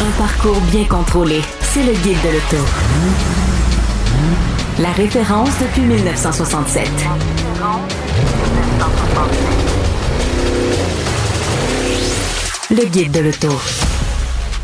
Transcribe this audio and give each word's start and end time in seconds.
Un 0.00 0.10
parcours 0.18 0.60
bien 0.72 0.84
contrôlé. 0.84 1.40
C'est 1.60 1.84
le 1.84 1.92
guide 1.92 2.18
de 2.22 2.30
l'auto. 2.30 2.64
La 4.80 4.90
référence 4.90 5.50
depuis 5.60 5.82
1967. 5.82 6.88
Le 12.70 12.84
guide 12.86 13.12
de 13.12 13.20
l'auto. 13.20 13.48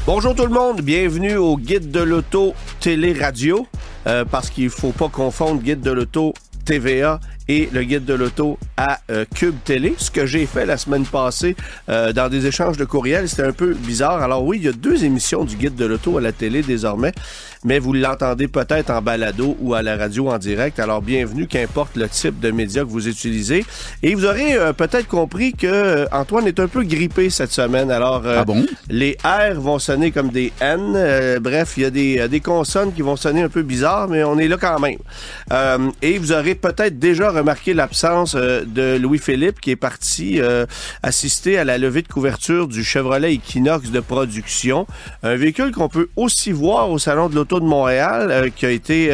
Bonjour 0.05 0.35
tout 0.35 0.47
le 0.47 0.53
monde, 0.53 0.81
bienvenue 0.81 1.37
au 1.37 1.57
Guide 1.57 1.91
de 1.91 2.01
l'auto 2.01 2.55
télé-radio, 2.81 3.67
euh, 4.07 4.25
parce 4.25 4.51
qu'il 4.51 4.71
faut 4.71 4.93
pas 4.93 5.09
confondre 5.09 5.63
Guide 5.63 5.81
de 5.81 5.93
l'auto 5.93 6.35
TVA 6.71 7.19
et 7.49 7.69
le 7.73 7.83
guide 7.83 8.05
de 8.05 8.15
l'auto 8.15 8.57
à 8.77 9.01
euh, 9.11 9.25
Cube 9.35 9.57
Télé. 9.65 9.95
Ce 9.99 10.09
que 10.09 10.25
j'ai 10.25 10.47
fait 10.47 10.65
la 10.67 10.77
semaine 10.77 11.05
passée 11.05 11.57
euh, 11.89 12.13
dans 12.13 12.29
des 12.29 12.47
échanges 12.47 12.77
de 12.77 12.85
courriels, 12.85 13.29
c'était 13.29 13.43
un 13.43 13.53
peu 13.53 13.75
bizarre. 13.75 14.23
Alors 14.23 14.45
oui, 14.45 14.59
il 14.59 14.65
y 14.67 14.69
a 14.69 14.73
deux 14.73 15.05
émissions 15.05 15.45
du 15.45 15.57
guide 15.57 15.75
de 15.75 15.85
l'auto 15.85 16.17
à 16.17 16.21
la 16.21 16.31
télé 16.31 16.63
désormais, 16.63 17.13
mais 17.65 17.79
vous 17.79 17.93
l'entendez 17.93 18.49
peut-être 18.49 18.91
en 18.91 19.03
balado 19.03 19.57
ou 19.61 19.75
à 19.75 19.83
la 19.83 19.97
radio 19.97 20.31
en 20.31 20.39
direct. 20.39 20.79
Alors 20.79 21.03
bienvenue, 21.03 21.47
qu'importe 21.47 21.97
le 21.97 22.09
type 22.09 22.41
de 22.41 22.51
média 22.51 22.83
que 22.83 22.89
vous 22.89 23.09
utilisez. 23.09 23.65
Et 24.03 24.15
vous 24.15 24.25
aurez 24.25 24.55
euh, 24.55 24.73
peut-être 24.73 25.09
compris 25.09 25.53
que 25.53 26.07
Antoine 26.13 26.47
est 26.47 26.61
un 26.61 26.69
peu 26.69 26.83
grippé 26.83 27.31
cette 27.31 27.53
semaine. 27.53 27.91
Alors 27.91 28.23
ah 28.27 28.45
bon? 28.45 28.67
les 28.89 29.17
R 29.25 29.61
vont 29.61 29.79
sonner 29.79 30.11
comme 30.11 30.31
des 30.31 30.53
N. 30.61 31.39
bref, 31.41 31.75
il 31.77 31.83
y 31.83 31.87
a 31.87 31.91
des, 31.91 32.29
des 32.29 32.41
consonnes 32.41 32.93
qui 32.93 33.03
vont 33.03 33.17
sonner 33.17 33.43
un 33.43 33.49
peu 33.49 33.63
bizarres, 33.63 34.09
mais 34.09 34.25
on 34.25 34.39
est 34.39 34.49
là 34.49 34.57
quand 34.57 34.79
même. 34.79 34.99
et 36.03 36.19
vous 36.19 36.33
aurez 36.33 36.55
peut-être 36.55 36.99
déjà 36.99 37.31
remarqué 37.31 37.75
l'absence 37.75 38.37
euh, 38.37 38.65
de 38.67 38.99
Louis-Philippe 38.99 39.61
qui 39.61 39.71
est 39.71 39.77
parti 39.77 40.41
euh, 40.41 40.67
assister 41.03 41.59
à 41.59 41.65
la 41.65 41.79
levée 41.79 42.03
de 42.03 42.09
couverture 42.09 42.69
du 42.69 42.85
Chevrolet 42.85 43.35
Equinox 43.35 43.91
de 43.91 44.01
production. 44.01 44.87
Un 45.23 45.37
véhicule 45.37 45.73
qu'on 45.73 45.89
peut 45.89 46.09
aussi 46.17 46.53
voir 46.53 46.91
au 46.91 46.99
Salon 46.99 47.29
de 47.29 47.35
l'Auto 47.35 47.50
de 47.59 47.65
Montréal 47.65 48.31
euh, 48.31 48.49
qui 48.55 48.67
a 48.67 48.71
été 48.71 49.09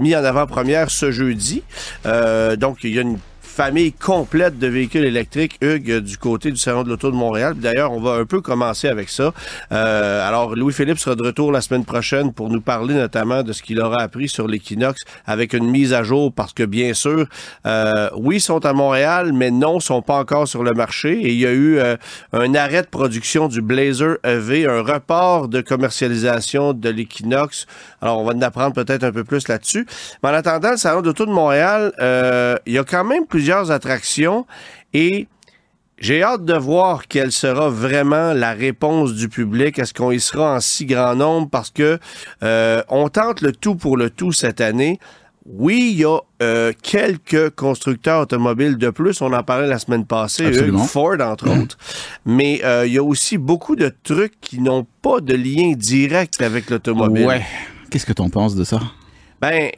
mis 0.00 0.16
en 0.16 0.24
avant-première 0.24 0.90
ce 0.90 1.10
jeudi. 1.10 1.62
donc, 2.04 2.78
il 2.84 2.94
y 2.94 2.98
a 2.98 3.02
une 3.02 3.18
famille 3.54 3.92
complète 3.92 4.58
de 4.58 4.66
véhicules 4.66 5.04
électriques, 5.04 5.58
Hugues, 5.60 6.00
du 6.00 6.18
côté 6.18 6.50
du 6.50 6.56
Salon 6.56 6.82
de 6.82 6.88
l'Auto 6.88 7.12
de 7.12 7.16
Montréal. 7.16 7.54
D'ailleurs, 7.56 7.92
on 7.92 8.00
va 8.00 8.14
un 8.14 8.24
peu 8.24 8.40
commencer 8.40 8.88
avec 8.88 9.08
ça. 9.08 9.32
Euh, 9.70 10.28
alors, 10.28 10.56
Louis-Philippe 10.56 10.98
sera 10.98 11.14
de 11.14 11.22
retour 11.22 11.52
la 11.52 11.60
semaine 11.60 11.84
prochaine 11.84 12.32
pour 12.32 12.50
nous 12.50 12.60
parler 12.60 12.94
notamment 12.94 13.44
de 13.44 13.52
ce 13.52 13.62
qu'il 13.62 13.80
aura 13.80 14.02
appris 14.02 14.28
sur 14.28 14.48
l'Equinox 14.48 15.00
avec 15.24 15.52
une 15.52 15.70
mise 15.70 15.92
à 15.92 16.02
jour 16.02 16.32
parce 16.32 16.52
que, 16.52 16.64
bien 16.64 16.94
sûr, 16.94 17.26
euh, 17.64 18.10
oui, 18.16 18.36
ils 18.36 18.40
sont 18.40 18.66
à 18.66 18.72
Montréal, 18.72 19.32
mais 19.32 19.52
non, 19.52 19.78
sont 19.78 20.02
pas 20.02 20.18
encore 20.18 20.48
sur 20.48 20.64
le 20.64 20.72
marché. 20.72 21.12
Et 21.12 21.32
il 21.32 21.38
y 21.38 21.46
a 21.46 21.52
eu 21.52 21.78
euh, 21.78 21.96
un 22.32 22.56
arrêt 22.56 22.82
de 22.82 22.88
production 22.88 23.46
du 23.46 23.62
Blazer 23.62 24.16
EV, 24.24 24.66
un 24.66 24.82
report 24.82 25.46
de 25.46 25.60
commercialisation 25.60 26.72
de 26.72 26.88
l'Equinox. 26.88 27.66
Alors, 28.02 28.20
on 28.20 28.24
va 28.24 28.34
en 28.34 28.42
apprendre 28.42 28.74
peut-être 28.74 29.04
un 29.04 29.12
peu 29.12 29.22
plus 29.22 29.46
là-dessus. 29.46 29.86
Mais 30.24 30.30
en 30.30 30.34
attendant, 30.34 30.72
le 30.72 30.76
Salon 30.76 31.02
de 31.02 31.06
l'Auto 31.06 31.24
de 31.24 31.30
Montréal, 31.30 31.92
euh, 32.00 32.56
il 32.66 32.72
y 32.72 32.78
a 32.78 32.84
quand 32.84 33.04
même 33.04 33.26
plusieurs 33.26 33.43
attractions 33.52 34.46
et 34.92 35.26
j'ai 35.98 36.22
hâte 36.22 36.44
de 36.44 36.54
voir 36.54 37.06
quelle 37.06 37.32
sera 37.32 37.68
vraiment 37.68 38.32
la 38.32 38.52
réponse 38.52 39.14
du 39.14 39.28
public. 39.28 39.78
Est-ce 39.78 39.94
qu'on 39.94 40.10
y 40.10 40.20
sera 40.20 40.56
en 40.56 40.60
si 40.60 40.86
grand 40.86 41.14
nombre? 41.14 41.48
Parce 41.48 41.70
que 41.70 41.98
euh, 42.42 42.82
on 42.88 43.08
tente 43.08 43.40
le 43.40 43.52
tout 43.52 43.76
pour 43.76 43.96
le 43.96 44.10
tout 44.10 44.32
cette 44.32 44.60
année. 44.60 44.98
Oui, 45.46 45.90
il 45.92 46.00
y 46.00 46.04
a 46.04 46.18
euh, 46.42 46.72
quelques 46.82 47.50
constructeurs 47.50 48.22
automobiles 48.22 48.78
de 48.78 48.88
plus. 48.90 49.20
On 49.20 49.32
en 49.32 49.42
parlait 49.42 49.66
la 49.66 49.78
semaine 49.78 50.06
passée, 50.06 50.50
Ford 50.88 51.20
entre 51.20 51.50
autres. 51.50 51.76
Mais 52.24 52.62
euh, 52.64 52.86
il 52.86 52.94
y 52.94 52.98
a 52.98 53.02
aussi 53.02 53.36
beaucoup 53.36 53.76
de 53.76 53.92
trucs 54.02 54.40
qui 54.40 54.60
n'ont 54.60 54.86
pas 55.02 55.20
de 55.20 55.34
lien 55.34 55.74
direct 55.76 56.40
avec 56.40 56.70
l'automobile. 56.70 57.26
Ouais. 57.26 57.42
Qu'est-ce 57.90 58.06
que 58.06 58.14
tu 58.14 58.22
en 58.22 58.30
penses 58.30 58.54
de 58.54 58.64
ça? 58.64 58.80
Ben, 59.44 59.70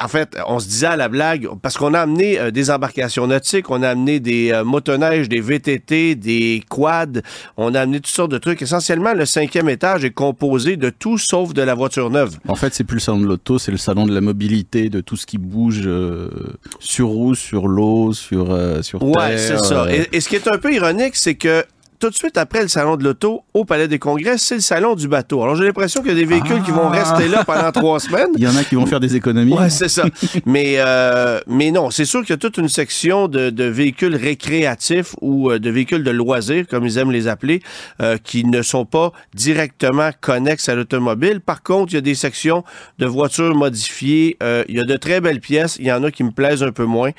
en 0.00 0.06
fait, 0.06 0.36
on 0.46 0.60
se 0.60 0.68
disait 0.68 0.86
à 0.86 0.96
la 0.96 1.08
blague, 1.08 1.48
parce 1.62 1.76
qu'on 1.76 1.94
a 1.94 2.00
amené 2.00 2.38
euh, 2.38 2.52
des 2.52 2.70
embarcations 2.70 3.26
nautiques, 3.26 3.68
on 3.68 3.82
a 3.82 3.88
amené 3.88 4.20
des 4.20 4.52
euh, 4.52 4.62
motoneiges, 4.62 5.28
des 5.28 5.40
VTT, 5.40 6.14
des 6.14 6.62
quads, 6.68 7.20
on 7.56 7.74
a 7.74 7.80
amené 7.80 7.98
toutes 7.98 8.14
sortes 8.14 8.30
de 8.30 8.38
trucs. 8.38 8.62
Essentiellement, 8.62 9.12
le 9.12 9.26
cinquième 9.26 9.68
étage 9.68 10.04
est 10.04 10.12
composé 10.12 10.76
de 10.76 10.90
tout 10.90 11.18
sauf 11.18 11.54
de 11.54 11.62
la 11.62 11.74
voiture 11.74 12.08
neuve. 12.08 12.38
En 12.46 12.54
fait, 12.54 12.72
c'est 12.72 12.84
plus 12.84 12.96
le 12.96 13.00
salon 13.00 13.18
de 13.18 13.26
l'auto, 13.26 13.58
c'est 13.58 13.72
le 13.72 13.78
salon 13.78 14.06
de 14.06 14.14
la 14.14 14.20
mobilité, 14.20 14.90
de 14.90 15.00
tout 15.00 15.16
ce 15.16 15.26
qui 15.26 15.38
bouge 15.38 15.82
euh, 15.86 16.30
sur 16.78 17.08
roue, 17.08 17.34
sur 17.34 17.66
l'eau, 17.66 18.12
sur, 18.12 18.56
sur 18.82 19.00
terre. 19.00 19.08
Ouais, 19.08 19.38
c'est 19.38 19.58
ça. 19.58 19.86
et 19.90 20.20
ce 20.20 20.28
qui 20.28 20.36
est 20.36 20.46
un 20.46 20.58
peu 20.58 20.72
ironique, 20.72 21.16
c'est 21.16 21.34
que 21.34 21.64
tout 22.00 22.08
de 22.08 22.14
suite 22.14 22.38
après 22.38 22.62
le 22.62 22.68
salon 22.68 22.96
de 22.96 23.04
l'auto 23.04 23.44
au 23.52 23.64
Palais 23.64 23.86
des 23.86 23.98
Congrès, 23.98 24.38
c'est 24.38 24.54
le 24.56 24.60
salon 24.62 24.94
du 24.94 25.06
bateau. 25.06 25.42
Alors 25.42 25.54
j'ai 25.54 25.64
l'impression 25.64 26.00
qu'il 26.00 26.10
y 26.10 26.14
a 26.14 26.18
des 26.18 26.24
véhicules 26.24 26.62
qui 26.62 26.70
vont 26.70 26.88
ah. 26.88 26.90
rester 26.90 27.28
là 27.28 27.44
pendant 27.44 27.70
trois 27.70 28.00
semaines. 28.00 28.30
Il 28.36 28.42
y 28.42 28.48
en 28.48 28.56
a 28.56 28.64
qui 28.64 28.74
vont 28.74 28.86
faire 28.86 29.00
des 29.00 29.16
économies. 29.16 29.52
Ouais, 29.52 29.68
c'est 29.68 29.88
ça. 29.88 30.06
mais 30.46 30.76
euh, 30.78 31.40
mais 31.46 31.70
non, 31.70 31.90
c'est 31.90 32.06
sûr 32.06 32.22
qu'il 32.22 32.30
y 32.30 32.32
a 32.32 32.38
toute 32.38 32.56
une 32.56 32.70
section 32.70 33.28
de, 33.28 33.50
de 33.50 33.64
véhicules 33.64 34.16
récréatifs 34.16 35.14
ou 35.20 35.50
euh, 35.50 35.58
de 35.58 35.70
véhicules 35.70 36.02
de 36.02 36.10
loisirs, 36.10 36.66
comme 36.66 36.86
ils 36.86 36.96
aiment 36.96 37.12
les 37.12 37.28
appeler, 37.28 37.60
euh, 38.00 38.16
qui 38.16 38.44
ne 38.44 38.62
sont 38.62 38.86
pas 38.86 39.12
directement 39.34 40.10
connexes 40.20 40.70
à 40.70 40.74
l'automobile. 40.74 41.40
Par 41.40 41.62
contre, 41.62 41.92
il 41.92 41.96
y 41.96 41.98
a 41.98 42.02
des 42.02 42.14
sections 42.14 42.64
de 42.98 43.04
voitures 43.04 43.54
modifiées. 43.54 44.38
Euh, 44.42 44.64
il 44.68 44.76
y 44.76 44.80
a 44.80 44.84
de 44.84 44.96
très 44.96 45.20
belles 45.20 45.40
pièces. 45.40 45.76
Il 45.78 45.86
y 45.86 45.92
en 45.92 46.02
a 46.02 46.10
qui 46.10 46.24
me 46.24 46.30
plaisent 46.30 46.62
un 46.62 46.72
peu 46.72 46.84
moins. 46.84 47.10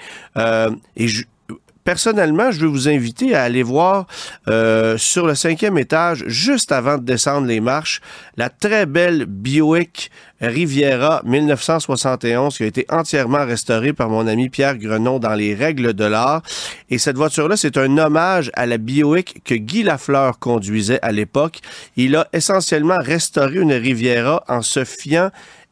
et 0.97 1.07
je, 1.07 1.23
personnellement, 1.83 2.51
je 2.51 2.61
veux 2.61 2.67
vous 2.67 2.89
inviter 2.89 3.35
à 3.35 3.43
aller 3.43 3.63
voir 3.63 4.07
euh, 4.47 4.97
sur 4.97 5.25
le 5.25 5.35
cinquième 5.35 5.77
étage, 5.77 6.23
juste 6.27 6.71
avant 6.71 6.97
de 6.97 7.03
descendre 7.03 7.47
les 7.47 7.59
marches, 7.59 8.01
la 8.37 8.49
très 8.49 8.85
belle 8.85 9.25
Buick 9.25 10.11
Riviera 10.41 11.21
1971 11.23 12.57
qui 12.57 12.63
a 12.63 12.65
été 12.65 12.85
entièrement 12.89 13.45
restaurée 13.45 13.93
par 13.93 14.09
mon 14.09 14.25
ami 14.25 14.49
Pierre 14.49 14.77
Grenon 14.77 15.19
dans 15.19 15.35
les 15.35 15.53
règles 15.53 15.93
de 15.93 16.05
l'art. 16.05 16.41
Et 16.89 16.97
cette 16.97 17.15
voiture-là, 17.15 17.57
c'est 17.57 17.77
un 17.77 17.97
hommage 17.97 18.49
à 18.55 18.65
la 18.65 18.77
Buick 18.77 19.43
que 19.43 19.53
Guy 19.53 19.83
Lafleur 19.83 20.39
conduisait 20.39 20.99
à 21.03 21.11
l'époque. 21.11 21.59
Il 21.95 22.15
a 22.15 22.27
essentiellement 22.33 22.97
restauré 22.99 23.59
une 23.59 23.73
Riviera 23.73 24.43
en 24.47 24.61
se 24.61 24.83
fiant 24.83 25.29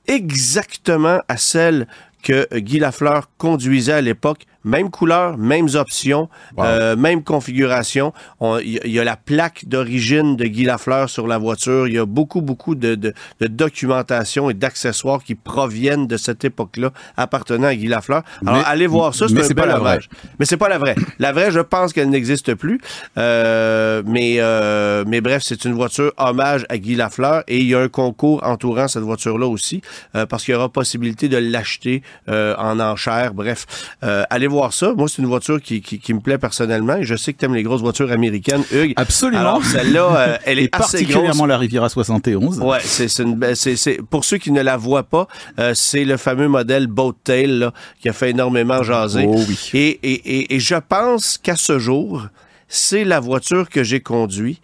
exactement 0.07 1.19
à 1.27 1.37
celle 1.37 1.87
que 2.23 2.47
Guy 2.57 2.79
Lafleur 2.79 3.29
conduisait 3.37 3.93
à 3.93 4.01
l'époque 4.01 4.43
même 4.63 4.89
couleur, 4.89 5.37
mêmes 5.37 5.69
options, 5.75 6.29
euh, 6.59 6.95
même 6.95 7.23
configuration. 7.23 8.13
Il 8.41 8.79
y, 8.85 8.99
a 8.99 9.03
la 9.03 9.15
plaque 9.15 9.65
d'origine 9.67 10.35
de 10.35 10.45
Guy 10.45 10.63
Lafleur 10.63 11.09
sur 11.09 11.27
la 11.27 11.37
voiture. 11.37 11.87
Il 11.87 11.93
y 11.93 11.97
a 11.97 12.05
beaucoup, 12.05 12.41
beaucoup 12.41 12.75
de, 12.75 12.95
de, 12.95 13.13
de 13.39 13.47
documentation 13.47 14.49
et 14.49 14.53
d'accessoires 14.53 15.23
qui 15.23 15.35
proviennent 15.35 16.07
de 16.07 16.17
cette 16.17 16.43
époque-là 16.43 16.91
appartenant 17.17 17.67
à 17.67 17.75
Guy 17.75 17.87
Lafleur. 17.87 18.23
Alors, 18.45 18.63
allez 18.65 18.87
voir 18.87 19.15
ça, 19.15 19.27
c'est 19.27 19.51
un 19.51 19.53
pas 19.53 19.65
la 19.65 19.79
vraie. 19.79 19.99
Mais 20.39 20.45
c'est 20.45 20.57
pas 20.57 20.69
la 20.69 20.77
vraie. 20.77 20.95
La 21.19 21.31
vraie, 21.31 21.51
je 21.51 21.59
pense 21.59 21.93
qu'elle 21.93 22.09
n'existe 22.09 22.53
plus. 22.55 22.79
Euh, 23.17 24.03
mais, 24.05 24.35
euh, 24.39 25.03
mais 25.07 25.21
bref, 25.21 25.44
c'est 25.45 25.65
une 25.65 25.73
voiture 25.73 26.12
hommage 26.17 26.65
à 26.69 26.77
Guy 26.77 26.95
Lafleur 26.95 27.44
et 27.47 27.59
il 27.59 27.67
y 27.67 27.75
a 27.75 27.79
un 27.79 27.88
concours 27.88 28.41
entourant 28.44 28.88
cette 28.88 29.03
voiture-là 29.03 29.47
aussi 29.47 29.81
euh, 30.15 30.25
parce 30.25 30.44
qu'il 30.44 30.53
y 30.53 30.57
aura 30.57 30.69
possibilité 30.69 31.29
de 31.29 31.38
l'acheter 31.38 32.03
euh, 32.27 32.55
en 32.57 32.79
enchère. 32.79 33.33
Bref, 33.33 33.65
allez 34.01 34.47
voir 34.50 34.74
ça. 34.74 34.94
Moi, 34.94 35.07
c'est 35.07 35.22
une 35.22 35.28
voiture 35.28 35.62
qui, 35.62 35.81
qui, 35.81 36.13
me 36.13 36.19
plaît 36.19 36.38
personnellement. 36.38 36.98
Et 36.98 37.04
je 37.04 37.16
sais 37.16 37.34
que 37.34 37.40
tu 37.40 37.46
aimes 37.46 37.56
les 37.56 37.63
grosses 37.63 37.81
voitures 37.81 38.12
américaines, 38.12 38.63
Hugues. 38.72 38.94
Absolument. 38.98 39.40
Alors, 39.40 39.63
celle-là, 39.63 40.16
euh, 40.16 40.38
elle 40.46 40.60
est 40.60 40.63
Et 40.63 40.69
assez 40.74 41.06
particulièrement 41.06 41.46
la 41.46 41.57
Riviera 41.57 41.90
71. 41.90 42.60
Ouais, 42.60 42.80
c'est 42.84 43.19
une, 43.19 43.56
c'est, 43.56 44.01
pour 44.10 44.25
ceux 44.25 44.38
qui 44.38 44.51
ne 44.51 44.62
la 44.62 44.78
voient 44.78 45.04
pas, 45.04 45.28
euh, 45.60 45.74
c'est 45.74 46.04
le 46.04 46.18
fameux 46.18 46.48
modèle 46.48 46.88
Boat 46.88 47.16
Tail 47.24 47.60
là, 47.60 47.74
qui 48.01 48.10
a 48.10 48.13
fait 48.13 48.31
énormément 48.31 48.84
jaser. 48.84 49.25
Oh 49.28 49.36
oui. 49.48 49.69
Et, 49.74 50.00
et, 50.04 50.56
et, 50.56 50.60
je 50.60 50.75
pense 50.75 51.38
qu'à 51.38 51.56
ce 51.56 51.80
jour, 51.80 52.28
c'est 52.68 53.06
la 53.06 53.19
voiture 53.19 53.69
que 53.69 53.84
j'ai 53.84 54.01
conduite 54.01 54.62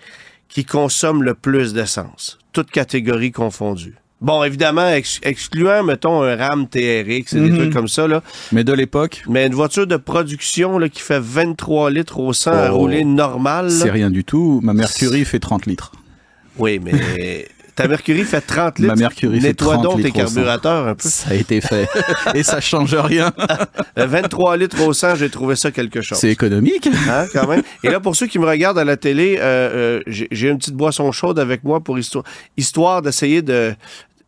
qui 0.50 0.66
consomme 0.66 1.24
le 1.24 1.34
plus 1.34 1.74
d'essence, 1.74 2.38
toutes 2.54 2.72
catégories 2.72 3.32
confondues. 3.32 3.96
Bon, 4.22 4.44
évidemment, 4.44 4.90
ex- 4.90 5.20
excluant, 5.24 5.84
mettons, 5.84 6.24
un 6.24 6.36
RAM 6.36 6.68
TRX 6.68 7.34
et 7.34 7.40
des 7.42 7.50
Mhm. 7.52 7.58
trucs 7.58 7.74
comme 7.74 7.88
ça, 7.88 8.08
là. 8.08 8.24
Mais 8.54 8.64
de 8.64 8.72
l'époque, 8.74 9.24
Mais 9.28 9.46
une 9.46 9.54
voiture 9.54 9.86
de 9.88 9.98
production 9.98 10.80
là, 10.80 10.88
qui 10.90 11.02
fait 11.02 11.20
23 11.22 11.92
litres 11.92 12.20
au 12.20 12.32
100 12.34 12.52
à 12.54 12.70
Oh. 12.72 12.78
rouler 12.78 13.04
normal. 13.04 13.70
c'est 13.72 13.92
rien 13.92 14.10
du 14.10 14.24
tout. 14.24 14.62
Ma 14.64 14.74
Mercury 14.74 15.26
fait 15.26 15.40
30 15.40 15.66
litres. 15.66 15.92
Oui, 16.58 16.80
mais 16.82 17.48
ta 17.76 17.88
Mercury 17.88 18.24
fait 18.24 18.42
30 18.42 18.80
litres. 18.80 18.94
Ma 18.94 19.00
Mercury 19.00 19.42
fait 19.42 19.48
Nettoie 19.50 19.74
30 19.74 19.84
donc 19.84 19.98
tes 19.98 20.04
litres 20.04 20.16
au 20.16 20.28
100. 20.28 20.34
carburateurs 20.36 20.88
un 20.88 20.96
peu. 20.96 21.10
Ça 21.10 21.32
a 21.32 21.34
été 21.34 21.62
fait. 21.62 21.88
Et 22.34 22.44
ça 22.44 22.62
change 22.62 22.96
rien. 22.96 23.32
Euh, 23.98 24.08
23 24.08 24.58
litres 24.58 24.82
au 24.86 24.92
100, 24.92 25.16
j'ai 25.16 25.30
trouvé 25.30 25.56
ça 25.56 25.72
quelque 25.72 26.02
chose. 26.02 26.18
C'est 26.18 26.30
économique. 26.30 26.90
Hein, 27.10 27.28
quand 27.32 27.48
même. 27.48 27.62
Et 27.82 27.90
là, 27.90 28.02
pour 28.02 28.14
ceux 28.16 28.28
qui 28.28 28.40
me 28.40 28.46
regardent 28.46 28.78
à 28.78 28.84
la 28.84 28.98
télé, 28.98 29.38
euh, 29.40 30.02
euh, 30.06 30.28
j'ai 30.32 30.50
une 30.50 30.58
petite 30.58 30.74
boisson 30.74 31.10
chaude 31.14 31.40
avec 31.40 31.64
moi 31.64 31.80
pour 31.80 31.98
histoire, 31.98 32.26
histoire 32.58 33.02
d'essayer 33.02 33.42
de 33.42 33.74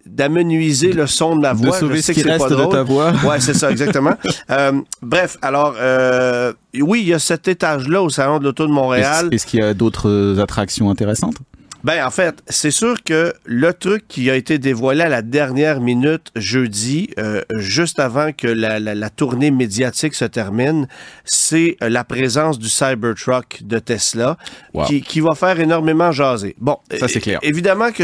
d'amenuiser 0.09 0.93
le 0.93 1.07
son 1.07 1.35
de 1.35 1.41
ma 1.41 1.53
De 1.53 1.59
voix. 1.59 1.75
Je 1.75 1.79
sauver 1.79 2.01
sais 2.01 2.13
ce 2.13 2.19
que 2.19 2.23
qui 2.23 2.31
reste 2.31 2.49
de 2.49 2.71
ta 2.71 2.83
voix. 2.83 3.11
Ouais, 3.25 3.39
c'est 3.39 3.53
ça, 3.53 3.71
exactement. 3.71 4.13
Euh, 4.49 4.71
bref, 5.01 5.37
alors, 5.41 5.75
euh, 5.77 6.53
oui, 6.79 7.01
il 7.01 7.07
y 7.09 7.13
a 7.13 7.19
cet 7.19 7.49
étage-là 7.49 8.01
au 8.01 8.09
Salon 8.09 8.39
de 8.39 8.45
l'Auto 8.45 8.65
de 8.65 8.71
Montréal. 8.71 9.25
Est-ce 9.25 9.35
est-ce 9.35 9.45
qu'il 9.45 9.59
y 9.59 9.63
a 9.63 9.73
d'autres 9.73 10.37
attractions 10.39 10.89
intéressantes? 10.89 11.35
Ben, 11.87 12.05
en 12.05 12.11
fait, 12.11 12.43
c'est 12.49 12.69
sûr 12.71 13.01
que 13.01 13.33
le 13.45 13.71
truc 13.73 14.09
qui 14.09 14.29
a 14.29 14.35
été 14.35 14.59
dévoilé 14.59 15.03
à 15.03 15.07
la 15.07 15.21
dernière 15.21 15.79
minute 15.79 16.31
jeudi, 16.35 17.09
euh, 17.17 17.41
juste 17.59 17.99
avant 17.99 18.33
que 18.33 18.45
la, 18.47 18.77
la- 18.81 18.93
la 18.93 19.09
tournée 19.09 19.51
médiatique 19.51 20.13
se 20.13 20.25
termine, 20.25 20.89
c'est 21.23 21.77
euh, 21.81 21.87
la 21.87 22.03
présence 22.03 22.59
du 22.59 22.67
Cybertruck 22.67 23.59
de 23.63 23.79
Tesla 23.79 24.35
Wow. 24.73 24.83
qui, 24.85 25.01
qui 25.01 25.21
va 25.21 25.33
faire 25.33 25.59
énormément 25.59 26.11
jaser. 26.11 26.55
Bon, 26.59 26.77
Ça, 26.99 27.07
c'est 27.07 27.21
clair. 27.21 27.39
Évidemment 27.41 27.91
que 27.91 28.03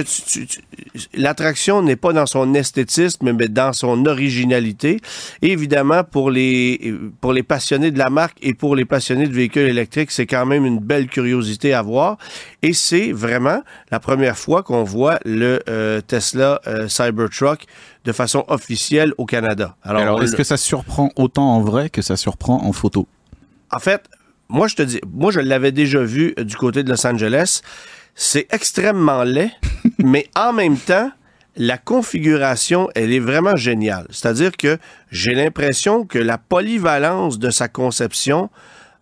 l'attraction 1.13 1.81
n'est 1.83 1.95
pas 1.97 2.13
dans 2.13 2.25
son 2.25 2.53
esthétisme, 2.55 3.31
mais 3.33 3.47
dans 3.49 3.73
son 3.73 4.05
originalité. 4.07 4.99
Et 5.43 5.51
évidemment, 5.51 6.03
pour 6.03 6.31
les, 6.31 6.95
pour 7.21 7.31
les 7.33 7.43
passionnés 7.43 7.91
de 7.91 7.99
la 7.99 8.09
marque 8.09 8.37
et 8.41 8.53
pour 8.53 8.75
les 8.75 8.85
passionnés 8.85 9.27
de 9.27 9.33
véhicules 9.33 9.67
électriques, 9.67 10.09
c'est 10.11 10.25
quand 10.25 10.45
même 10.47 10.65
une 10.65 10.79
belle 10.79 11.07
curiosité 11.07 11.73
à 11.75 11.81
voir. 11.83 12.17
Et 12.63 12.73
c'est 12.73 13.11
vraiment 13.11 13.61
la 13.91 13.99
première 13.99 14.37
fois 14.37 14.63
qu'on 14.63 14.83
voit 14.83 15.19
le 15.25 15.61
euh, 15.69 16.01
Tesla 16.01 16.61
euh, 16.67 16.87
Cybertruck 16.87 17.65
de 18.05 18.11
façon 18.11 18.43
officielle 18.47 19.13
au 19.17 19.25
Canada. 19.25 19.75
Alors, 19.83 20.17
on 20.17 20.21
est-ce 20.21 20.35
que 20.35 20.43
ça 20.43 20.57
surprend 20.57 21.09
autant 21.15 21.55
en 21.55 21.61
vrai 21.61 21.89
que 21.89 22.01
ça 22.01 22.15
surprend 22.15 22.63
en 22.63 22.71
photo? 22.73 23.07
En 23.71 23.79
fait, 23.79 24.03
moi, 24.49 24.67
je 24.67 24.75
te 24.75 24.81
dis, 24.81 24.99
moi, 25.11 25.31
je 25.31 25.39
l'avais 25.39 25.71
déjà 25.71 26.03
vu 26.03 26.33
euh, 26.37 26.43
du 26.43 26.55
côté 26.55 26.83
de 26.83 26.89
Los 26.89 27.05
Angeles. 27.05 27.61
C'est 28.15 28.47
extrêmement 28.51 29.23
laid, 29.23 29.51
mais 29.97 30.27
en 30.35 30.53
même 30.53 30.77
temps, 30.77 31.11
la 31.55 31.77
configuration, 31.77 32.89
elle 32.95 33.13
est 33.13 33.19
vraiment 33.19 33.55
géniale. 33.55 34.07
C'est-à-dire 34.09 34.57
que 34.57 34.77
j'ai 35.11 35.33
l'impression 35.33 36.05
que 36.05 36.19
la 36.19 36.37
polyvalence 36.37 37.39
de 37.39 37.49
sa 37.49 37.67
conception 37.67 38.49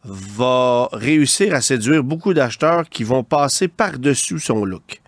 va 0.04 0.90
réussir 0.94 1.54
à 1.54 1.62
séduire 1.62 2.04
beaucoup 2.04 2.34
d'acheteurs 2.34 2.90
qui 2.90 3.04
vont 3.04 3.24
passer 3.24 3.68
par-dessus 3.68 4.40
son 4.40 4.66
look. 4.66 5.02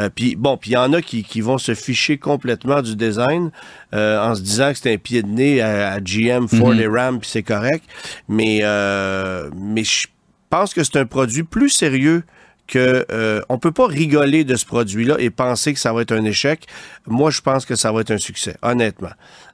Euh, 0.00 0.10
puis 0.12 0.34
bon, 0.34 0.56
puis 0.56 0.72
il 0.72 0.74
y 0.74 0.76
en 0.76 0.92
a 0.92 1.00
qui, 1.00 1.22
qui 1.22 1.40
vont 1.40 1.56
se 1.58 1.72
ficher 1.74 2.18
complètement 2.18 2.82
du 2.82 2.96
design 2.96 3.52
euh, 3.94 4.20
en 4.20 4.34
se 4.34 4.40
disant 4.40 4.72
que 4.72 4.78
c'est 4.78 4.92
un 4.92 4.96
pied 4.98 5.22
de 5.22 5.28
nez 5.28 5.60
à, 5.60 5.92
à 5.92 6.00
GM, 6.00 6.48
Ford 6.48 6.74
Mhm. 6.74 6.80
et 6.80 6.86
Ram, 6.88 7.20
puis 7.20 7.30
c'est 7.30 7.44
correct. 7.44 7.84
Mais 8.28 8.60
euh, 8.62 9.50
mais 9.56 9.84
je 9.84 10.08
pense 10.50 10.74
que 10.74 10.82
c'est 10.82 10.96
un 10.96 11.06
produit 11.06 11.44
plus 11.44 11.70
sérieux 11.70 12.24
que 12.66 13.04
euh, 13.10 13.40
on 13.48 13.58
peut 13.58 13.72
pas 13.72 13.86
rigoler 13.86 14.44
de 14.44 14.56
ce 14.56 14.64
produit-là 14.64 15.16
et 15.18 15.30
penser 15.30 15.74
que 15.74 15.80
ça 15.80 15.92
va 15.92 16.02
être 16.02 16.12
un 16.12 16.24
échec. 16.24 16.66
Moi, 17.06 17.30
je 17.30 17.40
pense 17.40 17.66
que 17.66 17.74
ça 17.74 17.92
va 17.92 18.00
être 18.00 18.10
un 18.10 18.18
succès, 18.18 18.56
honnêtement. 18.62 19.10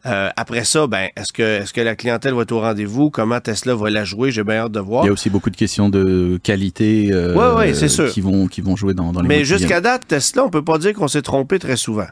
Euh, 0.07 0.31
après 0.37 0.65
ça, 0.65 0.87
ben, 0.87 1.09
est-ce 1.17 1.33
que 1.33 1.43
est-ce 1.43 1.73
que 1.73 1.81
la 1.81 1.97
clientèle 1.97 2.35
va 2.35 2.43
être 2.43 2.53
au 2.53 2.61
rendez-vous? 2.61 3.11
Comment 3.11 3.41
Tesla 3.41 3.75
va 3.75 3.91
la 3.91 4.05
jouer? 4.05 4.31
J'ai 4.31 4.45
bien 4.45 4.57
hâte 4.57 4.73
de 4.73 4.81
voir. 4.81 5.05
Il 5.05 5.09
y 5.09 5.11
a 5.11 5.13
aussi 5.13 5.31
beaucoup 5.31 5.51
de 5.51 5.57
questions 5.57 5.89
de 5.89 6.39
qualité 6.43 7.11
euh, 7.13 7.35
Ouais, 7.35 7.59
ouais, 7.59 7.75
c'est 7.75 7.89
sûr. 7.89 8.11
qui 8.11 8.21
vont 8.21 8.47
qui 8.47 8.61
vont 8.61 8.77
jouer 8.77 8.95
dans, 8.95 9.13
dans 9.13 9.23
les 9.23 9.29
Mais 9.29 9.45
jusqu'à 9.45 9.81
date, 9.81 10.07
Tesla, 10.09 10.45
on 10.45 10.51
peut 10.51 10.65
pas 10.65 10.79
dire 10.79 10.95
qu'on 10.95 11.09
s'est 11.09 11.23
trompé 11.23 11.59
très 11.59 11.77
souvent. 11.77 12.07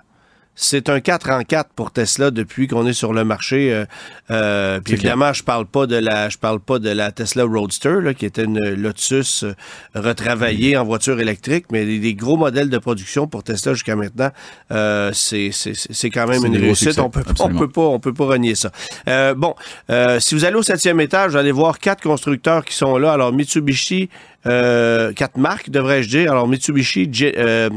C'est 0.61 0.89
un 0.89 0.99
4 0.99 1.31
en 1.31 1.43
4 1.45 1.71
pour 1.77 1.93
Tesla 1.93 2.33
depuis 2.33 2.67
qu'on 2.67 2.85
est 2.89 2.93
sur 2.93 3.13
le 3.13 3.23
marché. 3.25 3.73
Euh, 3.73 3.85
euh, 4.33 4.81
puis 4.81 4.95
évidemment, 4.95 5.33
je 5.33 5.45
parle 5.45 5.67
pas 5.67 5.87
de 5.87 5.95
la, 5.95 6.29
je 6.31 6.37
parle 6.37 6.59
pas 6.59 6.81
de 6.81 6.91
la 6.91 7.13
Tesla 7.13 7.45
Roadster, 7.45 8.01
là, 8.03 8.13
qui 8.13 8.27
était 8.27 8.43
une 8.43 8.75
Lotus 8.75 9.45
euh, 9.45 9.55
retravaillée 9.95 10.77
en 10.77 10.85
voiture 10.85 11.21
électrique, 11.21 11.67
mais 11.71 11.85
les 11.85 12.15
gros 12.15 12.37
modèles 12.37 12.71
de 12.71 12.79
production 12.79 13.29
pour 13.29 13.45
Tesla 13.45 13.75
jusqu'à 13.75 13.95
maintenant, 13.95 14.31
euh, 14.73 15.13
c'est 15.15 15.51
c'est- 15.53 15.75
c'est- 15.75 15.93
c'est 15.93 16.11
quand 16.11 16.27
même 16.27 16.45
une 16.45 16.53
des 16.55 16.59
réussite. 16.59 16.89
succès, 16.89 17.01
On 17.01 17.09
peut, 17.11 17.23
on 17.39 17.49
peut 17.59 17.69
pas, 17.69 17.83
on 17.83 18.01
peut 18.01 18.13
pas 18.15 18.25
renier 18.27 18.57
ça. 18.57 18.73
Euh, 19.09 19.35
bon, 19.35 19.55
euh, 19.91 20.19
si 20.19 20.35
vous 20.35 20.45
allez 20.45 20.57
au 20.57 20.63
septième 20.65 21.01
étage, 21.01 21.31
vous 21.31 21.37
allez 21.37 21.53
voir 21.53 21.79
quatre 21.79 22.03
constructeurs 22.03 22.65
qui 22.65 22.75
sont 22.75 22.99
là. 22.99 23.13
Alors 23.13 23.33
Mitsubishi, 23.33 24.09
euh, 24.47 25.13
quatre 25.13 25.37
marques 25.39 25.71
devrais-je 25.71 26.09
dire. 26.09 26.33
Alors 26.33 26.49
Mitsubishi, 26.49 27.09
euh, 27.37 27.71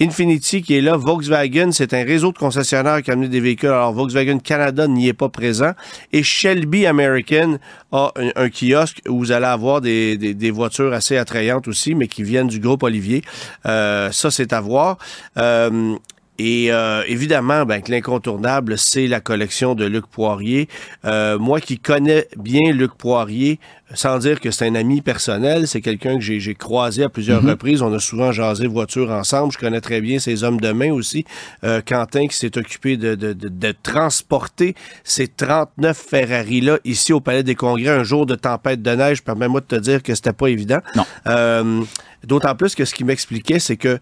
Infinity 0.00 0.62
qui 0.62 0.76
est 0.76 0.80
là, 0.80 0.96
Volkswagen, 0.96 1.70
c'est 1.72 1.92
un 1.92 2.04
réseau 2.04 2.30
de 2.32 2.38
concessionnaires 2.38 3.02
qui 3.02 3.10
a 3.10 3.14
amené 3.14 3.28
des 3.28 3.40
véhicules. 3.40 3.68
Alors 3.70 3.92
Volkswagen 3.92 4.38
Canada 4.38 4.86
n'y 4.86 5.08
est 5.08 5.12
pas 5.12 5.28
présent. 5.28 5.72
Et 6.12 6.22
Shelby 6.22 6.86
American 6.86 7.58
a 7.90 8.12
un, 8.36 8.48
kiosque 8.48 9.00
où 9.08 9.18
vous 9.18 9.32
allez 9.32 9.46
avoir 9.46 9.80
des, 9.80 10.16
des- 10.16 10.34
des 10.34 10.50
voitures 10.50 10.92
assez 10.92 11.16
attrayantes 11.16 11.66
aussi, 11.68 11.94
mais 11.94 12.06
qui 12.06 12.22
viennent 12.22 12.46
du 12.48 12.60
groupe 12.60 12.82
Olivier. 12.84 13.22
Euh, 13.66 14.10
ça, 14.12 14.30
c'est 14.30 14.52
à 14.52 14.60
voir. 14.60 14.98
Euh, 15.36 15.96
et 16.38 16.70
euh, 16.70 17.02
évidemment, 17.08 17.64
ben, 17.64 17.82
que 17.82 17.90
l'incontournable, 17.90 18.78
c'est 18.78 19.08
la 19.08 19.20
collection 19.20 19.74
de 19.74 19.84
Luc 19.84 20.06
Poirier. 20.06 20.68
Euh, 21.04 21.36
moi 21.38 21.60
qui 21.60 21.78
connais 21.78 22.28
bien 22.36 22.72
Luc 22.72 22.94
Poirier, 22.94 23.58
sans 23.94 24.18
dire 24.18 24.40
que 24.40 24.50
c'est 24.52 24.66
un 24.66 24.74
ami 24.76 25.00
personnel, 25.00 25.66
c'est 25.66 25.80
quelqu'un 25.80 26.14
que 26.14 26.20
j'ai 26.20 26.54
croisé 26.54 27.02
à 27.02 27.08
plusieurs 27.08 27.42
reprises. 27.42 27.82
On 27.82 27.92
a 27.92 27.98
souvent 27.98 28.30
jasé 28.30 28.66
voiture 28.66 29.10
ensemble. 29.10 29.52
Je 29.52 29.58
connais 29.58 29.80
très 29.80 30.00
bien 30.00 30.20
ses 30.20 30.44
hommes 30.44 30.60
de 30.60 30.70
main 30.70 30.92
aussi. 30.92 31.24
Euh, 31.64 31.80
Quentin 31.84 32.28
qui 32.28 32.36
s'est 32.36 32.56
occupé 32.56 32.96
de, 32.96 33.14
de, 33.16 33.32
de, 33.32 33.48
de 33.48 33.74
transporter 33.82 34.74
ces 35.02 35.26
39 35.26 35.96
Ferrari-là 35.96 36.78
ici 36.84 37.12
au 37.12 37.20
Palais 37.20 37.42
des 37.42 37.54
Congrès 37.56 37.88
un 37.88 38.04
jour 38.04 38.26
de 38.26 38.36
tempête 38.36 38.80
de 38.82 38.90
neige. 38.90 39.24
Permets-moi 39.24 39.60
de 39.60 39.66
te 39.66 39.76
dire 39.76 40.02
que 40.02 40.14
c'était 40.14 40.32
pas 40.32 40.48
évident. 40.48 40.80
Non. 40.94 41.04
Euh, 41.26 41.82
D'autant 42.24 42.56
plus 42.56 42.74
que 42.74 42.84
ce 42.84 42.94
qu'il 42.94 43.06
m'expliquait, 43.06 43.60
c'est 43.60 43.76
que 43.76 44.00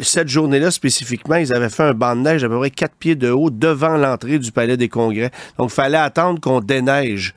cette 0.00 0.28
journée-là 0.28 0.70
spécifiquement, 0.70 1.36
ils 1.36 1.54
avaient 1.54 1.68
fait 1.68 1.84
un 1.84 1.94
banc 1.94 2.16
de 2.16 2.22
neige 2.22 2.42
d'à 2.42 2.48
peu 2.48 2.58
près 2.58 2.70
4 2.70 2.94
pieds 2.96 3.14
de 3.14 3.30
haut 3.30 3.50
devant 3.50 3.96
l'entrée 3.96 4.38
du 4.38 4.50
Palais 4.52 4.76
des 4.76 4.88
Congrès. 4.88 5.30
Donc, 5.58 5.70
il 5.70 5.74
fallait 5.74 5.98
attendre 5.98 6.40
qu'on 6.40 6.60
déneige. 6.60 7.34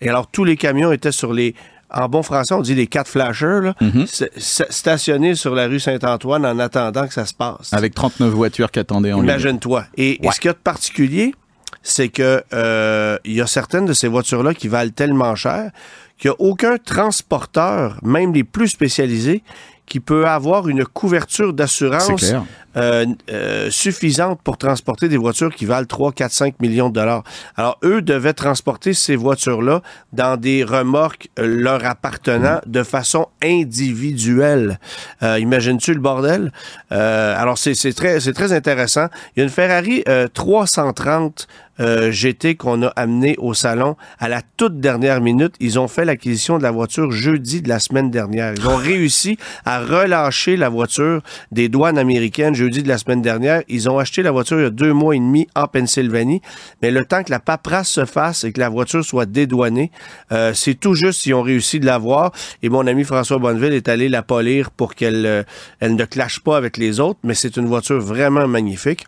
Et 0.00 0.08
alors, 0.08 0.26
tous 0.28 0.44
les 0.44 0.56
camions 0.56 0.92
étaient 0.92 1.12
sur 1.12 1.32
les... 1.32 1.54
En 1.96 2.08
bon 2.08 2.22
français, 2.24 2.54
on 2.54 2.60
dit 2.60 2.74
les 2.74 2.88
quatre 2.88 3.06
flashers, 3.08 3.60
là, 3.62 3.74
s- 4.02 4.24
stationnés 4.68 5.36
sur 5.36 5.54
la 5.54 5.66
rue 5.68 5.78
Saint-Antoine 5.78 6.44
en 6.44 6.58
attendant 6.58 7.06
que 7.06 7.14
ça 7.14 7.24
se 7.24 7.34
passe. 7.34 7.72
Avec 7.72 7.94
39 7.94 8.30
voitures 8.32 8.70
qui 8.72 8.80
attendaient 8.80 9.12
en 9.12 9.16
ligne. 9.18 9.24
Imagine-toi. 9.26 9.84
Et, 9.96 10.18
ce 10.32 10.40
qu'il 10.40 10.48
y 10.48 10.50
a 10.50 10.54
de 10.54 10.58
particulier, 10.58 11.34
c'est 11.82 12.08
que 12.08 12.42
euh, 12.52 13.16
y 13.24 13.40
a 13.40 13.46
certaines 13.46 13.86
de 13.86 13.92
ces 13.92 14.08
voitures-là 14.08 14.54
qui 14.54 14.66
valent 14.66 14.90
tellement 14.90 15.36
cher 15.36 15.70
qu'il 16.18 16.30
n'y 16.30 16.34
a 16.36 16.40
aucun 16.40 16.78
transporteur, 16.78 17.98
même 18.02 18.32
les 18.32 18.44
plus 18.44 18.68
spécialisés, 18.68 19.42
qui 19.86 20.00
peut 20.00 20.26
avoir 20.26 20.68
une 20.68 20.84
couverture 20.84 21.52
d'assurance. 21.52 22.34
Euh, 22.76 23.06
euh, 23.30 23.70
suffisante 23.70 24.40
pour 24.42 24.58
transporter 24.58 25.08
des 25.08 25.16
voitures 25.16 25.54
qui 25.54 25.64
valent 25.64 25.86
3, 25.86 26.12
4, 26.12 26.32
5 26.32 26.60
millions 26.60 26.88
de 26.88 26.94
dollars. 26.94 27.22
Alors, 27.56 27.78
eux 27.84 28.02
devaient 28.02 28.32
transporter 28.32 28.94
ces 28.94 29.16
voitures-là 29.16 29.82
dans 30.12 30.36
des 30.36 30.64
remorques 30.64 31.28
euh, 31.38 31.46
leur 31.46 31.84
appartenant 31.84 32.60
de 32.66 32.82
façon 32.82 33.28
individuelle. 33.42 34.78
Euh, 35.22 35.38
Imagines-tu 35.38 35.94
le 35.94 36.00
bordel? 36.00 36.52
Euh, 36.92 37.40
alors, 37.40 37.58
c'est 37.58 37.74
très, 37.92 38.18
très 38.18 38.52
intéressant. 38.52 39.06
Il 39.36 39.40
y 39.40 39.42
a 39.42 39.44
une 39.44 39.50
Ferrari 39.50 40.02
euh, 40.08 40.28
330 40.32 41.46
euh, 41.80 42.12
GT 42.12 42.54
qu'on 42.54 42.84
a 42.84 42.88
amené 42.88 43.34
au 43.38 43.52
salon 43.52 43.96
à 44.20 44.28
la 44.28 44.42
toute 44.56 44.78
dernière 44.78 45.20
minute. 45.20 45.56
Ils 45.58 45.78
ont 45.80 45.88
fait 45.88 46.04
l'acquisition 46.04 46.56
de 46.56 46.62
la 46.62 46.70
voiture 46.70 47.10
jeudi 47.10 47.62
de 47.62 47.68
la 47.68 47.80
semaine 47.80 48.12
dernière. 48.12 48.54
Ils 48.54 48.68
ont 48.68 48.76
réussi 48.92 49.38
à 49.64 49.80
relâcher 49.80 50.56
la 50.56 50.68
voiture 50.68 51.20
des 51.50 51.68
douanes 51.68 51.98
américaines 51.98 52.54
jeudi 52.64 52.82
de 52.82 52.88
la 52.88 52.96
semaine 52.96 53.20
dernière. 53.20 53.62
Ils 53.68 53.90
ont 53.90 53.98
acheté 53.98 54.22
la 54.22 54.30
voiture 54.30 54.58
il 54.58 54.62
y 54.62 54.66
a 54.66 54.70
deux 54.70 54.92
mois 54.92 55.14
et 55.14 55.18
demi 55.18 55.46
en 55.54 55.66
Pennsylvanie. 55.66 56.40
Mais 56.80 56.90
le 56.90 57.04
temps 57.04 57.22
que 57.22 57.30
la 57.30 57.40
paperasse 57.40 57.90
se 57.90 58.06
fasse 58.06 58.44
et 58.44 58.52
que 58.52 58.60
la 58.60 58.70
voiture 58.70 59.04
soit 59.04 59.26
dédouanée, 59.26 59.90
euh, 60.32 60.54
c'est 60.54 60.74
tout 60.74 60.94
juste 60.94 61.20
s'ils 61.20 61.34
ont 61.34 61.42
réussi 61.42 61.78
de 61.78 61.86
l'avoir. 61.86 62.32
Et 62.62 62.70
mon 62.70 62.86
ami 62.86 63.04
François 63.04 63.38
Bonneville 63.38 63.74
est 63.74 63.88
allé 63.88 64.08
la 64.08 64.22
polir 64.22 64.70
pour 64.70 64.94
qu'elle 64.94 65.26
euh, 65.26 65.42
ne 65.82 66.04
clash 66.06 66.40
pas 66.40 66.56
avec 66.56 66.78
les 66.78 67.00
autres. 67.00 67.20
Mais 67.22 67.34
c'est 67.34 67.56
une 67.56 67.66
voiture 67.66 68.00
vraiment 68.00 68.48
magnifique. 68.48 69.06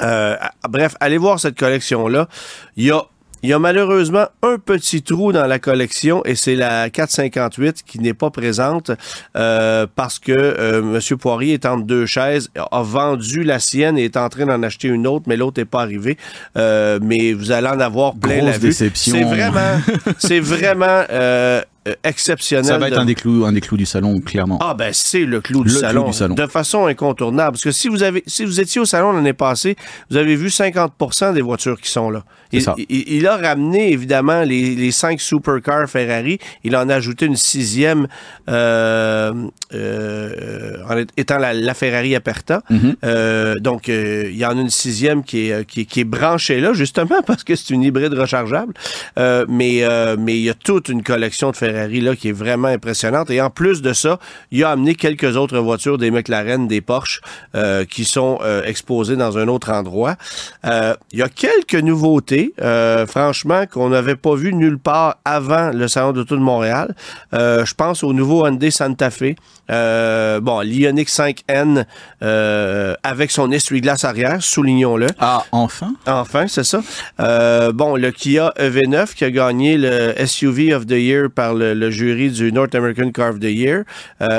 Euh, 0.00 0.36
bref, 0.68 0.94
allez 1.00 1.18
voir 1.18 1.38
cette 1.38 1.58
collection-là. 1.58 2.28
Il 2.76 2.84
y 2.86 2.90
a 2.90 3.02
Il 3.42 3.50
y 3.50 3.52
a 3.52 3.58
malheureusement 3.58 4.26
un 4.42 4.58
petit 4.58 5.02
trou 5.02 5.32
dans 5.32 5.46
la 5.48 5.58
collection 5.58 6.24
et 6.24 6.36
c'est 6.36 6.54
la 6.54 6.90
458 6.90 7.82
qui 7.82 7.98
n'est 7.98 8.14
pas 8.14 8.30
présente 8.30 8.92
euh, 9.36 9.86
parce 9.96 10.20
que 10.20 10.30
euh, 10.30 11.00
M. 11.00 11.18
Poirier 11.18 11.54
est 11.54 11.66
entre 11.66 11.84
deux 11.84 12.06
chaises, 12.06 12.50
a 12.56 12.82
vendu 12.82 13.42
la 13.42 13.58
sienne 13.58 13.98
et 13.98 14.04
est 14.04 14.16
en 14.16 14.28
train 14.28 14.46
d'en 14.46 14.62
acheter 14.62 14.86
une 14.86 15.08
autre, 15.08 15.24
mais 15.26 15.36
l'autre 15.36 15.60
n'est 15.60 15.64
pas 15.64 15.82
arrivée. 15.82 16.18
Euh, 16.56 17.00
mais 17.02 17.32
vous 17.32 17.50
allez 17.50 17.66
en 17.66 17.80
avoir 17.80 18.14
plein 18.14 18.38
Grosse 18.38 18.50
la 18.50 18.58
vue. 18.58 18.72
C'est 18.72 19.24
vraiment, 19.24 19.80
c'est 20.18 20.40
vraiment 20.40 21.04
euh, 21.10 21.62
exceptionnel. 22.04 22.64
Ça 22.64 22.78
va 22.78 22.88
être 22.88 22.94
de- 22.94 23.00
un 23.00 23.04
des 23.04 23.14
clous, 23.14 23.44
un 23.44 23.52
des 23.52 23.60
clous 23.60 23.76
du 23.76 23.86
salon, 23.86 24.20
clairement. 24.20 24.58
ah 24.62 24.74
ben 24.74 24.90
c'est 24.92 25.24
le 25.24 25.40
clou, 25.40 25.62
du 25.64 25.68
Le 25.68 25.74
clou 25.74 25.80
salon, 25.80 26.06
du 26.06 26.12
salon. 26.12 26.34
de 26.34 26.46
façon 26.46 26.86
incontournable. 26.86 27.52
Parce 27.52 27.64
que 27.64 27.72
si 27.72 27.88
vous 27.88 28.02
avez, 28.02 28.22
si 28.26 28.44
vous 28.44 28.60
étiez 28.60 28.80
au 28.80 28.84
salon 28.84 29.12
l'année 29.12 29.32
passée, 29.32 29.76
vous 30.10 30.16
avez 30.16 30.36
vu 30.36 30.48
50% 30.48 31.32
des 31.34 31.40
voitures 31.42 31.80
qui 31.80 31.90
sont 31.90 32.10
là. 32.10 32.22
Il, 32.54 32.60
ça. 32.62 32.74
il- 32.76 32.86
il 33.08 33.26
a 33.26 33.36
ramené 33.36 33.92
évidemment 33.92 34.42
les, 34.42 34.74
les 34.74 34.90
cinq 34.92 35.20
supercars 35.20 35.88
Ferrari. 35.88 36.38
Il 36.64 36.76
en 36.76 36.88
a 36.90 36.94
ajouté 36.96 37.24
une 37.26 37.36
sixième, 37.36 38.06
euh, 38.50 39.32
euh, 39.74 40.76
en 40.88 41.02
étant 41.16 41.38
la, 41.38 41.54
la 41.54 41.74
Ferrari 41.74 42.14
Aperta. 42.14 42.62
Mhm. 42.70 42.96
Euh, 43.04 43.58
donc 43.58 43.88
euh, 43.88 44.28
il 44.30 44.36
y 44.36 44.44
en 44.44 44.56
a 44.58 44.60
une 44.60 44.70
sixième 44.70 45.24
qui 45.24 45.48
est, 45.50 45.66
qui, 45.66 45.80
est- 45.80 45.84
qui 45.86 46.00
est 46.00 46.04
branchée 46.04 46.60
là 46.60 46.72
justement 46.74 47.22
parce 47.26 47.42
que 47.44 47.56
c'est 47.56 47.70
une 47.70 47.82
hybride 47.82 48.12
rechargeable. 48.14 48.74
Euh, 49.18 49.44
mais 49.48 49.82
euh, 49.82 50.16
mais 50.18 50.36
il 50.36 50.42
y 50.42 50.50
a 50.50 50.54
toute 50.54 50.88
une 50.90 51.02
collection 51.02 51.50
de 51.50 51.56
Ferrari 51.56 51.71
qui 52.18 52.28
est 52.28 52.32
vraiment 52.32 52.68
impressionnante. 52.68 53.30
Et 53.30 53.40
en 53.40 53.50
plus 53.50 53.82
de 53.82 53.92
ça, 53.92 54.18
il 54.50 54.64
a 54.64 54.70
amené 54.70 54.94
quelques 54.94 55.36
autres 55.36 55.58
voitures, 55.58 55.98
des 55.98 56.10
McLaren, 56.10 56.66
des 56.68 56.80
Porsche, 56.80 57.20
euh, 57.54 57.84
qui 57.84 58.04
sont 58.04 58.38
euh, 58.42 58.62
exposées 58.64 59.16
dans 59.16 59.38
un 59.38 59.48
autre 59.48 59.70
endroit. 59.70 60.16
Euh, 60.64 60.94
il 61.12 61.18
y 61.18 61.22
a 61.22 61.28
quelques 61.28 61.74
nouveautés, 61.74 62.54
franchement, 63.08 63.64
qu'on 63.66 63.88
n'avait 63.90 64.16
pas 64.16 64.34
vu 64.34 64.52
nulle 64.54 64.78
part 64.78 65.16
avant 65.24 65.70
le 65.70 65.88
Salon 65.88 66.12
d'auto 66.12 66.36
de 66.36 66.40
Montréal. 66.40 66.94
Je 67.32 67.74
pense 67.74 68.02
au 68.02 68.12
nouveau 68.12 68.46
Hyundai 68.46 68.70
Santa 68.70 69.10
Fe. 69.10 69.34
Euh, 69.72 70.40
bon, 70.40 70.60
l'Ioniq 70.60 71.08
5N 71.08 71.84
euh, 72.22 72.94
avec 73.02 73.30
son 73.30 73.50
essuie-glace 73.50 74.04
arrière, 74.04 74.42
soulignons-le. 74.42 75.06
Ah, 75.18 75.44
enfin? 75.52 75.94
Enfin, 76.06 76.46
c'est 76.46 76.64
ça. 76.64 76.82
Euh, 77.20 77.72
bon, 77.72 77.96
le 77.96 78.10
Kia 78.10 78.52
EV9 78.58 79.14
qui 79.14 79.24
a 79.24 79.30
gagné 79.30 79.78
le 79.78 80.14
SUV 80.24 80.74
of 80.74 80.86
the 80.86 80.92
Year 80.92 81.30
par 81.34 81.54
le, 81.54 81.74
le 81.74 81.90
jury 81.90 82.30
du 82.30 82.52
North 82.52 82.74
American 82.74 83.10
Car 83.10 83.30
of 83.30 83.40
the 83.40 83.44
Year 83.44 83.84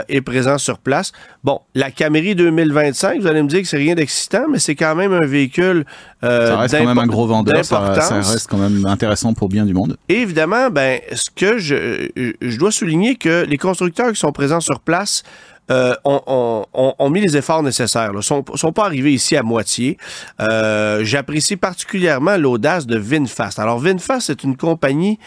est 0.08 0.22
présent 0.22 0.58
sur 0.58 0.78
place. 0.78 1.12
Bon, 1.44 1.60
la 1.76 1.92
Camry 1.92 2.36
2025, 2.36 3.22
vous 3.22 3.28
allez 3.28 3.42
me 3.42 3.48
dire 3.48 3.62
que 3.62 3.68
c'est 3.68 3.78
rien 3.78 3.96
d'excitant, 3.96 4.46
mais 4.50 4.60
c'est 4.60 4.76
quand 4.76 4.96
même 4.96 5.14
un 5.14 5.26
véhicule 5.26 5.86
Ça 6.22 6.58
reste 6.58 6.78
quand 6.78 6.86
même 6.86 6.98
un 6.98 7.08
gros 7.08 7.28
vendeur, 7.28 7.66
ça, 7.66 8.02
ça 8.02 8.16
reste 8.16 8.48
quand 8.48 8.58
même 8.58 8.86
intéressant 8.86 9.34
pour 9.34 9.50
bien 9.50 9.66
du 9.66 9.74
monde. 9.74 9.98
Et 10.10 10.22
évidemment, 10.22 10.70
ben, 10.70 11.00
ce 11.12 11.30
que 11.36 11.58
je, 11.58 12.10
je 12.42 12.58
dois 12.58 12.72
souligner 12.72 13.16
que 13.16 13.46
les 13.46 13.58
constructeurs 13.58 14.12
qui 14.12 14.20
sont 14.20 14.32
présents 14.32 14.62
sur 14.62 14.80
place 14.80 15.23
euh, 15.72 15.96
ont, 16.04 16.66
ont- 16.74 16.94
ont 17.00 17.10
mis 17.10 17.22
les 17.22 17.38
efforts 17.38 17.64
nécessaires. 17.64 18.12
Ils 18.16 18.22
sont, 18.24 18.44
sont 18.56 18.74
pas 18.74 18.86
arrivés 18.86 19.14
ici 19.14 19.38
à 19.38 19.44
moitié. 19.44 19.98
Euh, 20.42 21.04
J'apprécie 21.06 21.56
particulièrement 21.56 22.38
l'audace 22.38 22.86
de 22.86 22.98
VinFast. 22.98 23.60
Alors, 23.60 23.80
VinFast, 23.80 24.28
c'est 24.28 24.44
une 24.44 24.58
compagnie 24.58 25.20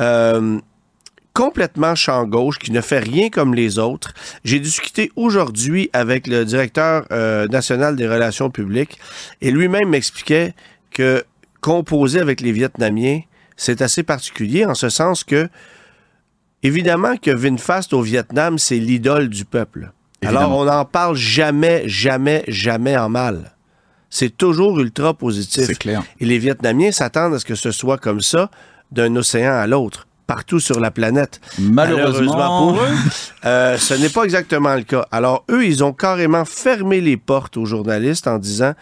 euh, 0.00 0.58
complètement 1.34 1.94
champ 1.94 2.24
gauche, 2.24 2.58
qui 2.58 2.72
ne 2.72 2.80
fait 2.80 2.98
rien 2.98 3.28
comme 3.30 3.54
les 3.54 3.78
autres. 3.78 4.12
J'ai 4.44 4.60
discuté 4.60 5.10
aujourd'hui 5.16 5.88
avec 5.92 6.26
le 6.26 6.44
directeur 6.44 7.04
euh, 7.10 7.46
national 7.48 7.96
des 7.96 8.06
relations 8.08 8.50
publiques 8.50 8.98
et 9.40 9.50
lui-même 9.50 9.88
m'expliquait 9.88 10.54
que 10.90 11.24
composer 11.62 12.20
avec 12.20 12.40
les 12.40 12.52
Vietnamiens, 12.52 13.20
c'est 13.56 13.80
assez 13.82 14.02
particulier 14.02 14.64
en 14.66 14.74
ce 14.74 14.88
sens 14.88 15.22
que, 15.24 15.48
évidemment 16.62 17.16
que 17.16 17.30
VinFast 17.30 17.92
au 17.92 18.02
Vietnam, 18.02 18.58
c'est 18.58 18.78
l'idole 18.78 19.28
du 19.28 19.44
peuple. 19.44 19.92
Alors, 20.24 20.56
on 20.56 20.64
n'en 20.64 20.84
parle 20.84 21.16
jamais, 21.16 21.82
jamais, 21.86 22.44
jamais 22.46 22.96
en 22.96 23.08
mal. 23.08 23.52
C'est 24.08 24.36
toujours 24.36 24.78
ultra 24.78 25.14
positif. 25.14 25.64
C'est 25.66 25.78
clair. 25.78 26.02
Et 26.20 26.26
les 26.26 26.38
Vietnamiens 26.38 26.92
s'attendent 26.92 27.34
à 27.34 27.38
ce 27.38 27.44
que 27.44 27.54
ce 27.54 27.70
soit 27.70 27.98
comme 27.98 28.20
ça 28.20 28.50
d'un 28.92 29.16
océan 29.16 29.54
à 29.54 29.66
l'autre, 29.66 30.06
partout 30.26 30.60
sur 30.60 30.78
la 30.78 30.90
planète. 30.90 31.40
Malheureusement, 31.58 32.72
pour 32.72 32.82
eux, 32.82 32.88
euh, 33.46 33.78
ce 33.78 33.94
n'est 33.94 34.10
pas 34.10 34.24
exactement 34.24 34.74
le 34.76 34.82
cas. 34.82 35.06
Alors, 35.10 35.44
eux, 35.50 35.64
ils 35.64 35.82
ont 35.82 35.92
carrément 35.94 36.44
fermé 36.44 37.00
les 37.00 37.16
portes 37.16 37.56
aux 37.56 37.64
journalistes 37.64 38.28
en 38.28 38.38
disant 38.38 38.74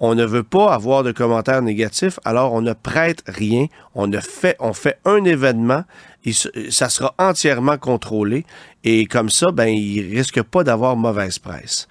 on 0.00 0.14
ne 0.14 0.24
veut 0.24 0.42
pas 0.42 0.74
avoir 0.74 1.02
de 1.02 1.12
commentaires 1.12 1.62
négatifs, 1.62 2.18
alors 2.24 2.52
on 2.52 2.60
ne 2.60 2.74
prête 2.74 3.22
rien. 3.26 3.66
On 3.94 4.06
ne 4.06 4.20
fait, 4.20 4.56
on 4.60 4.72
fait 4.72 4.98
un 5.04 5.24
événement, 5.24 5.84
et 6.24 6.32
ça 6.32 6.88
sera 6.88 7.14
entièrement 7.18 7.78
contrôlé. 7.78 8.44
Et 8.84 9.06
comme 9.06 9.30
ça, 9.30 9.50
ben, 9.52 9.68
ils 9.68 10.14
risquent 10.14 10.42
pas 10.42 10.64
d'avoir 10.64 10.96
mauvaise 10.96 11.38
presse. 11.38 11.88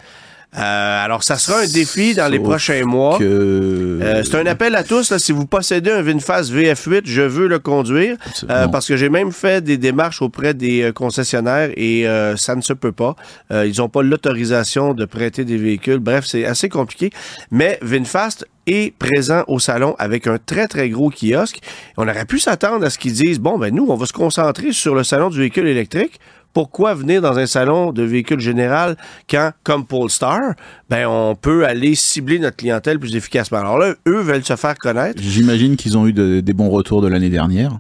Euh, 0.58 1.06
alors, 1.06 1.24
ça 1.24 1.38
sera 1.38 1.62
un 1.62 1.68
défi 1.68 2.14
dans 2.14 2.32
les 2.32 2.40
prochains 2.40 2.84
mois. 2.86 3.20
que... 3.20 4.00
Euh, 4.02 4.24
c'est 4.24 4.36
un 4.36 4.46
appel 4.46 4.76
à 4.76 4.84
tous. 4.84 5.12
là, 5.12 5.20
si 5.20 5.32
vous 5.32 5.46
possédez 5.46 5.92
un 5.92 6.02
VinFast 6.02 6.52
VF8, 6.52 7.02
je 7.06 7.22
veux 7.22 7.48
le 7.48 7.60
conduire. 7.60 8.18
Euh, 8.50 8.68
parce 8.68 8.88
que 8.88 8.96
j'ai 8.96 9.10
même 9.10 9.32
fait 9.32 9.64
des 9.64 9.78
démarches 9.78 10.22
auprès 10.22 10.54
des 10.54 10.92
concessionnaires 10.94 11.72
et 11.76 12.08
euh, 12.08 12.36
ça 12.36 12.56
ne 12.56 12.62
se 12.62 12.74
peut 12.74 12.92
pas. 12.92 13.16
Euh, 13.52 13.66
ils 13.66 13.80
n'ont 13.80 13.90
pas 13.90 14.02
l'autorisation 14.02 14.94
de 14.94 15.06
prêter 15.06 15.46
des 15.46 15.58
véhicules. 15.58 16.00
Bref, 16.00 16.26
c'est 16.26 16.46
assez 16.46 16.70
compliqué. 16.70 17.12
Mais 17.52 17.80
VinFast 17.82 18.48
est 18.68 18.98
présent 18.98 19.44
au 19.48 19.60
salon 19.60 19.96
avec 20.00 20.28
un 20.28 20.38
très, 20.38 20.68
très 20.68 20.90
gros 20.90 21.12
kiosque. 21.12 21.60
On 21.98 22.08
aurait 22.08 22.26
pu 22.26 22.40
s'attendre 22.40 22.86
à 22.86 22.90
ce 22.90 22.98
qu'ils 22.98 23.14
disent, 23.14 23.40
bon, 23.40 23.58
ben 23.58 23.74
nous, 23.74 23.86
on 23.90 23.96
va 23.96 24.06
se 24.06 24.14
concentrer 24.14 24.72
sur 24.72 24.96
le 24.96 25.04
salon 25.04 25.30
du 25.30 25.38
véhicule 25.38 25.68
électrique. 25.68 26.20
Pourquoi 26.56 26.94
venir 26.94 27.22
dans 27.22 27.38
un 27.38 27.46
salon 27.48 27.92
de 27.92 28.02
véhicule 28.02 28.40
général 28.40 28.96
quand, 29.30 29.52
comme 29.64 29.86
Polestar, 29.86 30.54
ben 30.90 31.06
on 31.06 31.36
peut 31.36 31.66
aller 31.66 31.96
cibler 31.96 32.40
notre 32.40 32.56
clientèle 32.56 32.98
plus 32.98 33.14
efficacement? 33.18 33.58
Alors 33.60 33.78
là, 33.78 33.94
eux 34.08 34.22
veulent 34.22 34.44
se 34.46 34.56
faire 34.56 34.76
connaître. 34.78 35.22
J'imagine 35.22 35.76
qu'ils 35.76 35.98
ont 35.98 36.08
eu 36.08 36.14
de- 36.14 36.40
des 36.40 36.54
bons 36.54 36.70
retours 36.70 37.02
de 37.02 37.10
l'année 37.10 37.30
dernière. 37.30 37.78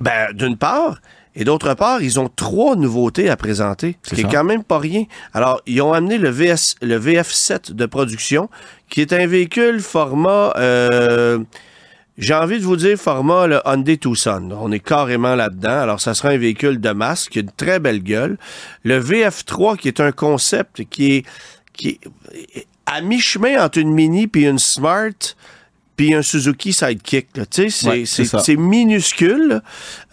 Ben, 0.00 0.26
d'une 0.34 0.58
part, 0.58 1.00
et 1.34 1.44
d'autre 1.44 1.72
part, 1.72 2.02
ils 2.02 2.20
ont 2.20 2.28
trois 2.28 2.76
nouveautés 2.76 3.30
à 3.30 3.36
présenter, 3.38 3.96
ce 4.02 4.14
qui 4.14 4.20
est 4.20 4.24
quand 4.30 4.44
même 4.44 4.62
pas 4.62 4.78
rien. 4.78 5.04
Alors, 5.32 5.62
ils 5.66 5.80
ont 5.80 5.94
amené 5.94 6.18
le, 6.18 6.28
VS, 6.28 6.74
le 6.82 6.98
VF7 6.98 7.72
de 7.72 7.86
production, 7.86 8.50
qui 8.90 9.00
est 9.00 9.14
un 9.14 9.26
véhicule 9.26 9.80
format, 9.80 10.52
euh, 10.58 11.38
j'ai 12.18 12.34
envie 12.34 12.58
de 12.58 12.64
vous 12.64 12.76
dire 12.76 12.98
format 12.98 13.46
le 13.46 13.60
Hyundai 13.64 13.96
Tucson. 13.96 14.50
On 14.60 14.70
est 14.70 14.80
carrément 14.80 15.34
là-dedans. 15.34 15.80
Alors, 15.80 16.00
ça 16.00 16.14
sera 16.14 16.30
un 16.30 16.36
véhicule 16.36 16.80
de 16.80 16.90
masse 16.90 17.28
qui 17.28 17.38
a 17.38 17.42
une 17.42 17.50
très 17.50 17.78
belle 17.78 18.02
gueule. 18.02 18.36
Le 18.84 19.00
VF3, 19.00 19.78
qui 19.78 19.88
est 19.88 20.00
un 20.00 20.12
concept 20.12 20.84
qui 20.90 21.16
est, 21.16 21.26
qui 21.72 21.98
est 22.54 22.66
à 22.86 23.00
mi-chemin 23.00 23.64
entre 23.64 23.78
une 23.78 23.92
Mini 23.92 24.26
puis 24.26 24.46
une 24.46 24.58
Smart 24.58 25.12
puis 26.02 26.14
un 26.14 26.22
Suzuki 26.22 26.72
Sidekick. 26.72 27.28
Tu 27.50 27.70
sais, 27.70 27.70
c'est- 27.70 28.56
minuscule. 28.56 29.60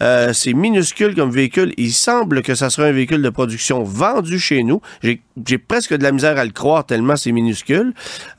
Euh, 0.00 0.32
c'est 0.32 0.52
minuscule 0.52 1.14
comme 1.16 1.30
véhicule. 1.30 1.72
Il 1.78 1.92
semble 1.92 2.42
que 2.42 2.54
ça 2.54 2.70
sera 2.70 2.86
un 2.86 2.92
véhicule 2.92 3.22
de 3.22 3.30
production 3.30 3.82
vendu 3.82 4.38
chez 4.38 4.62
nous. 4.62 4.80
J'ai 5.02 5.58
presque 5.58 5.94
de 5.96 6.02
la 6.02 6.12
misère 6.12 6.38
à 6.38 6.44
le 6.44 6.52
croire 6.52 6.86
tellement 6.86 7.16
c'est 7.16 7.32
minuscule. 7.32 7.92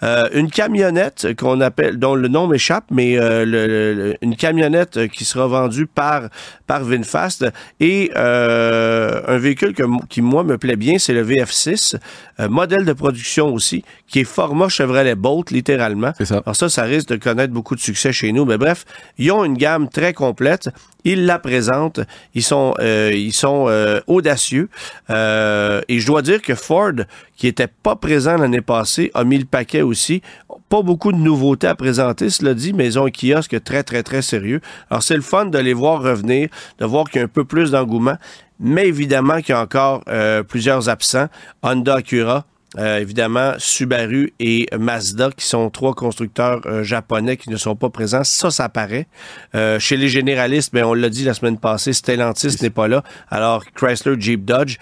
Euh, 0.03 0.29
une 0.34 0.50
camionnette 0.50 1.36
qu'on 1.38 1.60
appelle, 1.62 1.98
dont 1.98 2.15
le 2.15 2.27
nom 2.29 2.48
m'échappe, 2.48 2.86
mais 2.91 3.17
euh, 3.17 3.43
le- 3.46 3.67
le- 3.67 3.93
le- 3.93 4.15
une 4.22 4.36
camionnette 4.36 5.08
qui 5.10 5.25
sera 5.25 5.48
vendue 5.48 5.88
par 5.88 6.29
par 6.67 6.86
Vinfast 6.86 7.46
et 7.81 8.12
un 8.15 9.38
véhicule 9.38 9.74
que, 9.74 9.84
qui 10.08 10.22
moi 10.22 10.43
me 10.43 10.58
plaît 10.58 10.77
bien, 10.77 10.98
c'est 11.00 11.13
le 11.13 11.22
VF6, 11.24 11.96
euh, 12.39 12.48
modèle 12.48 12.86
de 12.86 12.93
production 12.93 13.53
aussi, 13.53 13.84
qui 14.08 14.20
est 14.20 14.24
format 14.24 14.70
Chevrolet 14.70 15.15
Bolt 15.15 15.51
littéralement. 15.51 16.13
Ça. 16.24 16.41
Alors 16.46 16.55
ça, 16.55 16.70
ça 16.70 16.84
risque 16.84 17.10
de 17.10 17.15
connaître 17.17 17.40
beaucoup 17.50 17.75
de 17.75 17.79
succès 17.79 18.13
chez 18.13 18.31
nous. 18.31 18.45
Mais 18.45 18.57
bref, 18.57 18.86
ils 19.17 19.31
ont 19.31 19.43
une 19.43 19.57
gamme 19.57 19.89
très 19.89 20.13
complète. 20.13 20.69
Ils 21.03 21.25
la 21.25 21.39
présentent. 21.39 22.00
Ils 22.36 22.43
sont, 22.43 22.75
euh, 22.79 23.31
euh, 23.43 24.01
audacieux. 24.07 24.69
Euh, 25.10 25.81
et 25.88 26.00
je 26.00 26.05
dois 26.05 26.21
dire 26.21 26.41
que 26.41 26.53
Ford, 26.53 26.93
qui 27.36 27.48
était 27.48 27.67
pas 27.67 27.95
présent 27.95 28.38
l'année 28.38 28.62
passée, 28.62 29.12
a 29.13 29.24
mis 29.24 29.39
le 29.39 29.45
paquet 29.45 29.81
aussi. 29.81 30.21
Pas 30.69 30.81
beaucoup 30.81 31.12
de 31.12 31.17
nouveautés 31.17 31.67
à 31.67 31.75
présenter, 31.75 32.29
cela 32.29 32.53
dit, 32.53 32.71
mais 32.71 32.86
ils 32.86 33.00
ont 33.00 33.05
un 33.05 33.12
kiosque 33.12 33.62
très, 33.63 33.83
très, 33.83 34.03
très 34.03 34.21
sérieux. 34.21 34.62
Alors 34.89 35.03
c'est 35.03 35.15
le 35.15 35.21
fun 35.21 35.45
de 35.45 35.57
les 35.57 35.74
voir 35.74 36.01
revenir, 36.01 36.50
de 36.79 36.86
voir 36.86 37.10
qu'il 37.10 37.19
y 37.19 37.21
a 37.21 37.25
un 37.25 37.27
peu 37.27 37.43
plus 37.43 37.71
d'engouement. 37.71 38.17
Mais 38.60 38.88
évidemment 38.88 39.41
qu'il 39.41 39.50
y 39.50 39.57
a 39.57 39.62
encore 39.62 40.03
plusieurs 40.48 40.88
absents. 40.88 41.27
Honda 41.63 41.95
Acura, 41.95 42.45
Euh, 42.78 43.00
évidemment, 43.00 43.54
Subaru 43.58 44.34
et 44.40 44.68
Mazda, 44.78 45.32
qui 45.36 45.46
sont 45.46 45.70
trois 45.70 45.94
constructeurs 45.94 46.62
euh, 46.66 46.84
japonais 46.84 47.36
qui 47.36 47.50
ne 47.50 47.58
sont 47.58 47.75
pas 47.75 47.90
présents. 47.90 48.24
Ça, 48.24 48.50
ça 48.50 48.70
paraît. 48.70 49.08
Euh, 49.56 49.78
chez 49.78 49.98
les 49.98 50.08
généralistes, 50.08 50.74
ben, 50.74 50.86
on 50.86 50.94
l'a 50.94 51.10
dit 51.10 51.25
la 51.25 51.34
semaine 51.34 51.58
passée, 51.58 51.92
Stellantis 51.92 52.56
n'est 52.62 52.70
pas 52.70 52.88
là. 52.88 53.04
Alors, 53.30 53.66
Chrysler, 53.75 54.16
Jeep, 54.18 54.46
Dodge, 54.46 54.78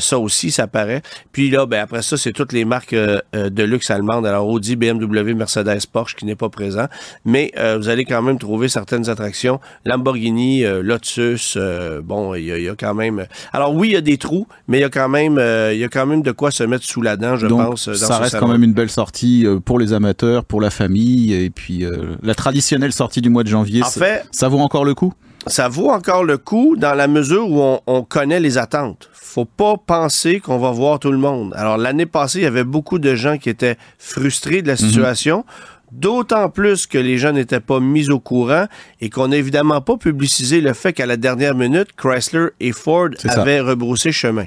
ça 0.00 0.18
aussi, 0.18 0.50
ça 0.50 0.66
paraît. 0.66 1.02
Puis 1.32 1.50
là, 1.50 1.66
ben, 1.66 1.80
après 1.80 2.02
ça, 2.02 2.16
c'est 2.16 2.32
toutes 2.32 2.52
les 2.52 2.64
marques 2.64 2.94
de 2.94 3.62
luxe 3.62 3.90
allemandes. 3.90 4.26
Alors, 4.26 4.48
Audi, 4.48 4.76
BMW, 4.76 5.34
Mercedes, 5.34 5.86
Porsche 5.92 6.14
qui 6.16 6.24
n'est 6.24 6.36
pas 6.36 6.48
présent. 6.48 6.86
Mais 7.24 7.52
vous 7.76 7.88
allez 7.88 8.04
quand 8.04 8.22
même 8.22 8.38
trouver 8.38 8.68
certaines 8.68 9.08
attractions. 9.08 9.60
Lamborghini, 9.84 10.64
Lotus, 10.82 11.58
bon, 12.02 12.34
il 12.34 12.44
y, 12.44 12.68
a 12.68 12.74
quand 12.74 12.94
même... 12.94 13.26
Alors 13.52 13.74
oui, 13.74 13.88
il 13.88 13.92
y 13.92 13.96
a 13.96 14.00
des 14.00 14.18
trous, 14.18 14.46
mais 14.68 14.78
il 14.78 14.82
y 14.82 14.84
a 14.84 14.90
quand 14.90 15.08
même, 15.08 15.38
il 15.72 15.78
y 15.78 15.84
a 15.84 15.88
quand 15.88 16.06
même 16.06 16.22
de 16.22 16.32
quoi 16.32 16.50
se 16.50 16.64
mettre 16.64 16.84
sous 16.84 17.02
la 17.02 17.16
dent 17.16 17.25
je 17.34 17.48
Donc, 17.48 17.66
pense. 17.66 17.92
ça 17.94 18.18
reste 18.18 18.38
quand 18.38 18.48
même 18.48 18.62
une 18.62 18.72
belle 18.72 18.90
sortie 18.90 19.44
euh, 19.44 19.58
pour 19.58 19.80
les 19.80 19.92
amateurs, 19.92 20.44
pour 20.44 20.60
la 20.60 20.70
famille, 20.70 21.34
et 21.34 21.50
puis 21.50 21.84
euh, 21.84 22.14
la 22.22 22.34
traditionnelle 22.34 22.92
sortie 22.92 23.20
du 23.20 23.30
mois 23.30 23.42
de 23.42 23.48
janvier. 23.48 23.82
En 23.82 23.90
fait, 23.90 24.24
ça 24.30 24.48
vaut 24.48 24.60
encore 24.60 24.84
le 24.84 24.94
coup? 24.94 25.12
ça 25.46 25.68
vaut 25.68 25.90
encore 25.90 26.24
le 26.24 26.38
coup 26.38 26.76
dans 26.76 26.94
la 26.94 27.06
mesure 27.06 27.48
où 27.50 27.78
on, 27.86 28.02
connaît 28.02 28.40
les 28.40 28.58
attentes. 28.58 29.08
Faut 29.12 29.44
pas 29.44 29.76
penser 29.76 30.40
qu'on 30.40 30.58
va 30.58 30.70
voir 30.70 30.98
tout 30.98 31.12
le 31.12 31.18
monde. 31.18 31.52
Alors 31.56 31.76
l'année 31.76 32.06
passée, 32.06 32.40
il 32.40 32.42
y 32.42 32.46
avait 32.46 32.64
beaucoup 32.64 32.98
de 32.98 33.14
gens 33.14 33.38
qui 33.38 33.48
étaient 33.48 33.76
frustrés 33.98 34.62
de 34.62 34.68
la 34.68 34.74
mhm. 34.74 34.78
situation. 34.78 35.44
D'autant 35.92 36.50
plus 36.50 36.88
que 36.88 36.98
les 36.98 37.16
gens 37.16 37.32
n'étaient 37.32 37.60
pas 37.60 37.78
mis 37.78 38.10
au 38.10 38.18
courant 38.18 38.66
et 39.00 39.08
qu'on 39.08 39.28
n'a 39.28 39.36
évidemment 39.36 39.80
pas 39.80 39.96
publicisé 39.96 40.60
le 40.60 40.72
fait 40.72 40.92
qu'à 40.92 41.06
la 41.06 41.16
dernière 41.16 41.54
minute, 41.54 41.88
Chrysler 41.96 42.48
et 42.58 42.72
Ford 42.72 43.10
avaient 43.24 43.60
rebroussé 43.60 44.10
chemin. 44.10 44.46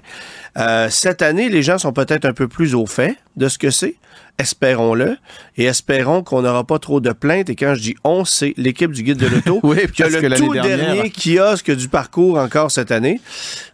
Euh, 0.58 0.88
cette 0.90 1.22
année, 1.22 1.50
les 1.50 1.64
gens 1.64 1.78
sont 1.78 1.94
peut-être 1.94 2.26
un 2.26 2.34
peu 2.34 2.48
plus 2.48 2.76
au 2.76 2.86
fait 2.86 3.18
de 3.36 3.48
ce 3.48 3.58
que 3.58 3.70
c'est. 3.70 3.96
Espérons-le. 4.38 5.18
Et 5.58 5.66
espérons 5.66 6.24
qu'on 6.24 6.42
n'aura 6.42 6.64
pas 6.64 6.80
trop 6.80 7.02
de 7.02 7.12
plaintes. 7.12 7.50
Et 7.50 7.56
quand 7.56 7.76
je 7.76 7.82
dis 7.82 7.96
on, 8.04 8.26
c'est 8.26 8.54
l'équipe 8.58 8.92
du 8.92 9.04
guide 9.04 9.18
de 9.18 9.28
l'auto 9.28 9.60
oui, 9.64 9.80
qui 9.94 10.04
a 10.04 10.10
le 10.10 10.36
tout 10.36 10.54
dernier 10.54 11.12
kiosque 11.12 11.72
du 11.76 11.90
parcours 11.90 12.38
encore 12.38 12.72
cette 12.72 12.92
année 12.92 13.20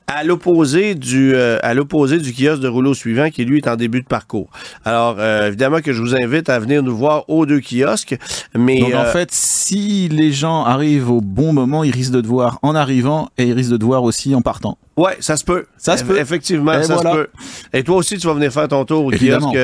à 0.08 0.24
l'opposé 0.24 0.96
du 0.96 1.34
euh, 1.34 1.58
à 1.64 1.74
l'opposé 1.74 2.20
du 2.20 2.32
kiosque 2.32 2.62
de 2.62 2.68
rouleau 2.68 2.94
suivant 2.94 3.30
qui 3.30 3.44
lui 3.44 3.58
est 3.58 3.68
en 3.68 3.76
début 3.76 4.02
de 4.02 4.08
parcours. 4.08 4.50
Alors 4.84 5.16
euh, 5.20 5.48
évidemment 5.48 5.82
que 5.82 5.94
je 5.94 6.02
vous 6.02 6.16
invite 6.16 6.50
à 6.50 6.60
venir 6.60 6.84
nous 6.84 6.96
voir 6.96 7.28
aux 7.30 7.46
deux 7.46 7.60
kiosques, 7.62 8.18
mais 8.54 8.80
donc 8.80 8.94
en 8.94 9.06
fait 9.06 9.30
si 9.32 10.08
les 10.10 10.32
gens 10.32 10.64
arrivent 10.64 11.10
au 11.10 11.22
bon 11.22 11.54
moment, 11.54 11.84
ils 11.84 11.92
risquent 11.92 12.14
de 12.14 12.22
te 12.22 12.28
voir 12.28 12.60
en 12.62 12.76
arrivant 12.76 13.30
et 13.38 13.46
ils 13.46 13.54
risquent 13.54 13.72
de 13.72 13.78
te 13.78 13.86
voir 13.86 14.04
aussi 14.04 14.36
en 14.36 14.42
partant. 14.42 14.78
Ouais, 14.98 15.18
ça 15.20 15.36
se 15.36 15.44
peut. 15.44 15.66
Ça 15.78 15.98
se 15.98 16.06
peut. 16.06 16.18
Effectivement, 16.18 16.82
ça 16.84 16.98
se 16.98 17.04
peut. 17.04 17.28
Et 17.74 17.84
toi 17.84 17.98
aussi, 17.98 18.18
tu 18.18 18.28
vas 18.28 18.34
venir 18.34 18.52
faire 18.52 18.68
ton 18.68 18.86
tour 18.86 19.06
au 19.06 19.12
kiosque, 19.12 19.58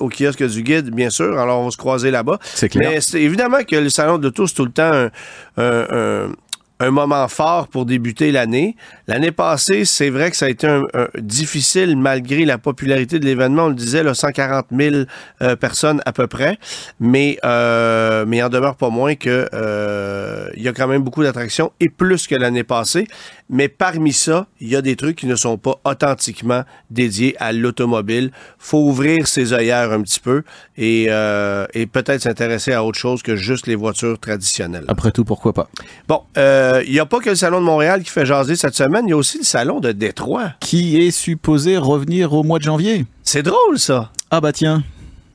au, 0.00 0.08
kiosque 0.08 0.46
du 0.48 0.62
guide, 0.62 0.90
bien 0.90 1.10
sûr. 1.10 1.38
Alors, 1.38 1.60
on 1.60 1.64
va 1.66 1.70
se 1.70 1.76
croiser 1.76 2.10
là-bas. 2.10 2.38
C'est 2.42 2.70
clair. 2.70 2.90
Mais 2.90 3.00
c'est 3.00 3.20
évidemment 3.20 3.62
que 3.68 3.76
le 3.76 3.90
salon 3.90 4.18
de 4.18 4.30
tous 4.30 4.54
tout 4.54 4.64
le 4.64 4.70
temps 4.70 4.92
un 4.92 5.10
un 5.58 6.30
moment 6.80 7.26
fort 7.28 7.68
pour 7.68 7.86
débuter 7.86 8.32
l'année. 8.32 8.76
L'année 9.06 9.32
passée, 9.32 9.84
c'est 9.84 10.10
vrai 10.10 10.30
que 10.30 10.36
ça 10.36 10.46
a 10.46 10.48
été 10.48 10.66
un, 10.66 10.84
difficile 11.18 11.96
malgré 11.96 12.44
la 12.44 12.58
popularité 12.58 13.18
de 13.18 13.24
l'événement. 13.24 13.64
On 13.64 13.68
le 13.68 13.74
disait, 13.74 14.02
là, 14.02 14.14
140 14.14 14.66
000 14.70 14.96
euh, 15.42 15.56
personnes 15.56 16.00
à 16.06 16.12
peu 16.12 16.26
près, 16.26 16.58
mais 17.00 17.38
euh, 17.44 18.24
mais 18.26 18.38
il 18.38 18.42
en 18.42 18.48
demeure 18.48 18.76
pas 18.76 18.90
moins 18.90 19.14
que 19.14 19.48
euh, 19.52 20.48
il 20.56 20.62
y 20.62 20.68
a 20.68 20.72
quand 20.72 20.88
même 20.88 21.02
beaucoup 21.02 21.22
d'attractions 21.22 21.72
et 21.80 21.88
plus 21.88 22.26
que 22.26 22.34
l'année 22.34 22.64
passée. 22.64 23.06
Mais 23.50 23.68
parmi 23.68 24.12
ça, 24.12 24.46
il 24.60 24.68
y 24.68 24.76
a 24.76 24.82
des 24.82 24.94
trucs 24.94 25.16
qui 25.16 25.26
ne 25.26 25.34
sont 25.34 25.56
pas 25.56 25.80
authentiquement 25.84 26.64
dédiés 26.90 27.34
à 27.38 27.52
l'automobile. 27.52 28.30
Faut 28.58 28.80
ouvrir 28.80 29.26
ses 29.26 29.54
œillères 29.54 29.90
un 29.90 30.02
petit 30.02 30.20
peu 30.20 30.42
et, 30.76 31.06
euh, 31.08 31.66
et 31.72 31.86
peut-être 31.86 32.20
s'intéresser 32.22 32.72
à 32.74 32.84
autre 32.84 32.98
chose 32.98 33.22
que 33.22 33.36
juste 33.36 33.66
les 33.66 33.74
voitures 33.74 34.18
traditionnelles. 34.18 34.84
Après 34.88 35.12
tout, 35.12 35.24
pourquoi 35.24 35.54
pas? 35.54 35.70
Bon, 36.08 36.22
euh, 36.36 36.67
il 36.86 36.92
n'y 36.92 37.00
a 37.00 37.06
pas 37.06 37.20
que 37.20 37.30
le 37.30 37.36
Salon 37.36 37.60
de 37.60 37.66
Montréal 37.66 38.02
qui 38.02 38.10
fait 38.10 38.26
jaser 38.26 38.56
cette 38.56 38.74
semaine, 38.74 39.04
il 39.06 39.10
y 39.10 39.12
a 39.12 39.16
aussi 39.16 39.38
le 39.38 39.44
Salon 39.44 39.80
de 39.80 39.92
Détroit. 39.92 40.52
Qui 40.60 40.98
est 41.00 41.10
supposé 41.10 41.76
revenir 41.76 42.32
au 42.32 42.42
mois 42.42 42.58
de 42.58 42.64
janvier. 42.64 43.06
C'est 43.22 43.42
drôle, 43.42 43.78
ça. 43.78 44.10
Ah 44.30 44.40
bah 44.40 44.52
tiens. 44.52 44.82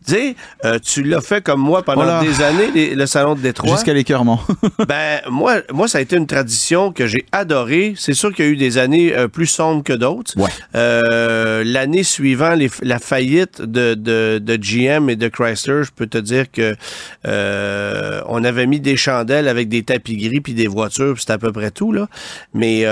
Tu 0.05 0.13
sais, 0.13 0.35
euh, 0.65 0.79
tu 0.79 1.03
l'as 1.03 1.21
fait 1.21 1.43
comme 1.43 1.59
moi 1.59 1.83
pendant 1.83 2.21
des 2.21 2.41
années, 2.41 2.95
le 2.95 3.05
salon 3.05 3.35
de 3.35 3.41
Détroit. 3.41 3.75
Jusqu'à 3.75 3.93
l'écœurement. 3.93 4.41
ben, 4.87 5.19
moi, 5.29 5.61
moi, 5.71 5.87
ça 5.87 5.99
a 5.99 6.01
été 6.01 6.15
une 6.15 6.27
tradition 6.27 6.91
que 6.91 7.07
j'ai 7.07 7.25
adorée. 7.31 7.93
C'est 7.97 8.13
sûr 8.13 8.33
qu'il 8.33 8.45
y 8.45 8.47
a 8.47 8.51
eu 8.51 8.57
des 8.57 8.77
années 8.77 9.15
euh, 9.15 9.27
plus 9.27 9.47
sombres 9.47 9.83
que 9.83 9.93
d'autres. 9.93 10.33
Ouais. 10.37 10.49
Euh, 10.75 11.63
l'année 11.65 12.03
suivant 12.03 12.55
la 12.81 12.99
faillite 12.99 13.61
de, 13.61 13.93
de, 13.93 14.39
de, 14.39 14.55
GM 14.55 15.09
et 15.09 15.15
de 15.15 15.27
Chrysler, 15.27 15.83
je 15.83 15.91
peux 15.95 16.07
te 16.07 16.17
dire 16.17 16.51
que 16.51 16.75
on 18.27 18.43
avait 18.43 18.65
mis 18.65 18.79
des 18.79 18.97
chandelles 18.97 19.47
avec 19.47 19.69
des 19.69 19.83
tapis 19.83 20.17
gris 20.17 20.41
puis 20.41 20.53
des 20.53 20.67
voitures, 20.67 21.15
c'était 21.19 21.33
à 21.33 21.37
peu 21.37 21.51
près 21.51 21.71
tout, 21.71 21.91
là. 21.91 22.07
Mais, 22.53 22.85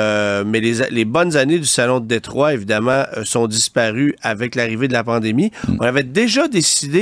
mais 0.45 0.59
les, 0.59 0.89
les 0.89 1.05
bonnes 1.05 1.35
années 1.35 1.59
du 1.59 1.65
salon 1.65 1.99
de 1.99 2.05
Détroit, 2.05 2.53
évidemment, 2.53 3.03
sont 3.23 3.47
disparues 3.47 4.15
avec 4.21 4.55
l'arrivée 4.55 4.87
de 4.87 4.93
la 4.93 5.03
pandémie. 5.03 5.51
Mm. 5.67 5.77
On 5.79 5.83
avait 5.83 6.03
déjà 6.03 6.47
décidé 6.47 7.00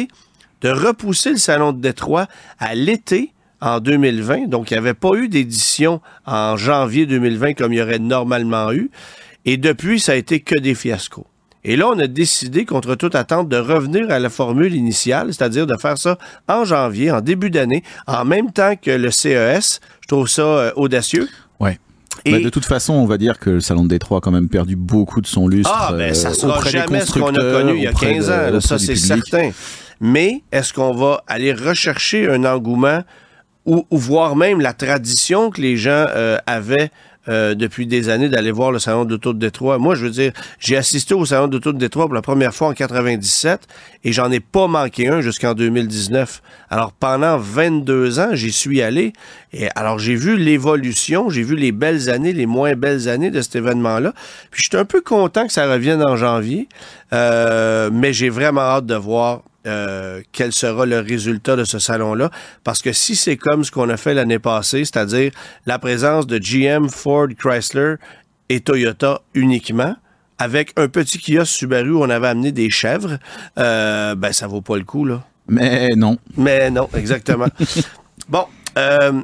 de 0.62 0.70
repousser 0.70 1.32
le 1.32 1.38
Salon 1.38 1.72
de 1.72 1.82
Détroit 1.82 2.28
à 2.60 2.76
l'été 2.76 3.34
en 3.62 3.80
2020. 3.80 4.48
Donc, 4.48 4.72
il 4.72 4.74
n'y 4.74 4.78
avait 4.78 4.94
pas 4.94 5.14
eu 5.16 5.28
d'édition 5.28 6.02
en 6.26 6.58
janvier 6.58 7.06
2020 7.06 7.54
comme 7.54 7.74
il 7.74 7.80
y 7.80 7.82
aurait 7.82 8.00
normalement 8.00 8.72
eu. 8.72 8.90
Et 9.46 9.58
depuis, 9.58 10.00
ça 10.00 10.14
a 10.14 10.16
été 10.16 10.40
que 10.40 10.58
des 10.58 10.76
fiascos. 10.76 11.26
Et 11.66 11.76
là, 11.76 11.90
on 11.90 12.00
a 12.00 12.08
décidé, 12.08 12.66
contre 12.66 12.96
toute 12.96 13.16
attente, 13.16 13.50
de 13.50 13.58
revenir 13.58 14.10
à 14.10 14.20
la 14.20 14.30
formule 14.30 14.74
initiale, 14.74 15.34
c'est-à-dire 15.34 15.68
de 15.68 15.76
faire 15.76 15.98
ça 15.98 16.18
en 16.48 16.64
janvier, 16.64 17.12
en 17.12 17.20
début 17.20 17.50
d'année, 17.50 17.84
en 18.08 18.24
même 18.24 18.52
temps 18.52 18.76
que 18.82 18.92
le 18.92 19.12
CES. 19.12 19.82
Je 20.02 20.08
trouve 20.08 20.30
ça 20.30 20.42
euh, 20.42 20.72
audacieux. 20.76 21.28
Et 22.26 22.40
de 22.40 22.50
toute 22.50 22.66
façon, 22.66 22.94
on 22.94 23.06
va 23.06 23.18
dire 23.18 23.40
que 23.40 23.50
le 23.50 23.60
Salon 23.62 23.84
de 23.84 23.90
Détroit 23.90 24.18
a 24.18 24.22
quand 24.22 24.32
même 24.32 24.50
perdu 24.50 24.76
beaucoup 24.76 25.22
de 25.22 25.28
son 25.28 25.48
lustre. 25.48 25.72
Ah, 25.74 25.94
ben 25.94 26.14
ça 26.14 26.30
euh, 26.30 26.34
sera 26.34 26.70
jamais 26.70 27.02
ce 27.06 27.14
qu'on 27.14 27.34
a 27.34 27.52
connu 27.52 27.78
il 27.78 27.84
y 27.84 27.88
a 27.88 27.94
15 27.94 28.30
ans. 28.30 28.62
ça, 28.62 28.78
c'est 28.78 28.96
certain 28.96 29.52
mais 30.00 30.44
est-ce 30.52 30.74
qu'on 30.74 30.94
va 30.94 31.24
aller 31.28 31.54
rechercher 31.54 32.30
un 32.30 32.46
engouement 32.46 33.04
ou, 33.66 33.86
voir 33.92 34.36
même 34.36 34.62
la 34.62 34.74
tradition 34.74 35.52
que 35.52 35.62
les 35.62 35.78
gens 35.78 36.06
euh, 36.10 36.38
avaient 36.48 36.92
euh, 37.28 37.54
depuis 37.54 37.86
des 37.86 38.10
années 38.10 38.30
d'aller 38.30 38.50
voir 38.50 38.72
le 38.72 38.80
salon 38.80 39.06
d'auto 39.06 39.34
de 39.34 39.38
Détroit? 39.38 39.78
Moi, 39.78 39.94
je 39.94 40.06
veux 40.06 40.10
dire, 40.10 40.32
j'ai 40.58 40.76
assisté 40.76 41.14
au 41.14 41.26
salon 41.26 41.48
d'auto 41.48 41.72
de 41.72 41.78
Détroit 41.78 42.06
pour 42.06 42.16
la 42.16 42.24
première 42.24 42.56
fois 42.56 42.70
en 42.70 42.74
97 42.74 43.68
et 44.04 44.12
j'en 44.12 44.32
ai 44.32 44.40
pas 44.40 44.66
manqué 44.68 45.10
un 45.10 45.22
jusqu'en 45.22 45.54
2019. 45.54 46.42
Alors 46.72 46.94
pendant 46.94 47.38
22 47.38 48.20
ans, 48.20 48.30
j'y 48.34 48.52
suis 48.52 48.82
allé 48.82 49.14
et 49.54 49.68
alors 49.76 50.00
j'ai 50.00 50.16
vu 50.16 50.38
l'évolution, 50.38 51.30
j'ai 51.30 51.44
vu 51.44 51.56
les 51.56 51.72
belles 51.72 52.10
années, 52.10 52.34
les 52.34 52.48
moins 52.48 52.74
belles 52.74 53.08
années 53.08 53.30
de 53.30 53.42
cet 53.42 53.58
événement-là. 53.58 54.14
Puis 54.50 54.64
je 54.64 54.70
suis 54.70 54.78
un 54.78 54.86
peu 54.86 55.02
content 55.02 55.46
que 55.46 55.54
ça 55.54 55.72
revienne 55.72 56.02
en 56.02 56.16
janvier, 56.16 56.68
euh, 57.14 57.92
mais 57.94 58.14
j'ai 58.14 58.30
vraiment 58.30 58.62
hâte 58.62 58.88
de 58.88 58.96
voir 58.96 59.42
euh, 59.68 60.22
quel 60.32 60.54
sera 60.54 60.86
le 60.86 61.00
résultat 61.00 61.56
de 61.56 61.64
ce 61.64 61.80
salon-là. 61.80 62.32
Parce 62.64 62.82
que 62.82 62.94
si 62.94 63.16
c'est 63.16 63.38
comme 63.38 63.64
ce 63.64 63.72
qu'on 63.72 63.90
a 63.90 63.98
fait 63.98 64.14
l'année 64.14 64.40
passée, 64.40 64.86
c'est-à-dire 64.86 65.32
la 65.66 65.80
présence 65.80 66.28
de 66.28 66.38
GM, 66.38 66.90
Ford, 66.90 67.28
Chrysler 67.38 67.96
et 68.50 68.62
Toyota 68.62 69.22
uniquement, 69.34 69.96
avec 70.38 70.72
un 70.78 70.88
petit 70.88 71.20
kiosque 71.20 71.58
Subaru 71.58 71.92
où 71.92 72.02
on 72.02 72.10
avait 72.10 72.28
amené 72.30 72.52
des 72.52 72.70
chèvres, 72.70 73.18
euh, 73.58 74.16
ben 74.16 74.32
ça 74.32 74.48
vaut 74.48 74.62
pas 74.62 74.78
le 74.78 74.86
coup, 74.86 75.06
là. 75.06 75.24
Mais 75.48 75.90
non. 75.96 76.18
Mais 76.38 76.72
non, 76.72 76.88
exactement. 76.96 77.48
bon, 78.30 78.46
euh, 78.78 79.22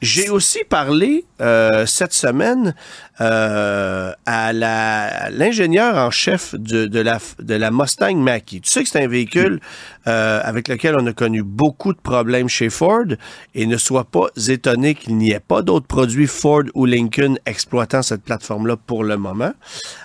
j'ai 0.00 0.28
aussi 0.28 0.60
parlé 0.68 1.24
euh, 1.40 1.86
cette 1.86 2.12
semaine 2.12 2.74
euh, 3.20 4.12
à 4.26 4.52
l'ingénieur 4.52 5.96
en 5.96 6.10
chef 6.10 6.54
de, 6.54 6.86
de, 6.86 7.00
la, 7.00 7.18
de 7.40 7.54
la 7.54 7.70
Mustang 7.70 8.14
Mach-E. 8.14 8.60
Tu 8.60 8.70
sais 8.70 8.82
que 8.84 8.88
c'est 8.88 9.02
un 9.02 9.08
véhicule 9.08 9.60
euh, 10.06 10.40
avec 10.44 10.68
lequel 10.68 10.96
on 10.98 11.06
a 11.06 11.12
connu 11.12 11.42
beaucoup 11.42 11.92
de 11.92 11.98
problèmes 11.98 12.48
chez 12.48 12.70
Ford 12.70 13.06
et 13.54 13.66
ne 13.66 13.76
sois 13.76 14.04
pas 14.04 14.26
étonné 14.48 14.94
qu'il 14.94 15.16
n'y 15.16 15.32
ait 15.32 15.40
pas 15.40 15.62
d'autres 15.62 15.86
produits 15.86 16.26
Ford 16.26 16.62
ou 16.74 16.86
Lincoln 16.86 17.36
exploitant 17.44 18.02
cette 18.02 18.22
plateforme-là 18.22 18.76
pour 18.76 19.02
le 19.02 19.16
moment. 19.16 19.52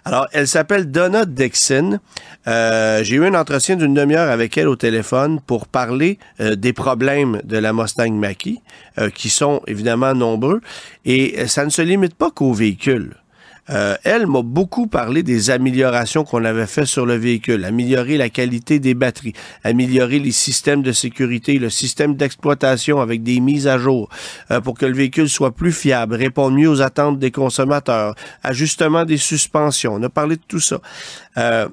Alors, 0.06 0.28
elle 0.34 0.48
s'appelle 0.48 0.90
Donna 0.90 1.26
Dixon. 1.26 2.00
Euh, 2.48 3.04
j'ai 3.04 3.18
eu 3.18 3.26
un 3.26 3.36
entretien 3.36 3.76
d'une 3.76 3.94
demi-heure 3.94 4.30
avec 4.30 4.58
elle 4.58 4.68
au 4.68 4.76
téléphone 4.76 5.40
pour 5.46 5.68
parler 5.68 6.18
euh, 6.40 6.56
des 6.56 6.74
problèmes 6.74 7.42
de 7.44 7.58
la 7.58 7.74
Mustang 7.74 8.12
Mach-E, 8.12 9.10
qui 9.14 9.30
sont 9.30 9.62
évidemment 9.68 10.14
nombreux. 10.14 10.62
Et 11.06 11.48
ça 11.48 11.66
ne 11.66 11.70
se 11.70 11.82
limite 11.82 12.16
pas 12.16 12.32
qu'au 12.32 12.54
véhicule. 12.54 13.03
Euh, 13.70 13.96
elle 14.04 14.28
m'a 14.28 14.42
beaucoup 14.42 14.88
parlé 14.88 15.24
des 15.24 15.50
améliorations 15.50 16.26
qu'on 16.26 16.44
avait 16.44 16.68
fait 16.68 16.86
sur 16.86 17.06
le 17.06 17.16
véhicule, 17.16 17.64
améliorer 17.64 18.18
la 18.18 18.30
qualité 18.30 18.80
des 18.80 18.94
batteries, 18.94 19.34
améliorer 19.64 20.20
les 20.20 20.34
systèmes 20.34 20.82
de 20.82 20.92
sécurité, 20.92 21.60
le 21.60 21.70
système 21.70 22.16
d'exploitation 22.16 23.00
avec 23.00 23.24
des 23.24 23.40
mises 23.40 23.68
à 23.68 23.78
jour 23.78 24.10
euh, 24.52 24.60
pour 24.60 24.78
que 24.78 24.86
le 24.86 24.94
véhicule 24.94 25.30
soit 25.30 25.56
plus 25.56 25.72
fiable, 25.72 26.16
réponde 26.16 26.56
mieux 26.56 26.68
aux 26.70 26.82
attentes 26.82 27.20
des 27.20 27.32
consommateurs, 27.32 28.16
ajustement 28.44 29.06
des 29.06 29.18
suspensions. 29.18 29.94
On 29.96 30.04
a 30.04 30.10
parlé 30.10 30.36
de 30.36 30.42
tout 30.48 30.60
ça. 30.60 30.82
Euh, 31.38 31.68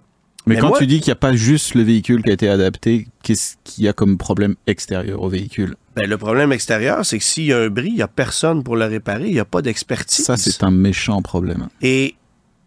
Mais, 0.46 0.54
Mais 0.54 0.60
quand 0.60 0.68
moi- 0.68 0.78
tu 0.78 0.86
dis 0.86 1.00
qu'il 1.00 1.08
n'y 1.10 1.12
a 1.12 1.16
pas 1.16 1.34
juste 1.34 1.74
le 1.74 1.82
véhicule 1.82 2.22
qui 2.22 2.30
a 2.30 2.32
été 2.32 2.48
adapté, 2.48 3.08
qu'est-ce 3.22 3.56
qu'il 3.62 3.84
y 3.84 3.88
a 3.88 3.92
comme 3.92 4.16
problème 4.16 4.54
extérieur 4.66 5.20
au 5.22 5.28
véhicule? 5.28 5.74
Ben, 6.00 6.08
le 6.08 6.16
problème 6.16 6.50
extérieur, 6.52 7.04
c'est 7.04 7.18
que 7.18 7.24
s'il 7.24 7.44
y 7.44 7.52
a 7.52 7.58
un 7.58 7.68
bris, 7.68 7.88
il 7.88 7.96
n'y 7.96 8.02
a 8.02 8.08
personne 8.08 8.62
pour 8.62 8.74
le 8.76 8.86
réparer, 8.86 9.26
il 9.26 9.32
n'y 9.32 9.38
a 9.38 9.44
pas 9.44 9.60
d'expertise. 9.60 10.24
Ça, 10.24 10.38
c'est 10.38 10.62
un 10.62 10.70
méchant 10.70 11.20
problème. 11.20 11.68
Et, 11.82 12.14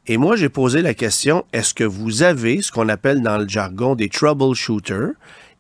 et 0.06 0.18
moi, 0.18 0.36
j'ai 0.36 0.50
posé 0.50 0.84
la 0.84 0.94
question, 0.94 1.44
est-ce 1.52 1.74
que 1.74 1.84
vous 1.84 2.22
avez 2.22 2.62
ce 2.62 2.72
qu'on 2.72 2.90
appelle 2.90 3.24
dans 3.24 3.40
le 3.40 3.48
jargon 3.48 3.96
des 3.96 4.10
troubleshooters 4.10 5.14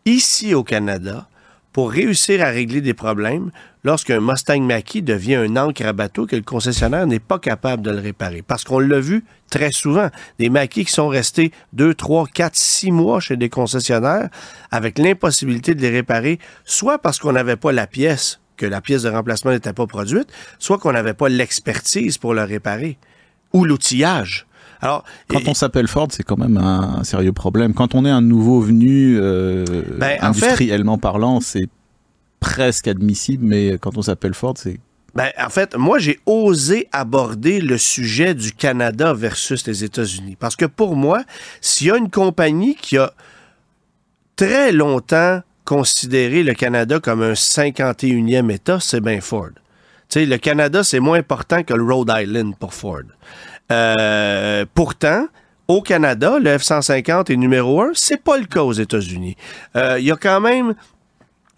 ici 0.05 0.53
au 0.53 0.63
Canada 0.63 1.27
pour 1.73 1.91
réussir 1.91 2.41
à 2.41 2.49
régler 2.49 2.81
des 2.81 2.93
problèmes 2.93 3.51
lorsqu'un 3.83 4.21
Mustang 4.21 4.61
Mach-E 4.61 5.01
devient 5.01 5.35
un 5.35 5.57
ancre 5.57 5.85
à 5.85 5.91
bateau 5.91 6.25
que 6.27 6.35
le 6.35 6.43
concessionnaire 6.43 7.07
n'est 7.07 7.19
pas 7.19 7.39
capable 7.39 7.81
de 7.81 7.91
le 7.91 7.99
réparer? 7.99 8.43
Parce 8.43 8.63
qu'on 8.63 8.79
l'a 8.79 8.99
vu 8.99 9.25
très 9.49 9.71
souvent, 9.71 10.09
des 10.39 10.49
Mach-E 10.49 10.83
qui 10.83 10.91
sont 10.91 11.09
restés 11.09 11.51
2, 11.73 11.95
3, 11.95 12.27
4, 12.33 12.55
6 12.55 12.91
mois 12.91 13.19
chez 13.19 13.35
des 13.35 13.49
concessionnaires 13.49 14.29
avec 14.71 14.99
l'impossibilité 14.99 15.75
de 15.75 15.81
les 15.81 15.89
réparer, 15.89 16.39
soit 16.63 16.99
parce 16.99 17.19
qu'on 17.19 17.33
n'avait 17.33 17.57
pas 17.57 17.71
la 17.71 17.87
pièce, 17.87 18.39
que 18.55 18.65
la 18.67 18.79
pièce 18.79 19.01
de 19.01 19.09
remplacement 19.09 19.51
n'était 19.51 19.73
pas 19.73 19.87
produite, 19.87 20.31
soit 20.59 20.77
qu'on 20.77 20.93
n'avait 20.93 21.15
pas 21.15 21.27
l'expertise 21.27 22.19
pour 22.19 22.35
le 22.35 22.43
réparer 22.43 22.97
ou 23.51 23.65
l'outillage. 23.65 24.45
Alors, 24.83 25.03
Quand 25.29 25.39
et- 25.39 25.49
on 25.49 25.53
s'appelle 25.53 25.87
Ford, 25.87 26.07
c'est 26.11 26.23
quand 26.23 26.37
même 26.37 26.57
un, 26.57 26.97
un 26.99 27.03
sérieux 27.03 27.31
problème. 27.31 27.73
Quand 27.73 27.95
on 27.95 28.05
est 28.05 28.09
un 28.09 28.21
nouveau 28.21 28.59
venu, 28.59 29.17
euh, 29.17 29.63
Ben, 29.97 30.17
en 30.21 30.27
industriellement 30.27 30.97
parlant, 30.97 31.39
c'est 31.39 31.69
presque 32.41 32.89
admissible, 32.89 33.45
mais 33.45 33.77
quand 33.79 33.97
on 33.97 34.01
s'appelle 34.01 34.33
Ford, 34.33 34.55
c'est 34.57 34.79
ben, 35.15 35.29
en 35.39 35.49
fait, 35.49 35.75
moi, 35.77 35.99
j'ai 35.99 36.19
osé 36.25 36.89
aborder 36.91 37.61
le 37.61 37.77
sujet 37.77 38.33
du 38.33 38.51
Canada 38.51 39.13
versus 39.13 39.65
les 39.67 39.83
États-Unis. 39.83 40.35
Parce 40.39 40.55
que 40.55 40.65
pour 40.65 40.95
moi, 40.95 41.23
s'il 41.61 41.87
y 41.87 41.91
a 41.91 41.97
une 41.97 42.09
compagnie 42.09 42.73
qui 42.75 42.97
a 42.97 43.13
très 44.35 44.71
longtemps 44.71 45.41
considéré 45.65 46.41
le 46.43 46.53
Canada 46.55 46.99
comme 46.99 47.21
un 47.21 47.33
51e 47.35 48.49
État, 48.51 48.79
c'est 48.81 49.01
bien 49.01 49.21
Ford. 49.21 49.49
Tu 50.09 50.19
sais, 50.19 50.25
le 50.25 50.37
Canada, 50.37 50.83
c'est 50.83 50.99
moins 50.99 51.19
important 51.19 51.63
que 51.63 51.73
le 51.73 51.83
Rhode 51.83 52.11
Island 52.13 52.55
pour 52.59 52.73
Ford. 52.73 53.03
Euh, 53.71 54.65
pourtant, 54.73 55.27
au 55.67 55.81
Canada, 55.81 56.37
le 56.39 56.57
F-150 56.57 57.31
est 57.31 57.37
numéro 57.37 57.81
un. 57.81 57.91
C'est 57.93 58.21
pas 58.21 58.37
le 58.37 58.45
cas 58.45 58.63
aux 58.63 58.73
États-Unis. 58.73 59.35
Euh, 59.75 59.97
Il 59.99 60.05
y 60.05 60.11
a 60.11 60.15
quand 60.17 60.41
même 60.41 60.75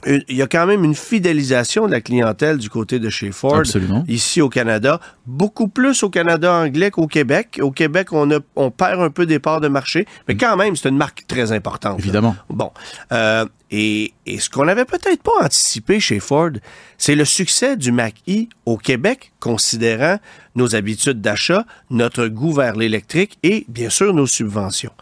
il 0.05 0.35
y 0.35 0.41
a 0.41 0.47
quand 0.47 0.65
même 0.67 0.83
une 0.83 0.95
fidélisation 0.95 1.87
de 1.87 1.91
la 1.91 2.01
clientèle 2.01 2.57
du 2.57 2.69
côté 2.69 2.99
de 2.99 3.09
chez 3.09 3.31
Ford 3.31 3.55
absolument. 3.57 4.03
ici 4.07 4.41
au 4.41 4.49
Canada, 4.49 4.99
beaucoup 5.25 5.67
plus 5.67 6.03
au 6.03 6.09
Canada 6.09 6.53
anglais 6.53 6.91
qu'au 6.91 7.07
Québec. 7.07 7.59
Au 7.61 7.71
Québec, 7.71 8.13
on, 8.13 8.29
a, 8.31 8.39
on 8.55 8.69
perd 8.71 9.01
un 9.01 9.09
peu 9.09 9.25
des 9.25 9.39
parts 9.39 9.61
de 9.61 9.67
marché, 9.67 10.05
mais 10.27 10.35
quand 10.35 10.55
même, 10.57 10.75
c'est 10.75 10.89
une 10.89 10.97
marque 10.97 11.25
très 11.27 11.51
importante. 11.51 11.93
là. 11.93 12.03
Évidemment. 12.03 12.35
Bon. 12.49 12.71
Euh, 13.11 13.45
et, 13.71 14.13
et 14.25 14.39
ce 14.39 14.49
qu'on 14.49 14.65
n'avait 14.65 14.85
peut-être 14.85 15.23
pas 15.23 15.43
anticipé 15.43 15.99
chez 15.99 16.19
Ford, 16.19 16.51
c'est 16.97 17.15
le 17.15 17.25
succès 17.25 17.75
du 17.75 17.91
Mach-E 17.91 18.47
au 18.65 18.77
Québec, 18.77 19.31
considérant 19.39 20.19
nos 20.55 20.75
habitudes 20.75 21.19
d'achat, 21.19 21.65
notre 21.89 22.27
goût 22.27 22.53
vers 22.53 22.75
l'électrique 22.75 23.37
et, 23.41 23.65
bien 23.67 23.89
sûr, 23.89 24.13
nos 24.13 24.27
subventions. 24.27 24.93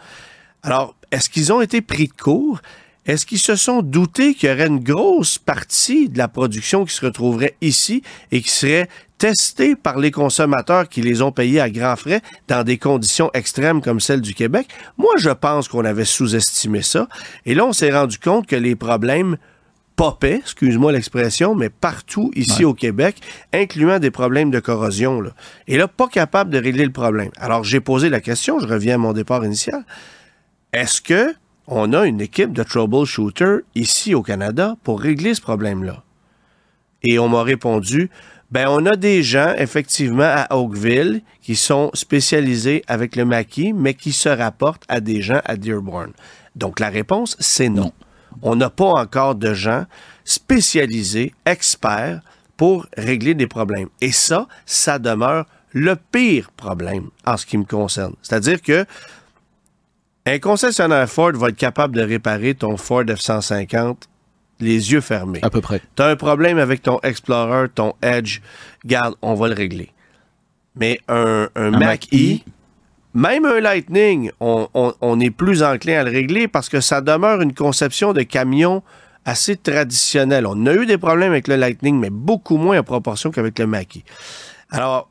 Alors, 0.63 0.95
est-ce 1.11 1.29
qu'ils 1.29 1.51
ont 1.51 1.61
été 1.61 1.81
pris 1.81 2.07
de 2.07 2.13
court? 2.13 2.61
Est-ce 3.05 3.25
qu'ils 3.25 3.39
se 3.39 3.55
sont 3.55 3.81
doutés 3.81 4.33
qu'il 4.33 4.49
y 4.49 4.53
aurait 4.53 4.67
une 4.67 4.79
grosse 4.83 5.37
partie 5.37 6.07
de 6.09 6.17
la 6.17 6.27
production 6.27 6.85
qui 6.85 6.93
se 6.93 7.05
retrouverait 7.05 7.55
ici 7.61 8.01
et 8.31 8.41
qui 8.41 8.49
serait 8.49 8.87
testée 9.17 9.75
par 9.75 9.99
les 9.99 10.11
consommateurs 10.11 10.87
qui 10.89 11.01
les 11.01 11.21
ont 11.21 11.31
payés 11.31 11.59
à 11.61 11.69
grands 11.69 11.95
frais 11.97 12.21
dans 12.47 12.63
des 12.63 12.77
conditions 12.77 13.29
extrêmes 13.33 13.81
comme 13.81 13.99
celles 13.99 14.21
du 14.21 14.33
Québec? 14.33 14.67
Moi, 14.97 15.11
je 15.17 15.29
pense 15.31 15.67
qu'on 15.67 15.83
avait 15.85 16.05
sous-estimé 16.05 16.81
ça. 16.81 17.07
Et 17.45 17.55
là, 17.55 17.65
on 17.65 17.73
s'est 17.73 17.91
rendu 17.91 18.17
compte 18.19 18.47
que 18.47 18.55
les 18.55 18.75
problèmes 18.75 19.37
popaient, 19.95 20.37
excuse-moi 20.37 20.91
l'expression, 20.91 21.55
mais 21.55 21.69
partout 21.69 22.31
ici 22.35 22.59
Ouais. 22.59 22.65
au 22.65 22.73
Québec, 22.73 23.17
incluant 23.53 23.99
des 23.99 24.11
problèmes 24.11 24.49
de 24.49 24.59
corrosion. 24.59 25.21
là. 25.21 25.31
Et 25.67 25.77
là, 25.77 25.87
pas 25.87 26.07
capable 26.07 26.49
de 26.49 26.57
régler 26.57 26.85
le 26.85 26.91
problème. 26.91 27.29
Alors, 27.37 27.63
j'ai 27.63 27.79
posé 27.79 28.09
la 28.09 28.19
question, 28.21 28.59
je 28.59 28.65
reviens 28.65 28.95
à 28.95 28.97
mon 28.97 29.13
départ 29.13 29.45
initial. 29.45 29.83
Est-ce 30.71 30.99
que 30.99 31.35
on 31.67 31.93
a 31.93 32.05
une 32.05 32.21
équipe 32.21 32.53
de 32.53 32.63
troubleshooter 32.63 33.59
ici 33.75 34.15
au 34.15 34.21
Canada 34.21 34.75
pour 34.83 35.01
régler 35.01 35.33
ce 35.33 35.41
problème-là? 35.41 36.03
Et 37.03 37.19
on 37.19 37.29
m'a 37.29 37.43
répondu, 37.43 38.09
ben 38.51 38.67
on 38.69 38.85
a 38.85 38.95
des 38.95 39.23
gens 39.23 39.53
effectivement 39.57 40.23
à 40.23 40.55
Oakville 40.55 41.21
qui 41.41 41.55
sont 41.55 41.89
spécialisés 41.93 42.83
avec 42.87 43.15
le 43.15 43.25
maquis, 43.25 43.73
mais 43.73 43.93
qui 43.93 44.11
se 44.11 44.29
rapportent 44.29 44.85
à 44.87 44.99
des 44.99 45.21
gens 45.21 45.41
à 45.45 45.57
Dearborn. 45.57 46.11
Donc 46.55 46.79
la 46.79 46.89
réponse, 46.89 47.35
c'est 47.39 47.69
non. 47.69 47.85
Non. 47.85 47.91
On 48.41 48.55
n'a 48.55 48.69
pas 48.69 48.85
encore 48.85 49.35
de 49.35 49.53
gens 49.53 49.85
spécialisés, 50.23 51.33
experts, 51.45 52.21
pour 52.57 52.85
régler 52.95 53.33
des 53.33 53.47
problèmes. 53.47 53.89
Et 54.01 54.11
ça, 54.11 54.47
ça 54.65 54.99
demeure 54.99 55.45
le 55.71 55.95
pire 55.95 56.51
problème 56.51 57.09
en 57.25 57.35
ce 57.37 57.45
qui 57.45 57.57
me 57.57 57.65
concerne. 57.65 58.13
C'est-à-dire 58.21 58.61
que 58.61 58.85
un 60.25 60.39
concessionnaire 60.39 61.09
Ford 61.09 61.33
va 61.33 61.49
être 61.49 61.57
capable 61.57 61.95
de 61.95 62.01
réparer 62.01 62.53
ton 62.55 62.77
Ford 62.77 63.03
F-150 63.03 63.95
les 64.59 64.91
yeux 64.93 65.01
fermés. 65.01 65.39
À 65.41 65.49
peu 65.49 65.59
près. 65.61 65.81
Tu 65.95 66.01
as 66.01 66.07
un 66.07 66.15
problème 66.15 66.57
avec 66.57 66.81
ton 66.81 66.99
Explorer, 67.03 67.67
ton 67.73 67.93
Edge, 68.01 68.39
garde, 68.85 69.15
on 69.21 69.33
va 69.33 69.49
le 69.49 69.55
régler. 69.55 69.89
Mais 70.75 70.99
un, 71.09 71.49
un, 71.55 71.71
Mac 71.71 72.07
E, 72.13 72.37
même 73.13 73.45
un 73.45 73.59
Lightning, 73.59 74.31
on, 74.39 74.67
on- 74.73 74.93
on 75.01 75.19
est 75.19 75.29
plus 75.31 75.61
enclin 75.63 75.99
à 75.99 76.03
le 76.03 76.11
régler 76.11 76.47
parce 76.47 76.69
que 76.69 76.79
ça 76.79 77.01
demeure 77.01 77.41
une 77.41 77.53
conception 77.53 78.13
de 78.13 78.21
camion 78.21 78.81
assez 79.25 79.55
traditionnelle. 79.57 80.45
On 80.47 80.65
a 80.65 80.73
eu 80.73 80.85
des 80.85 80.97
problèmes 80.97 81.31
avec 81.31 81.47
le 81.47 81.55
Lightning, 81.57 81.99
mais 81.99 82.09
beaucoup 82.09 82.57
moins 82.57 82.79
en 82.79 82.83
proportion 82.83 83.31
qu'avec 83.31 83.59
le 83.59 83.67
Mac 83.67 83.97
E. 83.97 83.99
Alors, 84.71 85.09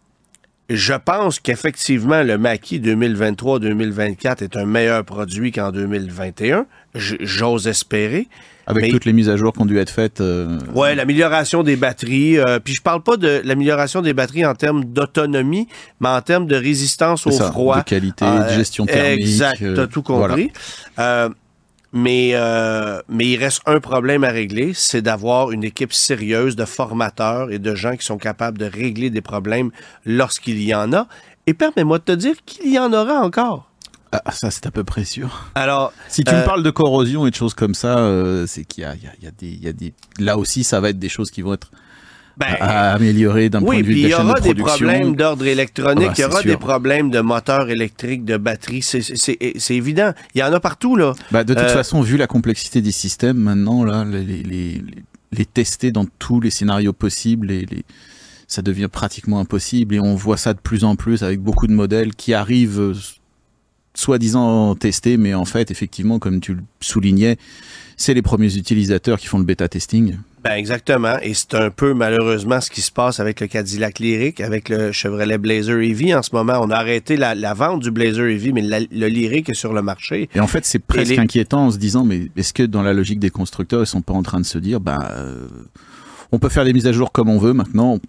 je 0.76 0.94
pense 0.94 1.38
qu'effectivement, 1.40 2.22
le 2.22 2.38
Mach-E 2.38 2.76
2023-2024 2.78 4.42
est 4.42 4.56
un 4.56 4.64
meilleur 4.66 5.04
produit 5.04 5.52
qu'en 5.52 5.70
2021. 5.72 6.66
J- 6.94 7.16
J'ose 7.20 7.68
espérer. 7.68 8.28
Avec 8.66 8.84
Mais- 8.84 8.90
toutes 8.90 9.06
les 9.06 9.12
mises 9.12 9.28
à 9.28 9.36
jour 9.36 9.52
qui 9.52 9.60
ont 9.60 9.66
dû 9.66 9.76
être 9.78 9.90
faites. 9.90 10.20
euh, 10.20 10.58
Ouais, 10.74 10.94
l'amélioration 10.94 11.64
des 11.64 11.74
batteries. 11.74 12.38
euh, 12.38 12.60
puis 12.60 12.74
je 12.74 12.82
parle 12.82 13.02
pas 13.02 13.16
de 13.16 13.40
l'amélioration 13.44 14.02
des 14.02 14.12
batteries 14.14 14.46
en 14.46 14.54
termes 14.54 14.84
d'autonomie, 14.84 15.66
mais 16.00 16.08
en 16.10 16.20
termes 16.20 16.46
de 16.46 16.54
résistance 16.54 17.26
au 17.26 17.32
ça, 17.32 17.50
froid. 17.50 17.78
De 17.78 17.82
qualité, 17.84 18.24
Euh, 18.24 18.44
de 18.48 18.52
gestion 18.54 18.86
thermique. 18.86 19.20
Exact, 19.20 19.62
euh, 19.62 19.74
t'as 19.74 19.86
tout 19.88 20.04
voilà. 20.06 20.28
compris. 20.34 20.52
Euh, 21.00 21.28
mais, 21.92 22.30
euh, 22.34 23.00
mais 23.08 23.26
il 23.26 23.36
reste 23.36 23.60
un 23.66 23.80
problème 23.80 24.24
à 24.24 24.30
régler, 24.30 24.72
c'est 24.74 25.02
d'avoir 25.02 25.52
une 25.52 25.64
équipe 25.64 25.92
sérieuse 25.92 26.56
de 26.56 26.64
formateurs 26.64 27.50
et 27.50 27.58
de 27.58 27.74
gens 27.74 27.96
qui 27.96 28.04
sont 28.04 28.18
capables 28.18 28.58
de 28.58 28.64
régler 28.64 29.10
des 29.10 29.20
problèmes 29.20 29.70
lorsqu'il 30.06 30.62
y 30.62 30.74
en 30.74 30.92
a. 30.92 31.06
Et 31.46 31.54
permets-moi 31.54 31.98
de 31.98 32.04
te 32.04 32.12
dire 32.12 32.34
qu'il 32.46 32.72
y 32.72 32.78
en 32.78 32.92
aura 32.92 33.20
encore. 33.20 33.68
Ah, 34.12 34.30
ça, 34.30 34.50
c'est 34.50 34.66
à 34.66 34.70
peu 34.70 34.84
près 34.84 35.04
sûr. 35.04 35.50
Alors, 35.54 35.92
Si 36.08 36.22
tu 36.22 36.32
Euh, 36.34 36.40
me 36.40 36.44
parles 36.44 36.62
de 36.62 36.70
corrosion 36.70 37.26
et 37.26 37.30
de 37.30 37.34
choses 37.34 37.54
comme 37.54 37.74
ça, 37.74 37.96
euh, 37.98 38.46
c'est 38.46 38.64
qu'il 38.64 38.82
y 38.82 38.86
a, 38.86 38.94
il 38.94 39.02
y 39.02 39.06
a- 39.06 39.12
il 39.18 39.24
y 39.24 39.26
a 39.26 39.30
des, 39.30 39.46
il 39.48 39.64
y 39.64 39.68
a 39.68 39.72
des. 39.72 39.94
Là 40.18 40.36
aussi, 40.36 40.64
ça 40.64 40.80
va 40.80 40.90
être 40.90 40.98
des 40.98 41.08
choses 41.08 41.30
qui 41.30 41.40
vont 41.40 41.54
être 41.54 41.70
ben, 42.36 42.56
à 42.60 42.92
améliorer 42.94 43.48
d'un 43.50 43.60
point 43.60 43.76
Oui, 43.76 43.82
de 43.82 43.86
vue 43.86 43.94
de 43.94 43.98
il 43.98 44.02
la 44.04 44.08
y 44.08 44.14
aura 44.14 44.40
de 44.40 44.40
des 44.40 44.54
problèmes 44.54 45.14
d'ordre 45.16 45.46
électronique, 45.46 46.08
Ah 46.10 46.14
il 46.16 46.20
y 46.20 46.24
aura 46.24 46.42
des 46.42 46.56
problèmes 46.56 47.10
de 47.10 47.20
moteur 47.20 47.68
électrique, 47.70 48.24
de 48.24 48.36
batterie, 48.36 48.82
c'est- 48.82 49.70
évident. 49.70 50.12
Il 50.34 50.38
y 50.40 50.42
en 50.42 50.52
a 50.52 50.60
partout, 50.60 50.96
là. 50.96 51.14
Bah, 51.30 51.44
de 51.44 51.52
toute 51.54 51.62
Euh, 51.62 51.68
façon, 51.68 52.00
vu 52.00 52.16
la 52.16 52.26
complexité 52.26 52.80
des 52.80 52.92
systèmes, 52.92 53.36
maintenant, 53.38 53.84
là, 53.84 54.04
les, 54.04 54.22
les, 54.24 54.42
les- 54.42 54.82
les 55.32 55.44
tester 55.46 55.92
dans 55.92 56.06
tous 56.18 56.40
les 56.40 56.50
scénarios 56.50 56.92
possibles, 56.92 57.50
et 57.50 57.66
les, 57.70 57.84
ça 58.48 58.60
devient 58.62 58.88
pratiquement 58.92 59.38
impossible. 59.40 59.94
Et 59.94 60.00
on 60.00 60.14
voit 60.14 60.36
ça 60.36 60.52
de 60.54 60.60
plus 60.60 60.84
en 60.84 60.94
plus 60.96 61.22
avec 61.22 61.40
beaucoup 61.40 61.66
de 61.66 61.72
modèles 61.72 62.14
qui 62.14 62.34
arrivent 62.34 62.80
euh, 62.80 62.94
soi-disant 63.94 64.74
testés, 64.74 65.16
mais 65.16 65.34
en 65.34 65.44
fait, 65.44 65.70
effectivement, 65.70 66.18
comme 66.18 66.40
tu 66.40 66.54
le 66.54 66.62
soulignais, 66.80 67.36
c'est 68.02 68.14
les 68.14 68.22
premiers 68.22 68.54
utilisateurs 68.56 69.18
qui 69.18 69.26
font 69.26 69.38
le 69.38 69.44
bêta 69.44 69.68
testing. 69.68 70.16
Ben 70.44 70.54
exactement, 70.54 71.18
et 71.22 71.34
c'est 71.34 71.54
un 71.54 71.70
peu 71.70 71.94
malheureusement 71.94 72.60
ce 72.60 72.68
qui 72.68 72.80
se 72.80 72.90
passe 72.90 73.20
avec 73.20 73.38
le 73.40 73.46
Cadillac 73.46 74.00
Lyric, 74.00 74.40
avec 74.40 74.68
le 74.68 74.90
Chevrolet 74.90 75.38
Blazer 75.38 75.78
EV 75.80 76.14
en 76.16 76.22
ce 76.22 76.30
moment. 76.34 76.54
On 76.60 76.70
a 76.70 76.76
arrêté 76.76 77.16
la, 77.16 77.36
la 77.36 77.54
vente 77.54 77.80
du 77.80 77.92
Blazer 77.92 78.26
EV, 78.26 78.52
mais 78.52 78.60
la- 78.62 78.80
le 78.80 79.06
Lyric 79.06 79.48
est 79.50 79.54
sur 79.54 79.72
le 79.72 79.82
marché. 79.82 80.28
Et 80.34 80.40
en 80.40 80.48
fait, 80.48 80.64
c'est 80.64 80.80
presque 80.80 81.10
les- 81.12 81.18
inquiétant 81.20 81.66
en 81.66 81.70
se 81.70 81.78
disant, 81.78 82.04
mais 82.04 82.28
est-ce 82.36 82.52
que 82.52 82.64
dans 82.64 82.82
la 82.82 82.92
logique 82.92 83.20
des 83.20 83.30
constructeurs, 83.30 83.82
ils 83.82 83.86
sont 83.86 84.02
pas 84.02 84.14
en 84.14 84.22
train 84.24 84.40
de 84.40 84.44
se 84.46 84.58
dire, 84.58 84.80
euh, 84.88 85.46
on 86.32 86.40
peut 86.40 86.48
faire 86.48 86.64
des 86.64 86.72
mises 86.72 86.88
à 86.88 86.92
jour 86.92 87.12
comme 87.12 87.28
on 87.28 87.38
veut 87.38 87.52
maintenant, 87.52 88.00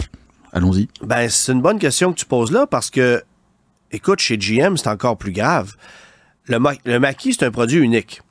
allons-y. 0.53 0.87
Ben 1.05 1.29
c'est 1.29 1.51
une 1.51 1.61
bonne 1.61 1.77
question 1.77 2.11
que 2.13 2.17
tu 2.17 2.25
poses 2.25 2.51
là 2.51 2.65
parce 2.65 2.89
que, 2.89 3.21
écoute, 3.91 4.19
chez 4.19 4.37
GM 4.37 4.75
c'est 4.75 4.87
encore 4.89 5.17
plus 5.17 5.33
grave. 5.33 5.73
Le, 6.47 6.57
le 6.85 6.99
Mach-E, 6.99 7.29
c'est 7.31 7.43
un 7.43 7.51
produit 7.51 7.77
unique. 7.79 8.21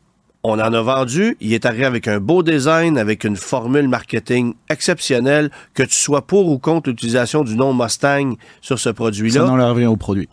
On 0.44 0.54
en 0.58 0.72
a 0.74 0.82
vendu, 0.82 1.36
il 1.40 1.52
est 1.52 1.66
arrivé 1.66 1.84
avec 1.84 2.08
un 2.08 2.18
beau 2.18 2.42
design, 2.42 2.98
avec 2.98 3.22
une 3.22 3.36
formule 3.36 3.86
marketing 3.88 4.54
exceptionnelle, 4.68 5.50
que 5.74 5.84
tu 5.84 5.94
sois 5.94 6.22
pour 6.26 6.48
ou 6.48 6.58
contre 6.58 6.90
l'utilisation 6.90 7.44
du 7.44 7.54
nom 7.54 7.72
Mustang 7.72 8.34
sur 8.60 8.78
ce 8.78 8.88
Ça 8.90 8.92
produit-là. 8.94 9.44
n'en 9.44 9.68
revient 9.72 9.86
au 9.86 9.96
produit. 9.96 10.28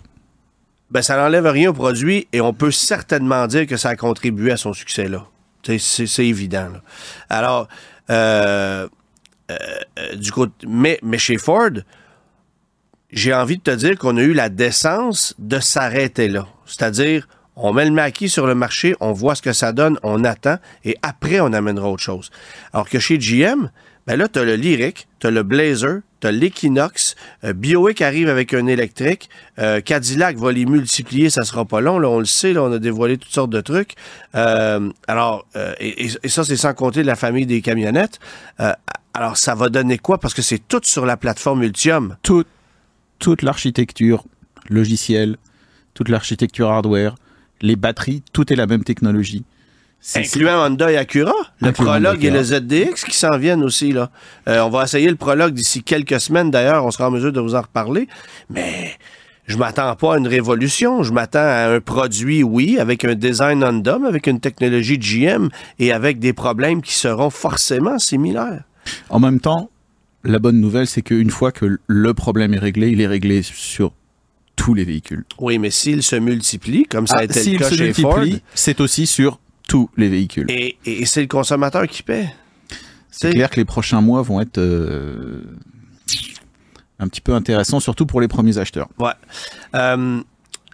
ben, 0.89 1.03
ça 1.03 1.15
n'enlève 1.15 1.45
rien 1.45 1.69
au 1.69 1.73
produit 1.73 2.27
et 2.33 2.41
on 2.41 2.53
peut 2.53 2.71
certainement 2.71 3.45
dire 3.45 3.67
que 3.67 3.77
ça 3.77 3.89
a 3.89 3.95
contribué 3.95 4.51
à 4.51 4.57
son 4.57 4.73
succès 4.73 5.07
là. 5.07 5.25
C'est, 5.63 6.25
évident. 6.25 6.69
là. 6.73 6.81
Alors, 7.29 7.67
euh, 8.09 8.87
euh, 9.51 9.55
euh, 9.99 10.15
du 10.15 10.31
côté, 10.31 10.65
mais, 10.67 10.97
mais 11.03 11.17
chez 11.19 11.37
Ford, 11.37 11.69
j'ai 13.11 13.33
envie 13.33 13.57
de 13.57 13.61
te 13.63 13.71
dire 13.71 13.97
qu'on 13.99 14.17
a 14.17 14.21
eu 14.21 14.33
la 14.33 14.49
décence 14.49 15.35
de 15.37 15.59
s'arrêter 15.59 16.27
là. 16.29 16.47
C'est-à-dire, 16.65 17.27
on 17.61 17.73
met 17.73 17.85
le 17.85 17.91
maquis 17.91 18.29
sur 18.29 18.47
le 18.47 18.55
marché, 18.55 18.95
on 18.99 19.11
voit 19.11 19.35
ce 19.35 19.41
que 19.41 19.53
ça 19.53 19.71
donne, 19.73 19.97
on 20.03 20.23
attend, 20.23 20.57
et 20.85 20.95
après, 21.01 21.39
on 21.39 21.53
amènera 21.53 21.89
autre 21.89 22.03
chose. 22.03 22.31
Alors 22.73 22.89
que 22.89 22.99
chez 22.99 23.17
GM, 23.17 23.69
ben 24.07 24.17
là, 24.17 24.27
tu 24.27 24.43
le 24.43 24.55
Lyric, 24.55 25.07
tu 25.19 25.29
le 25.29 25.43
Blazer, 25.43 25.99
tu 26.21 26.27
as 26.27 26.31
l'Equinox, 26.31 27.15
euh, 27.43 27.53
Biowick 27.53 28.01
arrive 28.01 28.29
avec 28.29 28.53
un 28.53 28.65
électrique, 28.65 29.29
euh, 29.59 29.81
Cadillac 29.81 30.37
va 30.37 30.51
les 30.51 30.65
multiplier, 30.65 31.29
ça 31.29 31.43
sera 31.43 31.65
pas 31.65 31.81
long, 31.81 31.99
là, 31.99 32.09
on 32.09 32.19
le 32.19 32.25
sait, 32.25 32.53
là, 32.53 32.63
on 32.63 32.71
a 32.71 32.79
dévoilé 32.79 33.17
toutes 33.17 33.31
sortes 33.33 33.51
de 33.51 33.61
trucs. 33.61 33.93
Euh, 34.35 34.89
alors, 35.07 35.45
euh, 35.55 35.73
et, 35.79 36.09
ça, 36.27 36.43
c'est 36.43 36.57
sans 36.57 36.73
compter 36.73 37.03
la 37.03 37.15
famille 37.15 37.45
des 37.45 37.61
camionnettes. 37.61 38.19
Alors, 39.13 39.37
ça 39.37 39.53
va 39.53 39.69
donner 39.69 39.97
quoi? 39.97 40.17
Parce 40.17 40.33
que 40.33 40.41
c'est 40.41 40.59
tout 40.67 40.81
sur 40.83 41.05
la 41.05 41.17
plateforme 41.17 41.63
Ultium. 41.63 42.15
Tout- 42.23 42.45
toute 43.19 43.41
l'architecture 43.41 44.23
logicielle, 44.69 45.37
toute 45.93 46.09
l'architecture 46.09 46.69
hardware, 46.69 47.15
les 47.61 47.75
batteries, 47.75 48.23
tout 48.33 48.51
est 48.51 48.55
la 48.55 48.67
même 48.67 48.83
technologie. 48.83 49.43
Incluant 50.15 50.65
Honda 50.65 50.91
et 50.91 50.97
Acura, 50.97 51.33
le 51.59 51.67
Incluant 51.67 51.91
Prologue 51.91 52.23
et 52.23 52.31
le 52.31 52.41
ZDX 52.41 53.03
qui 53.03 53.15
s'en 53.15 53.37
viennent 53.37 53.63
aussi. 53.63 53.91
Là. 53.91 54.09
Euh, 54.47 54.61
on 54.61 54.69
va 54.69 54.83
essayer 54.83 55.09
le 55.09 55.17
Prologue 55.17 55.53
d'ici 55.53 55.83
quelques 55.83 56.21
semaines 56.21 56.51
d'ailleurs, 56.51 56.85
on 56.85 56.91
sera 56.91 57.09
en 57.09 57.11
mesure 57.11 57.33
de 57.33 57.41
vous 57.41 57.53
en 57.55 57.61
reparler. 57.61 58.07
Mais 58.49 58.91
je 59.45 59.57
m'attends 59.57 59.93
pas 59.95 60.13
à 60.13 60.17
une 60.17 60.27
révolution. 60.27 61.03
Je 61.03 61.11
m'attends 61.11 61.39
à 61.39 61.73
un 61.73 61.81
produit, 61.81 62.43
oui, 62.43 62.77
avec 62.79 63.03
un 63.03 63.15
design 63.15 63.63
Honda, 63.63 63.97
mais 63.99 64.07
avec 64.07 64.27
une 64.27 64.39
technologie 64.39 64.97
GM 64.97 65.49
et 65.79 65.91
avec 65.91 66.19
des 66.19 66.33
problèmes 66.33 66.81
qui 66.81 66.93
seront 66.93 67.29
forcément 67.29 67.99
similaires. 67.99 68.63
En 69.09 69.19
même 69.19 69.39
temps, 69.41 69.69
la 70.23 70.39
bonne 70.39 70.61
nouvelle, 70.61 70.87
c'est 70.87 71.01
qu'une 71.01 71.29
fois 71.29 71.51
que 71.51 71.79
le 71.87 72.13
problème 72.13 72.53
est 72.53 72.59
réglé, 72.59 72.89
il 72.89 73.01
est 73.01 73.07
réglé 73.07 73.41
sur 73.41 73.91
tous 74.69 74.75
les 74.75 74.83
véhicules. 74.83 75.25
Oui, 75.39 75.57
mais 75.57 75.71
s'ils 75.71 76.03
se 76.03 76.15
multiplient, 76.15 76.83
comme 76.83 77.07
ça 77.07 77.15
a 77.15 77.19
Ah, 77.21 77.23
été 77.23 77.43
le 77.53 77.57
cas 77.57 77.69
se 77.69 77.75
chez 77.75 77.91
Ford, 77.93 78.19
c'est 78.53 78.79
aussi 78.81 79.07
sur 79.07 79.39
tous 79.67 79.89
les 79.97 80.09
véhicules. 80.09 80.45
et, 80.49 80.77
et 80.85 81.05
c'est 81.05 81.21
le 81.21 81.27
consommateur 81.27 81.87
qui 81.87 82.03
paie. 82.03 82.29
C'est 83.09 83.31
clair 83.31 83.49
que 83.49 83.55
les 83.55 83.65
prochains 83.65 84.01
mois 84.01 84.21
vont 84.21 84.39
être 84.39 84.59
euh, 84.59 85.41
un 86.99 87.07
petit 87.07 87.21
peu 87.21 87.33
intéressants, 87.33 87.79
surtout 87.79 88.05
pour 88.05 88.21
les 88.21 88.27
premiers 88.27 88.59
acheteurs. 88.59 88.89
Ouais. 88.99 89.11
Euh, 89.75 90.21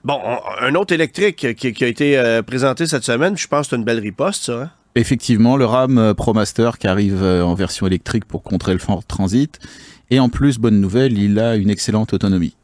bon, 0.03 0.19
on- 0.25 0.39
un 0.63 0.75
autre 0.75 0.93
électrique 0.93 1.55
qui, 1.55 1.71
qui 1.73 1.83
a 1.83 1.87
été 1.87 2.17
euh, 2.17 2.41
présenté 2.41 2.85
cette 2.87 3.03
semaine, 3.05 3.37
je 3.37 3.47
pense 3.47 3.67
que 3.67 3.69
c'est 3.71 3.75
une 3.77 3.85
belle 3.85 3.99
riposte, 3.99 4.43
ça. 4.43 4.61
hein? 4.63 4.71
Effectivement, 4.95 5.55
le 5.57 5.65
RAM 5.65 6.13
ProMaster 6.17 6.71
qui 6.79 6.87
arrive 6.87 7.21
en 7.23 7.53
version 7.53 7.87
électrique 7.87 8.25
pour 8.25 8.43
contrer 8.43 8.73
le 8.73 8.79
Ford 8.79 9.03
Transit. 9.05 9.59
Et 10.09 10.19
en 10.19 10.29
plus, 10.29 10.57
bonne 10.57 10.79
nouvelle, 10.79 11.17
il 11.17 11.37
a 11.39 11.55
une 11.55 11.69
excellente 11.69 12.13
autonomie. 12.13 12.55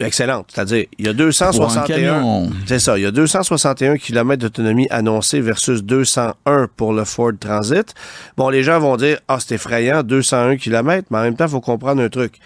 Excellente. 0.00 0.50
C'est-à-dire, 0.54 0.84
il 0.98 1.06
y 1.06 1.08
a 1.08 1.12
Pour 1.12 1.22
un 1.22 1.26
261. 1.26 1.82
camion, 1.86 2.50
C'est 2.66 2.78
ça. 2.78 2.96
Il 2.98 3.02
y 3.02 3.06
a 3.06 3.10
261 3.10 3.96
km 3.96 4.40
d'autonomie 4.42 4.86
annoncée 4.90 5.40
versus 5.40 5.82
201 5.82 6.68
pour 6.76 6.92
le 6.92 7.04
Ford 7.04 7.32
Transit. 7.38 7.94
Bon, 8.36 8.48
les 8.48 8.62
gens 8.62 8.78
vont 8.78 8.96
dire, 8.96 9.18
ah, 9.26 9.38
c'est 9.40 9.56
effrayant, 9.56 10.02
201 10.04 10.56
km, 10.56 11.08
mais 11.10 11.18
en 11.18 11.22
même 11.22 11.34
temps, 11.36 11.46
il 11.46 11.50
faut 11.50 11.60
comprendre 11.60 12.00
un 12.00 12.08
truc. 12.08 12.38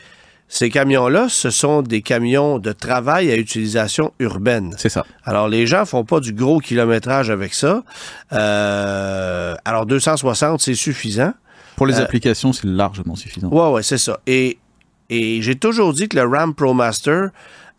Ces 0.49 0.69
camions-là, 0.69 1.29
ce 1.31 1.49
sont 1.51 1.81
des 1.81 2.03
camions 2.03 2.59
de 2.59 2.73
travail 2.73 3.31
à 3.31 3.37
utilisation 3.37 4.13
urbaine. 4.19 4.75
c'est 4.77 4.91
ça. 4.91 5.05
Alors, 5.25 5.49
les 5.49 5.67
gens 5.67 5.87
font 5.87 6.05
pas 6.05 6.21
du 6.21 6.33
gros 6.35 6.59
kilométrage 6.59 7.31
avec 7.31 7.55
ça. 7.55 7.83
Euh, 8.53 9.55
alors, 9.65 9.87
260, 9.87 10.61
c'est 10.61 10.75
suffisant. 10.75 11.33
Pour 11.77 11.87
les 11.87 11.99
Euh, 11.99 12.03
applications, 12.05 12.53
c'est 12.53 12.67
largement 12.67 13.17
suffisant. 13.17 13.49
Ouais, 13.49 13.71
ouais, 13.75 13.83
c'est 13.83 13.97
ça. 13.99 14.21
Et, 14.27 14.59
et 15.13 15.43
j'ai 15.43 15.57
toujours 15.57 15.93
dit 15.93 16.09
que 16.09 16.17
le 16.17 16.27
Ram 16.27 16.55
ProMaster 16.55 17.27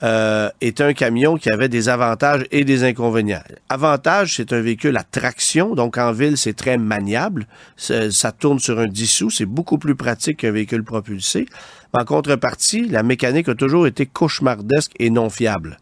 euh, 0.04 0.50
est 0.62 0.82
un 0.82 0.94
camion 0.94 1.36
qui 1.36 1.50
avait 1.50 1.68
des 1.68 1.90
avantages 1.90 2.46
et 2.52 2.64
des 2.64 2.84
inconvénients. 2.84 3.42
Avantage, 3.70 4.36
c'est 4.36 4.54
un 4.54 4.62
véhicule 4.62 4.96
à 4.98 5.04
traction, 5.04 5.74
donc 5.74 5.98
en 5.98 6.12
ville, 6.12 6.38
c'est 6.38 6.54
très 6.54 6.78
maniable. 6.78 7.48
Ça, 7.76 8.12
ça 8.12 8.32
tourne 8.32 8.60
sur 8.60 8.78
un 8.80 8.86
10 8.86 9.08
sous, 9.08 9.30
c'est 9.32 9.48
beaucoup 9.48 9.80
plus 9.80 9.96
pratique 9.96 10.38
qu'un 10.42 10.52
véhicule 10.52 10.84
propulsé. 10.84 11.48
En 11.92 12.06
contrepartie, 12.06 12.88
la 12.88 13.02
mécanique 13.02 13.50
a 13.50 13.56
toujours 13.56 13.88
été 13.88 14.06
cauchemardesque 14.06 14.92
et 15.00 15.10
non 15.10 15.32
fiable. 15.32 15.80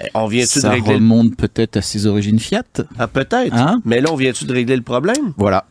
Eh, 0.00 0.06
On 0.14 0.26
vient-tu 0.26 0.58
de 0.58 0.62
Ça 0.62 0.70
régler 0.70 0.90
le... 0.90 0.98
remonte 0.98 1.36
peut-être 1.36 1.76
à 1.76 1.82
ses 1.82 2.06
origines 2.06 2.38
Fiat. 2.38 2.62
Ah, 2.98 3.08
peut-être. 3.08 3.52
Hein? 3.54 3.80
Mais 3.84 4.00
là, 4.00 4.12
on 4.12 4.16
vient-tu 4.16 4.44
de 4.44 4.52
régler 4.52 4.76
le 4.76 4.82
problème? 4.82 5.32
Voilà. 5.36 5.66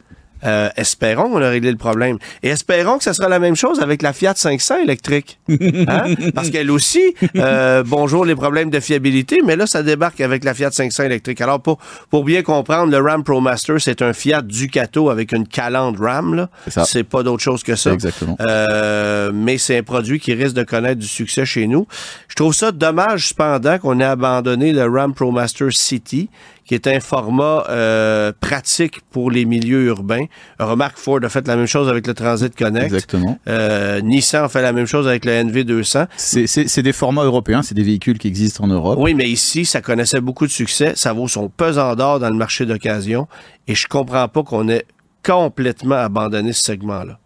Euh, 0.46 0.70
espérons 0.76 1.30
qu'on 1.30 1.42
a 1.42 1.50
réglé 1.50 1.72
le 1.72 1.78
problème. 1.78 2.18
Et 2.42 2.50
espérons 2.50 2.98
que 2.98 3.04
ça 3.04 3.14
sera 3.14 3.30
la 3.30 3.40
même 3.40 3.56
chose 3.56 3.80
avec 3.80 4.02
la 4.02 4.14
Fiat 4.14 4.34
500 4.36 4.82
électrique. 4.84 5.40
Hein? 5.50 6.16
Parce 6.36 6.50
qu'elle 6.50 6.72
aussi, 6.72 7.16
euh, 7.36 7.84
bonjour 7.86 8.26
les 8.26 8.36
problèmes 8.36 8.70
de 8.70 8.80
fiabilité, 8.80 9.42
mais 9.46 9.56
là, 9.56 9.68
ça 9.68 9.84
débarque 9.84 10.22
avec 10.22 10.44
la 10.44 10.54
Fiat 10.54 10.72
500 10.72 11.04
électrique. 11.04 11.42
Alors, 11.42 11.62
pour, 11.62 11.78
pour 12.10 12.24
bien 12.24 12.42
comprendre, 12.42 12.92
le 12.92 13.00
Ram 13.00 13.24
ProMaster, 13.24 13.76
c'est 13.80 14.02
un 14.02 14.14
Fiat 14.14 14.42
Ducato 14.42 15.10
avec 15.10 15.32
une 15.32 15.48
calandre 15.48 16.02
Ram. 16.02 16.36
là. 16.36 16.50
C'est 16.86 17.04
pas 17.04 17.24
d'autre 17.24 17.44
chose 17.44 17.64
que 17.64 17.76
ça. 17.76 17.92
Exactement. 17.94 18.36
Euh, 18.42 19.32
mais 19.34 19.58
c'est 19.58 19.78
un 19.78 19.84
produit 19.84 20.20
qui 20.20 20.34
risque 20.34 20.56
de 20.56 20.64
connaître 20.64 21.00
du 21.00 21.08
succès 21.08 21.46
chez 21.46 21.68
nous. 21.68 21.88
Je 22.28 22.36
trouve 22.36 22.54
ça 22.54 22.72
dommage, 22.72 23.30
cependant, 23.30 23.78
qu'on 23.80 24.00
ait 24.00 24.06
abandonné 24.06 24.74
le 24.74 24.86
Ram 24.86 25.14
ProMaster 25.14 25.68
City, 25.72 26.30
qui 26.66 26.76
est 26.76 26.88
un 26.88 27.00
format 27.00 27.66
euh, 27.70 28.32
pratique 28.40 29.02
pour 29.12 29.30
les 29.32 29.46
milieux 29.46 29.84
urbains. 29.86 30.26
Remarque, 30.60 30.98
Ford 30.98 31.20
a 31.24 31.30
fait 31.30 31.46
la 31.48 31.56
même 31.56 31.66
chose 31.68 31.90
avec 31.90 32.08
le 32.08 32.14
Transit 32.14 32.56
Connect. 32.56 32.86
Exactement. 32.86 33.38
Euh, 33.48 34.00
Nissan 34.02 34.46
a 34.46 34.50
fait 34.50 34.62
la 34.62 34.72
même 34.74 34.86
chose 34.86 35.08
avec 35.08 35.26
le 35.26 35.32
NV200. 35.34 36.08
C'est- 36.16 36.48
C'est 36.48 36.68
c'est 36.68 36.84
des 36.84 36.94
formats 36.94 37.24
européens, 37.24 37.62
c'est 37.64 37.76
des 37.76 37.84
véhicules 37.84 38.18
qui 38.18 38.28
existent 38.28 38.64
en 38.64 38.68
Europe. 38.68 38.98
Oui, 39.00 39.14
mais 39.14 39.30
ici, 39.30 39.66
ça 39.66 39.82
connaissait 39.82 40.22
beaucoup 40.22 40.46
de 40.48 40.52
succès. 40.52 40.94
Ça 40.96 41.14
vaut 41.14 41.28
son 41.28 41.50
pesant 41.50 41.96
d'or 41.96 42.20
dans 42.20 42.30
le 42.30 42.36
marché 42.36 42.66
d'occasion. 42.66 43.28
Et 43.68 43.76
je 43.76 43.88
comprends 43.88 44.28
pas 44.28 44.44
qu'on 44.44 44.68
ait 44.70 44.86
complètement 45.26 45.96
abandonné 45.96 46.54
ce 46.54 46.62
segment-là. 46.62 47.20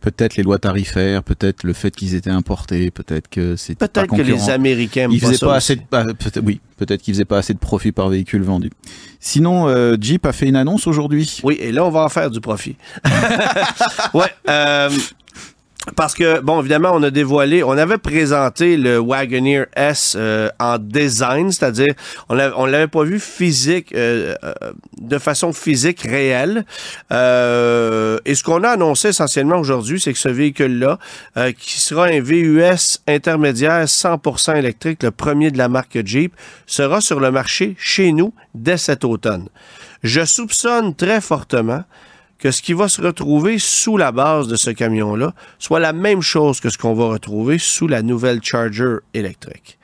Peut-être 0.00 0.36
les 0.36 0.42
lois 0.42 0.58
tarifaires, 0.58 1.22
peut-être 1.22 1.62
le 1.64 1.72
fait 1.72 1.94
qu'ils 1.94 2.14
étaient 2.14 2.30
importés, 2.30 2.90
peut-être 2.90 3.28
que 3.28 3.56
c'était 3.56 3.86
pas 3.86 4.02
Peut-être 4.02 4.16
que 4.16 4.22
les. 4.22 4.50
Américains 4.50 5.08
Ils 5.10 5.20
faisaient 5.20 5.38
pas 5.38 5.54
assez 5.54 5.76
de, 5.76 5.82
ah, 5.92 6.04
peut-être- 6.04 6.42
oui, 6.44 6.60
peut-être 6.76 7.00
qu'ils 7.02 7.14
faisaient 7.14 7.24
pas 7.24 7.38
assez 7.38 7.54
de 7.54 7.58
profit 7.58 7.92
par 7.92 8.08
véhicule 8.08 8.42
vendu. 8.42 8.70
Sinon, 9.20 9.68
euh, 9.68 9.96
Jeep 10.00 10.26
a 10.26 10.32
fait 10.32 10.46
une 10.48 10.56
annonce 10.56 10.86
aujourd'hui. 10.86 11.40
Oui, 11.44 11.56
et 11.60 11.72
là, 11.72 11.84
on 11.84 11.90
va 11.90 12.00
en 12.04 12.08
faire 12.08 12.30
du 12.30 12.40
profit. 12.40 12.76
ouais. 14.14 14.26
euh, 14.48 14.90
parce 15.96 16.14
que, 16.14 16.40
bon, 16.40 16.60
évidemment, 16.60 16.92
on 16.94 17.02
a 17.02 17.10
dévoilé, 17.10 17.64
on 17.64 17.72
avait 17.72 17.98
présenté 17.98 18.76
le 18.76 18.98
Wagoneer 18.98 19.64
S 19.74 20.14
euh, 20.16 20.48
en 20.60 20.78
design, 20.78 21.50
c'est-à-dire, 21.50 21.94
on 22.28 22.38
on 22.56 22.66
l'avait 22.66 22.86
pas 22.86 23.02
vu 23.02 23.18
physique, 23.18 23.92
euh, 23.94 24.34
euh, 24.44 24.52
de 25.00 25.18
façon 25.18 25.52
physique 25.52 26.02
réelle. 26.02 26.64
Euh, 27.12 28.18
et 28.24 28.34
ce 28.34 28.44
qu'on 28.44 28.62
a 28.62 28.70
annoncé 28.70 29.08
essentiellement 29.08 29.58
aujourd'hui, 29.58 30.00
c'est 30.00 30.12
que 30.12 30.18
ce 30.18 30.28
véhicule-là, 30.28 30.98
euh, 31.36 31.52
qui 31.52 31.80
sera 31.80 32.06
un 32.06 32.20
VUS 32.20 33.00
intermédiaire 33.08 33.84
100% 33.84 34.56
électrique, 34.56 35.02
le 35.02 35.10
premier 35.10 35.50
de 35.50 35.58
la 35.58 35.68
marque 35.68 35.98
Jeep, 36.04 36.32
sera 36.66 37.00
sur 37.00 37.18
le 37.18 37.30
marché 37.32 37.74
chez 37.78 38.12
nous 38.12 38.32
dès 38.54 38.76
cet 38.76 39.04
automne. 39.04 39.48
Je 40.04 40.24
soupçonne 40.24 40.94
très 40.94 41.20
fortement 41.20 41.84
que 42.42 42.50
ce 42.50 42.60
qui 42.60 42.72
va 42.72 42.88
se 42.88 43.00
retrouver 43.00 43.60
sous 43.60 43.96
la 43.96 44.10
base 44.10 44.48
de 44.48 44.56
ce 44.56 44.70
camion-là 44.70 45.32
soit 45.60 45.78
la 45.78 45.92
même 45.92 46.22
chose 46.22 46.58
que 46.58 46.70
ce 46.70 46.76
qu'on 46.76 46.92
va 46.92 47.04
retrouver 47.06 47.58
sous 47.58 47.86
la 47.86 48.02
nouvelle 48.02 48.40
Charger 48.42 48.96
électrique. 49.14 49.78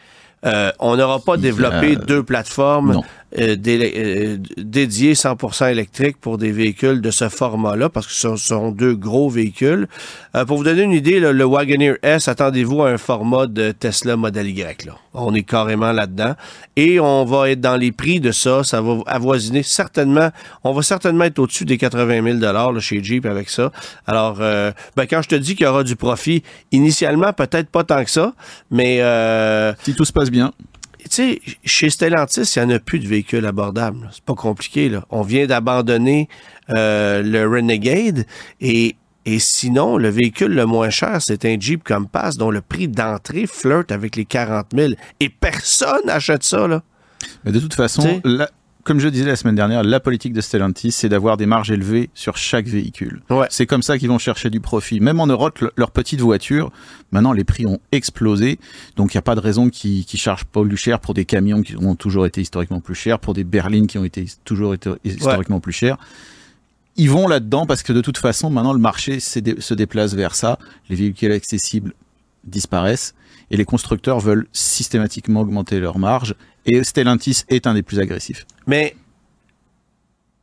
Euh, 0.45 0.73
on 0.81 0.97
n'aura 0.97 1.21
pas 1.21 1.37
développé 1.37 1.97
Euh, 1.97 2.05
deux 2.05 2.23
plateformes 2.25 2.95
non. 2.95 3.05
Euh, 3.37 3.57
euh, 3.67 4.39
dédiées 4.57 5.13
100% 5.13 5.71
électriques 5.71 6.17
pour 6.19 6.39
des 6.39 6.51
véhicules 6.51 7.03
de 7.03 7.11
ce 7.11 7.29
format-là, 7.29 7.91
parce 7.91 8.07
que 8.07 8.13
ce 8.15 8.37
sont 8.37 8.71
deux 8.71 8.95
gros 8.95 9.29
véhicules. 9.29 9.87
Euh, 10.35 10.47
pour 10.47 10.57
vous 10.57 10.65
donner 10.65 10.83
une 10.83 10.93
idée, 10.93 11.21
le 11.21 11.45
Wagoneer 11.45 11.99
S, 12.03 12.29
attendez-vous 12.29 12.85
à 12.85 12.91
un 12.91 12.97
format 12.97 13.47
de 13.47 13.73
Tesla 13.73 14.17
Model 14.17 14.49
Y. 14.49 14.87
Là. 14.87 14.95
On 15.13 15.35
est 15.35 15.43
carrément 15.43 15.93
là-dedans. 15.93 16.37
Et 16.77 17.01
on 17.01 17.27
va 17.27 17.51
être 17.51 17.61
dans 17.61 17.77
les 17.77 17.93
prix 17.93 18.19
de 18.21 18.33
ça. 18.33 18.65
Ça 18.65 18.81
va 18.81 18.97
avoisiner 19.07 19.63
certainement, 19.63 20.31
on 20.65 20.73
va 20.73 20.81
certainement 20.81 21.25
être 21.25 21.39
au-dessus 21.39 21.67
des 21.67 21.77
80 21.77 22.39
000 22.39 22.39
là, 22.39 22.73
chez 22.81 23.05
Jeep 23.05 23.27
avec 23.27 23.51
ça. 23.51 23.73
Alors, 24.07 24.37
ben, 24.37 25.07
quand 25.09 25.21
je 25.21 25.29
te 25.29 25.35
dis 25.35 25.55
qu'il 25.55 25.67
y 25.67 25.69
aura 25.69 25.85
du 25.85 25.97
profit, 25.97 26.43
initialement, 26.73 27.33
peut-être 27.35 27.69
pas 27.69 27.85
tant 27.85 28.03
que 28.05 28.11
ça, 28.11 28.33
mais... 28.71 29.03
Si 29.83 29.95
tout 29.95 30.05
se 30.05 30.13
passe 30.13 30.31
bien. 30.31 30.53
Tu 31.09 31.15
sais, 31.15 31.41
chez 31.65 31.91
Stellantis, 31.91 32.53
il 32.57 32.63
n'y 32.65 32.73
en 32.73 32.77
a 32.77 32.79
plus 32.79 32.99
de 32.99 33.09
véhicules 33.09 33.45
abordables. 33.47 34.09
C'est 34.13 34.25
pas 34.25 34.35
compliqué. 34.35 34.89
Là. 34.89 35.05
On 35.11 35.23
vient 35.23 35.47
d'abandonner 35.47 36.29
euh, 36.71 37.23
le 37.23 37.49
Renegade 37.49 38.25
et, 38.61 38.97
Et 39.25 39.39
sinon, 39.39 39.99
le 39.99 40.09
véhicule 40.09 40.55
le 40.55 40.65
moins 40.65 40.91
cher, 40.91 41.19
c'est 41.21 41.45
un 41.45 41.59
Jeep 41.59 41.85
Compass 41.85 42.37
dont 42.37 42.51
le 42.51 42.61
prix 42.61 42.89
d'entrée 42.89 43.47
flirte 43.47 43.93
avec 43.93 44.17
les 44.17 44.25
40 44.25 44.69
000. 44.75 44.93
Et 45.21 45.29
personne 45.29 46.01
n'achète 46.07 46.45
ça, 46.45 46.67
là. 46.67 46.83
Mais 47.45 47.53
de 47.53 47.61
toute 47.61 47.75
façon, 47.75 48.21
la, 48.25 48.49
comme 48.89 49.01
je 49.01 49.09
disais 49.09 49.27
la 49.27 49.37
semaine 49.37 49.55
dernière, 49.55 49.83
la 49.83 50.01
politique 50.01 50.33
de 50.33 50.41
Stellantis, 50.41 50.93
c'est 50.93 51.11
d'avoir 51.11 51.37
des 51.37 51.45
marges 51.45 51.71
élevées 51.71 52.09
sur 52.15 52.39
chaque 52.39 52.67
véhicule. 52.67 53.21
C'est 53.51 53.67
comme 53.67 53.83
ça 53.83 53.99
qu'ils 53.99 54.09
vont 54.09 54.19
chercher 54.19 54.49
du 54.49 54.61
profit. 54.61 54.99
Même 54.99 55.21
en 55.21 55.27
Europe, 55.27 55.63
leur 55.77 55.91
petite 55.91 56.23
voiture, 56.23 56.73
maintenant 57.13 57.35
les 57.35 57.45
prix 57.45 57.67
ont 57.67 57.81
explosé, 57.93 58.59
donc 58.97 59.13
il 59.13 59.19
n'y 59.19 59.21
a 59.21 59.23
pas 59.23 59.35
de 59.35 59.41
raison 59.41 59.69
qu'ils 59.69 60.07
ne 60.11 60.19
chargent 60.19 60.47
pas 60.47 60.63
plus 60.63 60.79
cher 60.79 61.01
pour 61.01 61.13
des 61.13 61.27
camions 61.27 61.61
qui 61.61 61.77
ont 61.77 61.97
toujours 61.97 62.25
été 62.25 62.41
historiquement 62.41 62.81
plus 62.81 62.95
chers, 62.95 63.19
pour 63.19 63.35
des 63.35 63.45
berlines 63.45 63.89
qui 63.89 63.99
ont 63.99 64.05
été 64.05 64.25
toujours 64.47 64.73
été 64.73 64.91
historiquement 65.05 65.61
plus 65.61 65.73
chers 65.73 65.99
ils 66.97 67.11
vont 67.11 67.29
là-dedans 67.29 67.65
parce 67.65 67.85
que 67.85 67.93
de 67.93 68.01
toute 68.01 68.19
façon, 68.19 68.51
maintenant, 68.51 68.73
le 68.73 68.81
marché 68.81 69.21
se 69.21 69.75
déplace 69.75 70.15
vers 70.15 70.35
ça. 70.35 70.59
Les 70.89 70.97
véhicules 70.97 71.31
accessibles 71.31 71.93
disparaissent 72.43 73.15
et 73.53 73.57
les 73.57 73.65
constructeurs 73.65 74.19
veulent 74.19 74.49
systématiquement 74.53 75.43
augmenter 75.43 75.79
leurs 75.79 75.99
marges 75.99 76.35
et 76.69 76.85
Stellantis 76.85 77.45
est 77.49 77.67
un 77.67 77.75
des 77.75 77.83
plus 77.83 77.99
agressifs. 77.99 78.47
Mais 78.67 78.95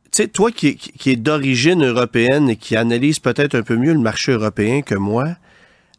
tu 0.04 0.22
sais, 0.22 0.28
toi 0.28 0.50
qui, 0.50 0.76
qui 0.76 1.10
est 1.10 1.16
d'origine 1.16 1.84
européenne 1.84 2.50
et 2.50 2.56
qui 2.56 2.76
analyse 2.76 3.18
peut-être 3.18 3.54
un 3.54 3.62
peu 3.62 3.76
mieux 3.76 3.92
le 3.92 4.00
marché 4.00 4.32
européen 4.32 4.82
que 4.82 4.94
moi, 4.94 5.36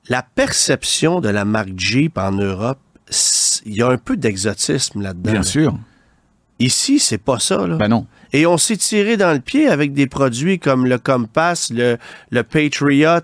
la 0.09 0.23
perception 0.23 1.21
de 1.21 1.29
la 1.29 1.45
marque 1.45 1.77
Jeep 1.77 2.17
en 2.17 2.31
Europe, 2.31 2.79
il 3.65 3.75
y 3.75 3.81
a 3.81 3.89
un 3.89 3.97
peu 3.97 4.17
d'exotisme 4.17 5.01
là-dedans. 5.01 5.31
Bien 5.31 5.43
sûr. 5.43 5.77
Ici, 6.59 6.99
c'est 6.99 7.17
pas 7.17 7.39
ça. 7.39 7.67
Là. 7.67 7.77
Ben 7.77 7.87
non. 7.87 8.07
Et 8.33 8.45
on 8.45 8.57
s'est 8.57 8.77
tiré 8.77 9.17
dans 9.17 9.33
le 9.33 9.39
pied 9.39 9.67
avec 9.67 9.93
des 9.93 10.07
produits 10.07 10.59
comme 10.59 10.85
le 10.85 10.97
Compass, 10.97 11.71
le, 11.73 11.97
le 12.29 12.43
Patriot, 12.43 13.19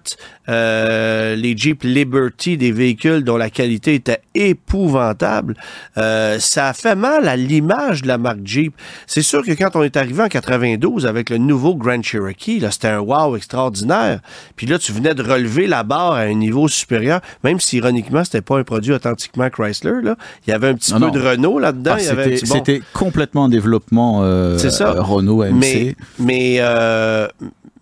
euh, 0.50 1.36
les 1.36 1.56
Jeep 1.56 1.84
Liberty, 1.84 2.58
des 2.58 2.72
véhicules 2.72 3.24
dont 3.24 3.38
la 3.38 3.50
qualité 3.50 3.96
était 3.96 4.22
épouvantable. 4.36 5.56
Euh, 5.98 6.38
ça 6.40 6.70
a 6.70 6.74
fait 6.74 6.96
mal 6.96 7.28
à 7.28 7.36
l'image 7.36 8.02
de 8.02 8.08
la 8.08 8.18
marque 8.18 8.40
Jeep. 8.44 8.74
C'est 9.08 9.22
sûr 9.22 9.44
que 9.44 9.52
quand 9.52 9.76
on 9.76 9.84
est 9.84 9.96
arrivé 9.96 10.24
en 10.24 10.28
92 10.28 11.06
avec 11.06 11.30
le 11.30 11.38
nouveau 11.38 11.76
Grand 11.76 12.02
Cherokee, 12.02 12.60
là, 12.60 12.72
c'était 12.72 12.90
un 12.90 13.00
wow 13.00 13.36
extraordinaire. 13.36 14.20
Puis 14.56 14.68
là, 14.68 14.80
tu 14.80 14.92
venais 14.92 15.14
de 15.14 15.24
relever 15.24 15.68
la 15.68 15.84
barre 15.84 16.14
à 16.14 16.22
un 16.22 16.34
niveau 16.34 16.68
supérieur, 16.68 17.22
même 17.44 17.60
si 17.60 17.78
ironiquement, 17.78 18.24
c'était 18.24 18.42
pas 18.42 18.58
un 18.58 18.64
produit 18.64 18.94
authentiquement 18.94 19.50
Chrysler. 19.50 20.02
Là. 20.04 20.16
Il 20.46 20.52
y 20.52 20.54
avait 20.54 20.68
un 20.68 20.76
petit 20.76 20.94
peu 20.94 21.12
de 21.12 21.20
Renault 21.20 21.60
là-dedans. 21.60 21.96
Ah, 21.96 22.26
c'était 22.44 22.82
complètement 22.94 23.44
en 23.44 23.50
développement. 23.50 24.22
Euh, 24.24 24.58
c'est 24.58 24.72
ça. 24.72 24.93
Euh, 24.94 25.02
Renault 25.02 25.42
AMC. 25.42 25.54
Mais, 25.54 25.96
mais, 26.20 26.56
euh, 26.60 27.28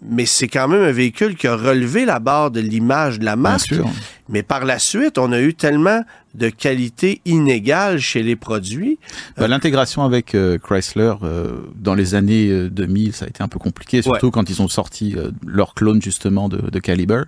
mais 0.02 0.26
c'est 0.26 0.48
quand 0.48 0.68
même 0.68 0.84
un 0.84 0.92
véhicule 0.92 1.36
qui 1.36 1.48
a 1.48 1.56
relevé 1.56 2.06
la 2.06 2.20
barre 2.20 2.52
de 2.52 2.60
l'image 2.60 3.20
de 3.20 3.26
la 3.26 3.36
marque. 3.36 3.74
Mais 4.30 4.44
par 4.44 4.66
la 4.66 4.80
suite, 4.80 5.18
on 5.18 5.32
a 5.32 5.42
eu 5.42 5.54
tellement 5.54 6.04
de 6.36 6.50
qualité 6.50 7.22
inégale 7.26 8.00
chez 8.00 8.24
les 8.24 8.38
produits. 8.38 8.98
Bah, 9.38 9.50
l'intégration 9.50 10.04
avec 10.04 10.34
euh, 10.34 10.58
Chrysler 10.58 11.14
dans 11.76 11.94
les 11.94 12.16
années 12.16 12.70
2000, 12.70 13.14
ça 13.14 13.26
a 13.26 13.28
été 13.28 13.44
un 13.44 13.50
peu 13.50 13.60
compliqué, 13.60 14.02
surtout 14.02 14.32
quand 14.32 14.50
ils 14.50 14.62
ont 14.62 14.70
sorti 14.70 15.16
leur 15.46 15.74
clone 15.74 16.02
justement 16.02 16.48
de, 16.48 16.58
de 16.58 16.80
Caliber. 16.80 17.24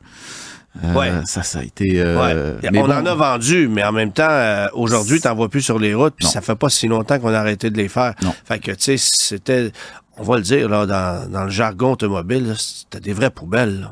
Euh, 0.84 1.22
ça, 1.26 1.44
ça 1.44 1.60
a 1.60 1.64
été. 1.64 2.02
Euh, 2.02 2.58
on 2.74 2.86
en 2.86 3.06
a 3.06 3.16
vendu, 3.16 3.68
mais 3.68 3.84
en 3.84 3.92
même 3.92 4.12
temps, 4.12 4.30
euh, 4.30 4.68
aujourd'hui, 4.74 5.20
t'en 5.22 5.36
vois 5.36 5.50
plus 5.50 5.62
sur 5.62 5.78
les 5.78 5.94
routes, 5.94 6.16
puis 6.18 6.28
ça 6.28 6.42
fait 6.42 6.56
pas 6.56 6.70
si 6.70 6.88
longtemps 6.88 7.20
qu'on 7.20 7.34
a 7.34 7.40
arrêté 7.40 7.70
de 7.70 7.78
les 7.78 7.90
faire. 7.90 8.16
Non. 8.24 8.34
Fait 8.46 8.60
que, 8.60 8.72
tu 8.72 8.98
sais, 8.98 8.98
c'était, 8.98 9.72
on 10.18 10.24
va 10.24 10.38
le 10.38 10.42
dire, 10.42 10.68
là, 10.70 10.86
dans, 10.86 11.30
dans 11.30 11.44
le 11.44 11.52
jargon 11.52 11.92
automobile, 11.94 12.56
c'était 12.58 13.00
des 13.00 13.14
vraies 13.14 13.30
poubelles. 13.30 13.90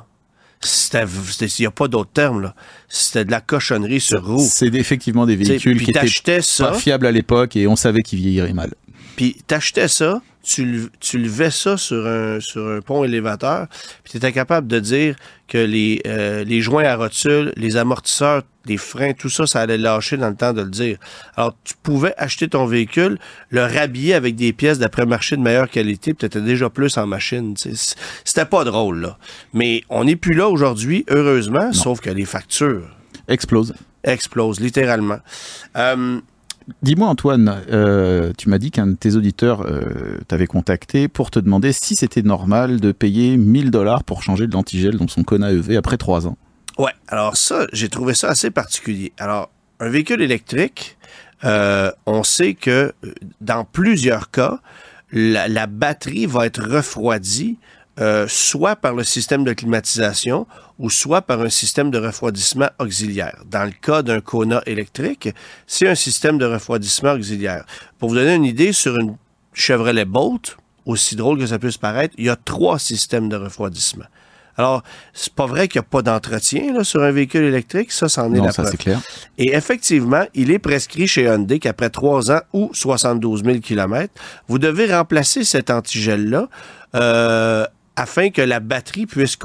C'était, 0.63 1.05
il 1.05 1.61
n'y 1.61 1.65
a 1.65 1.71
pas 1.71 1.87
d'autre 1.87 2.11
terme, 2.13 2.41
là. 2.41 2.55
C'était 2.87 3.25
de 3.25 3.31
la 3.31 3.41
cochonnerie 3.41 3.99
sur 3.99 4.23
roue. 4.23 4.47
C'est 4.47 4.73
effectivement 4.75 5.25
des 5.25 5.35
véhicules 5.35 5.83
qui 5.83 5.89
étaient 5.89 6.39
pas 6.59 6.73
fiables 6.73 7.07
à 7.07 7.11
l'époque 7.11 7.55
et 7.55 7.67
on 7.67 7.75
savait 7.75 8.01
qu'ils 8.01 8.19
vieilliraient 8.19 8.53
mal. 8.53 8.71
Puis 9.15 9.37
t'achetais 9.45 9.87
ça, 9.87 10.21
tu, 10.43 10.89
tu 10.99 11.19
levais 11.19 11.51
ça 11.51 11.77
sur 11.77 12.07
un, 12.07 12.39
sur 12.39 12.67
un 12.67 12.81
pont 12.81 13.03
élévateur, 13.03 13.67
puis 14.03 14.11
tu 14.11 14.17
étais 14.17 14.31
capable 14.31 14.67
de 14.67 14.79
dire 14.79 15.15
que 15.47 15.57
les, 15.57 16.01
euh, 16.07 16.43
les 16.43 16.61
joints 16.61 16.85
à 16.85 16.95
rotule, 16.95 17.53
les 17.57 17.77
amortisseurs, 17.77 18.41
les 18.65 18.77
freins, 18.77 19.13
tout 19.13 19.29
ça, 19.29 19.45
ça 19.45 19.61
allait 19.61 19.77
lâcher 19.77 20.17
dans 20.17 20.29
le 20.29 20.35
temps 20.35 20.53
de 20.53 20.61
le 20.61 20.69
dire. 20.69 20.97
Alors, 21.35 21.55
tu 21.63 21.73
pouvais 21.81 22.13
acheter 22.17 22.47
ton 22.47 22.65
véhicule, 22.65 23.19
le 23.49 23.61
rhabiller 23.63 24.13
avec 24.13 24.35
des 24.35 24.53
pièces 24.53 24.79
d'après-marché 24.79 25.35
de 25.35 25.41
meilleure 25.41 25.69
qualité, 25.69 26.13
puis 26.13 26.19
tu 26.19 26.25
étais 26.25 26.41
déjà 26.41 26.69
plus 26.69 26.97
en 26.97 27.05
machine. 27.07 27.55
C'était 28.23 28.45
pas 28.45 28.63
drôle, 28.63 29.01
là. 29.01 29.17
Mais 29.53 29.83
on 29.89 30.05
n'est 30.05 30.15
plus 30.15 30.35
là 30.35 30.47
aujourd'hui, 30.47 31.05
heureusement, 31.09 31.73
sauf 31.73 32.01
que 32.01 32.09
les 32.09 32.25
factures... 32.25 32.87
Explosent. 33.27 33.73
Explosent, 34.03 34.59
littéralement. 34.59 35.19
Euh, 35.75 36.19
Dis-moi 36.81 37.07
Antoine, 37.07 37.61
euh, 37.71 38.33
tu 38.37 38.49
m'as 38.49 38.57
dit 38.57 38.71
qu'un 38.71 38.87
de 38.87 38.95
tes 38.95 39.15
auditeurs 39.15 39.61
euh, 39.61 40.19
t'avait 40.27 40.47
contacté 40.47 41.07
pour 41.07 41.31
te 41.31 41.39
demander 41.39 41.71
si 41.73 41.95
c'était 41.95 42.21
normal 42.21 42.79
de 42.79 42.91
payer 42.91 43.37
1000 43.37 43.71
dollars 43.71 44.03
pour 44.03 44.23
changer 44.23 44.47
de 44.47 44.53
l'antigel 44.53 44.97
dans 44.97 45.07
son 45.07 45.23
Kona 45.23 45.51
EV 45.51 45.77
après 45.77 45.97
trois 45.97 46.27
ans. 46.27 46.37
Ouais, 46.77 46.93
alors 47.07 47.37
ça, 47.37 47.67
j'ai 47.73 47.89
trouvé 47.89 48.13
ça 48.13 48.29
assez 48.29 48.51
particulier. 48.51 49.11
Alors, 49.17 49.49
un 49.79 49.89
véhicule 49.89 50.21
électrique, 50.21 50.97
euh, 51.43 51.91
on 52.05 52.23
sait 52.23 52.53
que 52.53 52.93
dans 53.41 53.65
plusieurs 53.65 54.31
cas, 54.31 54.59
la 55.11 55.67
batterie 55.67 56.25
va 56.25 56.45
être 56.45 56.63
refroidie 56.63 57.57
euh, 58.01 58.25
soit 58.27 58.75
par 58.75 58.95
le 58.95 59.03
système 59.03 59.43
de 59.43 59.53
climatisation 59.53 60.47
ou 60.79 60.89
soit 60.89 61.21
par 61.21 61.41
un 61.41 61.49
système 61.49 61.91
de 61.91 61.99
refroidissement 61.99 62.69
auxiliaire. 62.79 63.37
Dans 63.45 63.63
le 63.63 63.71
cas 63.71 64.01
d'un 64.01 64.21
Kona 64.21 64.63
électrique, 64.65 65.29
c'est 65.67 65.87
un 65.87 65.93
système 65.93 66.39
de 66.39 66.45
refroidissement 66.45 67.11
auxiliaire. 67.11 67.63
Pour 67.99 68.09
vous 68.09 68.15
donner 68.15 68.33
une 68.33 68.45
idée, 68.45 68.73
sur 68.73 68.97
une 68.97 69.17
Chevrolet 69.53 70.05
Bolt, 70.05 70.57
aussi 70.85 71.15
drôle 71.15 71.37
que 71.37 71.45
ça 71.45 71.59
puisse 71.59 71.77
paraître, 71.77 72.15
il 72.17 72.25
y 72.25 72.29
a 72.29 72.35
trois 72.35 72.79
systèmes 72.79 73.29
de 73.29 73.35
refroidissement. 73.35 74.05
Alors, 74.57 74.83
c'est 75.13 75.33
pas 75.33 75.45
vrai 75.45 75.67
qu'il 75.67 75.79
n'y 75.79 75.85
a 75.85 75.89
pas 75.89 76.01
d'entretien 76.01 76.83
sur 76.83 77.03
un 77.03 77.11
véhicule 77.11 77.43
électrique, 77.43 77.91
ça, 77.91 78.09
c'en 78.09 78.33
est 78.33 78.37
non, 78.37 78.45
la 78.45 78.51
ça, 78.51 78.63
clair. 78.71 78.99
Et 79.37 79.53
effectivement, 79.53 80.25
il 80.33 80.51
est 80.51 80.59
prescrit 80.59 81.07
chez 81.07 81.23
Hyundai 81.23 81.59
qu'après 81.59 81.89
trois 81.89 82.31
ans 82.31 82.41
ou 82.51 82.69
72 82.73 83.43
000 83.43 83.59
km, 83.59 84.13
vous 84.47 84.59
devez 84.59 84.93
remplacer 84.93 85.43
cet 85.43 85.69
antigel-là 85.69 86.49
euh, 86.95 87.65
afin 87.95 88.29
que 88.29 88.41
la 88.41 88.59
batterie 88.59 89.05
puisse, 89.05 89.37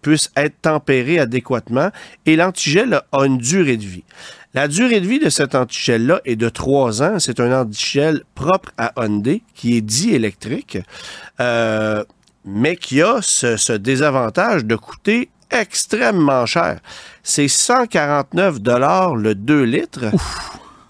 puisse 0.00 0.30
être 0.36 0.60
tempérée 0.62 1.18
adéquatement 1.18 1.90
et 2.26 2.36
l'antigel 2.36 3.00
a 3.12 3.24
une 3.24 3.38
durée 3.38 3.76
de 3.76 3.84
vie. 3.84 4.04
La 4.54 4.68
durée 4.68 5.00
de 5.00 5.06
vie 5.06 5.18
de 5.18 5.30
cet 5.30 5.54
antigel-là 5.54 6.20
est 6.26 6.36
de 6.36 6.50
trois 6.50 7.02
ans. 7.02 7.18
C'est 7.18 7.40
un 7.40 7.58
antigel 7.58 8.22
propre 8.34 8.70
à 8.76 8.92
Hyundai 8.96 9.42
qui 9.54 9.76
est 9.76 9.80
dit 9.80 10.14
électrique, 10.14 10.78
euh, 11.40 12.04
mais 12.44 12.76
qui 12.76 13.00
a 13.00 13.20
ce, 13.22 13.72
désavantage 13.72 14.66
de 14.66 14.76
coûter 14.76 15.30
extrêmement 15.50 16.44
cher. 16.44 16.80
C'est 17.22 17.48
149 17.48 18.60
dollars 18.60 19.16
le 19.16 19.34
2 19.34 19.62
litres 19.62 20.04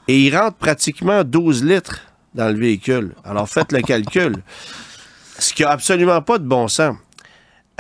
et 0.09 0.19
il 0.19 0.37
rentre 0.37 0.57
pratiquement 0.57 1.23
12 1.23 1.65
litres 1.65 2.01
dans 2.35 2.49
le 2.49 2.59
véhicule. 2.59 3.15
Alors 3.25 3.49
faites 3.49 3.71
le 3.71 3.83
calcul 3.83 4.43
ce 5.43 5.53
qui 5.53 5.65
a 5.65 5.71
absolument 5.71 6.23
pas 6.23 6.39
de 6.39 6.45
bon 6.45 6.69
sens. 6.69 6.97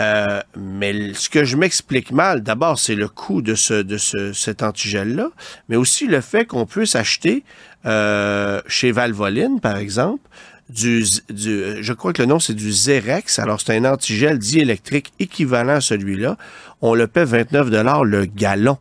Euh, 0.00 0.40
mais 0.56 1.14
ce 1.14 1.28
que 1.28 1.44
je 1.44 1.56
m'explique 1.56 2.10
mal, 2.10 2.42
d'abord, 2.42 2.78
c'est 2.78 2.94
le 2.94 3.08
coût 3.08 3.42
de, 3.42 3.54
ce, 3.54 3.74
de 3.74 3.98
ce, 3.98 4.32
cet 4.32 4.62
antigel-là, 4.62 5.28
mais 5.68 5.76
aussi 5.76 6.06
le 6.06 6.20
fait 6.20 6.46
qu'on 6.46 6.66
puisse 6.66 6.96
acheter 6.96 7.44
euh, 7.84 8.60
chez 8.66 8.90
Valvoline, 8.90 9.60
par 9.60 9.76
exemple, 9.76 10.28
du, 10.70 11.04
du, 11.28 11.82
je 11.82 11.92
crois 11.92 12.12
que 12.12 12.22
le 12.22 12.26
nom 12.26 12.40
c'est 12.40 12.54
du 12.54 12.72
Zerex. 12.72 13.38
Alors 13.38 13.60
c'est 13.60 13.76
un 13.76 13.84
antigel 13.84 14.38
diélectrique 14.38 15.12
équivalent 15.18 15.74
à 15.74 15.80
celui-là. 15.80 16.38
On 16.80 16.94
le 16.94 17.06
paie 17.06 17.24
29 17.24 17.70
dollars 17.70 18.04
le 18.04 18.24
gallon. 18.24 18.78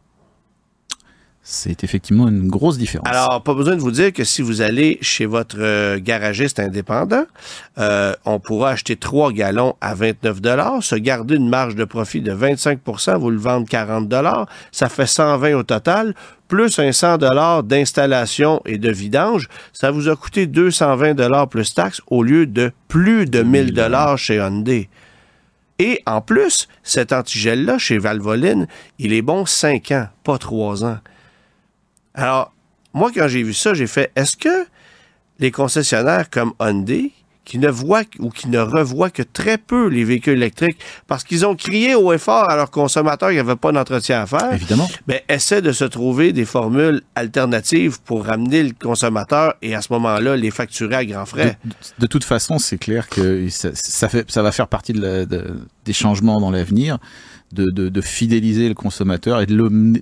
C'est 1.44 1.84
effectivement 1.84 2.28
une 2.28 2.50
grosse 2.50 2.78
différence. 2.78 3.08
Alors, 3.08 3.42
pas 3.42 3.56
besoin 3.56 3.76
de 3.76 3.82
vous 3.82 3.90
dire 3.90 4.14
que 4.14 4.24
si 4.24 4.44
vous 4.44 4.62
allez 4.62 5.00
chez 5.02 5.26
votre 5.26 5.58
euh, 5.60 6.00
garagiste 6.00 6.60
indépendant, 6.60 7.26
euh, 7.80 8.14
on 8.26 8.40
pourra 8.40 8.70
acheter 8.70 8.96
trois 8.96 9.32
gallons 9.32 9.76
à 9.82 9.96
29 9.96 10.40
se 10.82 10.96
garder 10.96 11.38
une 11.38 11.50
marge 11.50 11.74
de 11.76 11.84
profit 11.84 12.22
de 12.22 12.32
25% 12.32 13.18
vous 13.18 13.32
le 13.32 13.40
vendez 13.40 13.66
40 13.66 14.14
ça 14.72 14.88
fait 14.88 15.08
120 15.08 15.56
au 15.56 15.64
total, 15.64 16.14
plus 16.48 16.78
un 16.78 16.92
100 16.92 17.18
d'installation 17.64 18.62
et 18.66 18.78
de 18.78 18.92
vidange, 18.92 19.48
ça 19.74 19.90
vous 19.90 20.10
a 20.10 20.16
coûté 20.16 20.46
220 20.46 21.48
plus 21.48 21.74
taxes 21.74 22.02
au 22.08 22.22
lieu 22.22 22.46
de 22.46 22.72
plus 22.88 23.26
de 23.26 23.42
1000 23.42 23.74
chez 24.16 24.36
Hyundai. 24.36 24.90
Et 25.80 26.04
en 26.06 26.22
plus, 26.22 26.68
cet 26.84 27.12
antigel-là, 27.12 27.80
chez 27.80 27.98
Valvoline, 27.98 28.68
il 29.00 29.14
est 29.14 29.24
bon 29.24 29.48
5 29.48 29.92
ans, 29.92 30.08
pas 30.24 30.38
3 30.38 30.86
ans. 30.86 31.00
Alors, 32.14 32.54
moi, 32.94 33.12
quand 33.14 33.28
j'ai 33.28 33.44
vu 33.44 33.54
ça, 33.54 33.74
j'ai 33.74 33.88
fait, 33.88 34.12
est-ce 34.16 34.36
que 34.38 34.66
les 35.40 35.52
concessionnaires 35.52 36.30
comme 36.30 36.54
Hyundai, 36.60 37.12
qui 37.44 37.58
ne 37.58 37.70
voient 37.70 38.04
ou 38.20 38.30
qui 38.30 38.48
ne 38.50 38.60
revoient 38.60 39.10
que 39.10 39.24
très 39.24 39.58
peu 39.58 39.88
les 39.88 40.04
véhicules 40.04 40.34
électriques 40.34 40.78
parce 41.08 41.24
qu'ils 41.24 41.46
ont 41.46 41.56
crié 41.56 41.96
haut 41.96 42.14
et 42.14 42.18
fort 42.18 42.50
à 42.50 42.56
leurs 42.56 42.70
consommateurs 42.70 43.30
qu'il 43.30 43.38
n'y 43.38 43.42
avait 43.42 43.56
pas 43.56 43.72
d'entretien 43.72 44.22
à 44.22 44.26
faire. 44.26 44.54
Évidemment. 44.54 44.88
Ben, 45.08 45.20
essaie 45.28 45.62
de 45.62 45.72
se 45.72 45.84
trouver 45.84 46.34
des 46.34 46.46
formules 46.46 47.02
alternatives 47.16 48.00
pour 48.04 48.26
ramener 48.26 48.64
le 48.64 48.72
consommateur 48.80 49.56
et 49.62 49.74
à 49.74 49.82
ce 49.82 49.92
moment-là, 49.92 50.36
les 50.36 50.52
facturer 50.52 50.96
à 50.96 51.06
grands 51.06 51.26
frais. 51.26 51.58
De, 51.66 51.72
de 52.00 52.08
toute 52.08 52.24
façon, 52.24 52.60
c'est 52.60 52.78
clair 52.78 53.10
que 53.10 53.50
ça, 53.50 53.70
ça, 53.74 54.08
fait, 54.08 54.30
ça 54.30 54.44
va 54.44 54.52
faire 54.52 54.68
partie 54.68 54.94
de 54.94 55.02
la, 55.02 55.26
de, 55.26 55.48
des 55.84 55.94
changements 55.94 56.40
dans 56.40 56.52
l'avenir, 56.52 57.00
de, 57.52 58.02
fidéliser 58.02 58.70
le 58.70 58.76
consommateur 58.76 59.42
et 59.42 59.46
de 59.46 59.56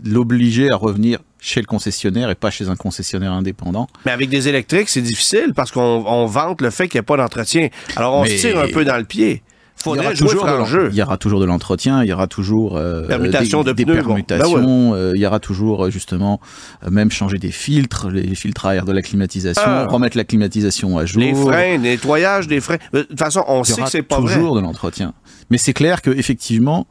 l'obliger 0.06 0.70
à 0.72 0.76
revenir 0.76 1.20
chez 1.40 1.62
le 1.62 1.66
concessionnaire 1.66 2.30
et 2.30 2.36
pas 2.36 2.52
chez 2.52 2.68
un 2.70 2.76
concessionnaire 2.76 3.32
indépendant. 3.32 3.88
Mais 4.06 4.12
avec 4.12 4.30
des 4.30 4.48
électriques, 4.48 4.90
c'est 4.90 5.02
difficile 5.02 5.54
parce 5.56 5.72
qu'on 5.72 6.04
on 6.06 6.26
vante 6.26 6.62
le 6.62 6.70
fait 6.70 6.88
qu'il 6.88 6.98
n'y 6.98 7.02
a 7.02 7.04
pas 7.04 7.18
d'entretien. 7.18 7.70
Alors 7.96 8.16
on 8.16 8.24
Mais- 8.24 8.38
se 8.38 8.48
tire 8.48 8.60
un 8.60 8.68
peu 8.68 8.84
dans 8.86 8.98
le 8.98 9.06
pied. 9.06 9.42
Il 9.86 9.96
y, 9.96 10.00
aura 10.00 10.14
toujours 10.14 10.46
de 10.46 10.66
jeu. 10.66 10.90
il 10.92 10.98
y 10.98 11.02
aura 11.02 11.16
toujours 11.18 11.40
de 11.40 11.46
l'entretien, 11.46 12.04
il 12.04 12.10
y 12.10 12.12
aura 12.12 12.28
toujours 12.28 12.76
euh, 12.76 13.08
Permutation 13.08 13.64
des, 13.64 13.70
de 13.70 13.74
des 13.78 13.86
pneus, 13.86 14.02
bon. 14.02 14.08
permutations, 14.08 14.94
euh, 14.94 15.14
il 15.16 15.22
y 15.22 15.26
aura 15.26 15.40
toujours 15.40 15.86
euh, 15.86 15.90
justement 15.90 16.42
euh, 16.84 16.90
même 16.90 17.10
changer 17.12 17.38
des 17.38 17.52
filtres, 17.52 18.10
les 18.10 18.36
filtres 18.36 18.66
à 18.66 18.76
air 18.76 18.84
de 18.84 18.92
la 18.92 19.02
climatisation, 19.02 19.64
Ah. 19.66 19.88
remettre 19.90 20.18
la 20.18 20.26
climatisation 20.26 20.98
à 20.98 21.06
jour. 21.06 21.22
Les 21.22 21.34
freins, 21.34 21.78
nettoyage 21.78 22.48
des 22.48 22.60
freins. 22.60 22.76
De 22.92 23.04
toute 23.04 23.18
façon, 23.18 23.42
on 23.48 23.62
il 23.64 23.74
sait 23.74 23.82
que 23.82 23.90
c'est 23.90 24.02
pas 24.02 24.18
toujours 24.18 24.52
vrai. 24.56 24.62
de 24.62 24.66
l'entretien. 24.68 25.14
Mais 25.50 25.58
c'est 25.58 25.72
clair 25.72 26.02
que 26.02 26.10
effectivement, 26.10 26.86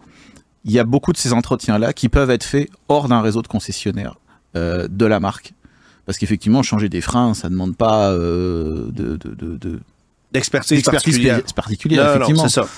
il 0.64 0.72
y 0.72 0.78
a 0.78 0.84
beaucoup 0.84 1.12
de 1.12 1.18
ces 1.18 1.34
entretiens-là 1.34 1.92
qui 1.92 2.08
peuvent 2.08 2.30
être 2.30 2.42
faits 2.44 2.70
hors 2.88 3.06
d'un 3.08 3.20
réseau 3.20 3.42
de 3.42 3.48
concessionnaires 3.48 4.14
euh, 4.56 4.88
de 4.90 5.06
la 5.06 5.20
marque. 5.20 5.52
Parce 6.06 6.16
qu'effectivement, 6.18 6.62
changer 6.62 6.88
des 6.88 7.00
freins, 7.02 7.34
ça 7.34 7.48
ne 7.48 7.52
demande 7.52 7.76
pas 7.76 8.10
euh, 8.12 8.86
de, 8.92 9.16
de, 9.16 9.34
de, 9.34 9.56
de- 9.56 9.80
D'expertise 10.32 10.82
particulière. 10.82 11.40
Non, 12.06 12.14
effectivement. 12.14 12.42
c'est 12.48 12.60
ça. 12.60 12.68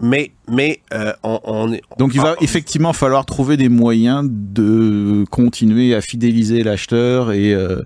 Mais, 0.00 0.32
mais 0.48 0.80
euh, 0.94 1.12
on, 1.22 1.40
on 1.44 1.72
est. 1.72 1.82
Donc 1.98 2.14
il 2.14 2.20
va 2.20 2.34
effectivement 2.40 2.92
falloir 2.92 3.26
trouver 3.26 3.56
des 3.56 3.68
moyens 3.68 4.26
de 4.30 5.24
continuer 5.30 5.94
à 5.94 6.00
fidéliser 6.00 6.62
l'acheteur 6.62 7.32
et, 7.32 7.52
euh, 7.52 7.82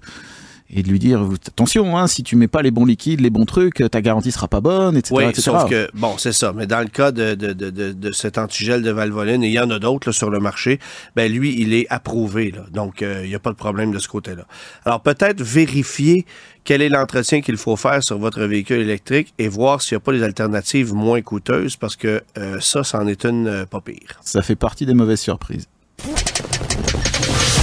et 0.74 0.82
de 0.82 0.88
lui 0.88 0.98
dire 0.98 1.22
attention, 1.46 1.96
hein, 1.96 2.08
si 2.08 2.22
tu 2.24 2.34
mets 2.34 2.48
pas 2.48 2.60
les 2.60 2.72
bons 2.72 2.84
liquides, 2.84 3.20
les 3.20 3.30
bons 3.30 3.44
trucs, 3.44 3.82
ta 3.90 4.02
garantie 4.02 4.32
sera 4.32 4.48
pas 4.48 4.60
bonne, 4.60 4.96
etc. 4.96 5.14
Oui, 5.16 5.24
etc. 5.24 5.42
sauf 5.42 5.70
que, 5.70 5.88
bon, 5.94 6.18
c'est 6.18 6.32
ça. 6.32 6.52
Mais 6.52 6.66
dans 6.66 6.80
le 6.80 6.88
cas 6.88 7.12
de, 7.12 7.34
de, 7.34 7.52
de, 7.52 7.70
de, 7.70 7.92
de 7.92 8.12
cet 8.12 8.38
antigel 8.38 8.82
de 8.82 8.90
Valvoline, 8.90 9.44
et 9.44 9.48
il 9.48 9.52
y 9.52 9.60
en 9.60 9.70
a 9.70 9.78
d'autres 9.78 10.10
sur 10.10 10.30
le 10.30 10.40
marché, 10.40 10.80
ben 11.14 11.32
lui, 11.32 11.54
il 11.60 11.72
est 11.72 11.86
approuvé. 11.90 12.50
Là. 12.50 12.64
Donc, 12.72 13.02
euh, 13.02 13.20
il 13.22 13.28
n'y 13.28 13.36
a 13.36 13.38
pas 13.38 13.50
de 13.50 13.56
problème 13.56 13.92
de 13.92 14.00
ce 14.00 14.08
côté-là. 14.08 14.46
Alors, 14.84 15.00
peut-être 15.00 15.40
vérifier 15.40 16.26
quel 16.64 16.82
est 16.82 16.88
l'entretien 16.88 17.40
qu'il 17.40 17.56
faut 17.56 17.76
faire 17.76 18.02
sur 18.02 18.18
votre 18.18 18.42
véhicule 18.42 18.80
électrique 18.80 19.32
et 19.38 19.48
voir 19.48 19.80
s'il 19.80 19.96
n'y 19.96 19.98
a 19.98 20.00
pas 20.00 20.12
des 20.12 20.22
alternatives 20.24 20.92
moins 20.92 21.22
coûteuses, 21.22 21.76
parce 21.76 21.94
que 21.94 22.22
euh, 22.36 22.58
ça, 22.60 22.82
c'en 22.82 23.06
est 23.06 23.24
une 23.24 23.46
euh, 23.46 23.66
pas 23.66 23.80
pire. 23.80 24.18
Ça 24.22 24.42
fait 24.42 24.56
partie 24.56 24.86
des 24.86 24.94
mauvaises 24.94 25.20
surprises. 25.20 25.68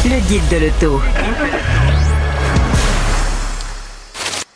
Le 0.05 0.27
guide 0.29 0.47
de 0.49 0.65
l'auto. 0.65 1.01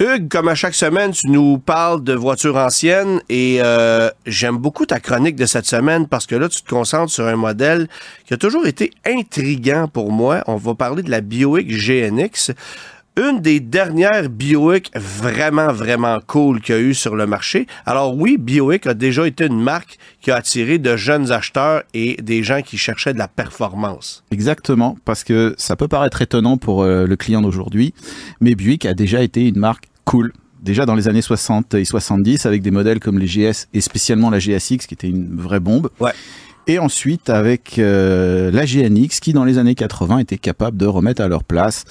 Hugues, 0.05 0.29
comme 0.29 0.47
à 0.49 0.55
chaque 0.55 0.75
semaine, 0.75 1.11
tu 1.11 1.29
nous 1.29 1.57
parles 1.57 2.03
de 2.03 2.13
voitures 2.13 2.57
anciennes 2.57 3.21
et 3.27 3.57
euh, 3.61 4.09
j'aime 4.27 4.57
beaucoup 4.57 4.85
ta 4.85 4.99
chronique 4.99 5.35
de 5.35 5.47
cette 5.47 5.65
semaine 5.65 6.07
parce 6.07 6.27
que 6.27 6.35
là, 6.35 6.47
tu 6.47 6.61
te 6.61 6.69
concentres 6.69 7.11
sur 7.11 7.25
un 7.25 7.35
modèle 7.35 7.87
qui 8.27 8.35
a 8.35 8.37
toujours 8.37 8.67
été 8.67 8.91
intriguant 9.05 9.87
pour 9.87 10.11
moi. 10.11 10.43
On 10.45 10.57
va 10.57 10.75
parler 10.75 11.01
de 11.01 11.09
la 11.09 11.21
Buick 11.21 11.69
GNX. 11.69 12.51
Une 13.17 13.39
des 13.39 13.59
dernières 13.59 14.29
Buick 14.29 14.91
vraiment, 14.93 15.71
vraiment 15.71 16.19
cool 16.27 16.61
qu'il 16.61 16.75
y 16.75 16.77
a 16.77 16.81
eu 16.81 16.93
sur 16.93 17.15
le 17.15 17.25
marché. 17.25 17.65
Alors 17.87 18.15
oui, 18.15 18.37
Buick 18.37 18.85
a 18.85 18.93
déjà 18.93 19.25
été 19.25 19.45
une 19.45 19.61
marque 19.61 19.97
qui 20.21 20.29
a 20.29 20.35
attiré 20.35 20.77
de 20.77 20.95
jeunes 20.97 21.31
acheteurs 21.31 21.81
et 21.95 22.17
des 22.21 22.43
gens 22.43 22.61
qui 22.61 22.77
cherchaient 22.77 23.13
de 23.13 23.19
la 23.19 23.29
performance. 23.29 24.23
Exactement, 24.29 24.97
parce 25.03 25.23
que 25.23 25.55
ça 25.57 25.75
peut 25.75 25.87
paraître 25.87 26.21
étonnant 26.21 26.57
pour 26.57 26.83
euh, 26.83 27.07
le 27.07 27.15
client 27.15 27.41
d'aujourd'hui, 27.41 27.93
mais 28.39 28.53
Buick 28.53 28.85
a 28.85 28.93
déjà 28.93 29.23
été 29.23 29.47
une 29.47 29.57
marque 29.57 29.87
cool. 30.05 30.33
Déjà 30.61 30.85
dans 30.85 30.95
les 30.95 31.07
années 31.07 31.21
60 31.21 31.75
et 31.75 31.85
70, 31.85 32.45
avec 32.45 32.61
des 32.61 32.71
modèles 32.71 32.99
comme 32.99 33.19
les 33.19 33.27
GS 33.27 33.67
et 33.73 33.81
spécialement 33.81 34.29
la 34.29 34.39
GSX 34.39 34.87
qui 34.87 34.93
était 34.93 35.09
une 35.09 35.35
vraie 35.35 35.59
bombe. 35.59 35.89
Ouais. 35.99 36.13
Et 36.67 36.79
ensuite 36.79 37.29
avec 37.29 37.77
euh, 37.77 38.49
la 38.49 38.65
GNX 38.65 39.19
qui 39.19 39.33
dans 39.33 39.45
les 39.45 39.59
années 39.59 39.75
80 39.75 40.19
était 40.19 40.37
capable 40.37 40.77
de 40.77 40.87
remettre 40.87 41.21
à 41.21 41.27
leur 41.27 41.43
place 41.43 41.85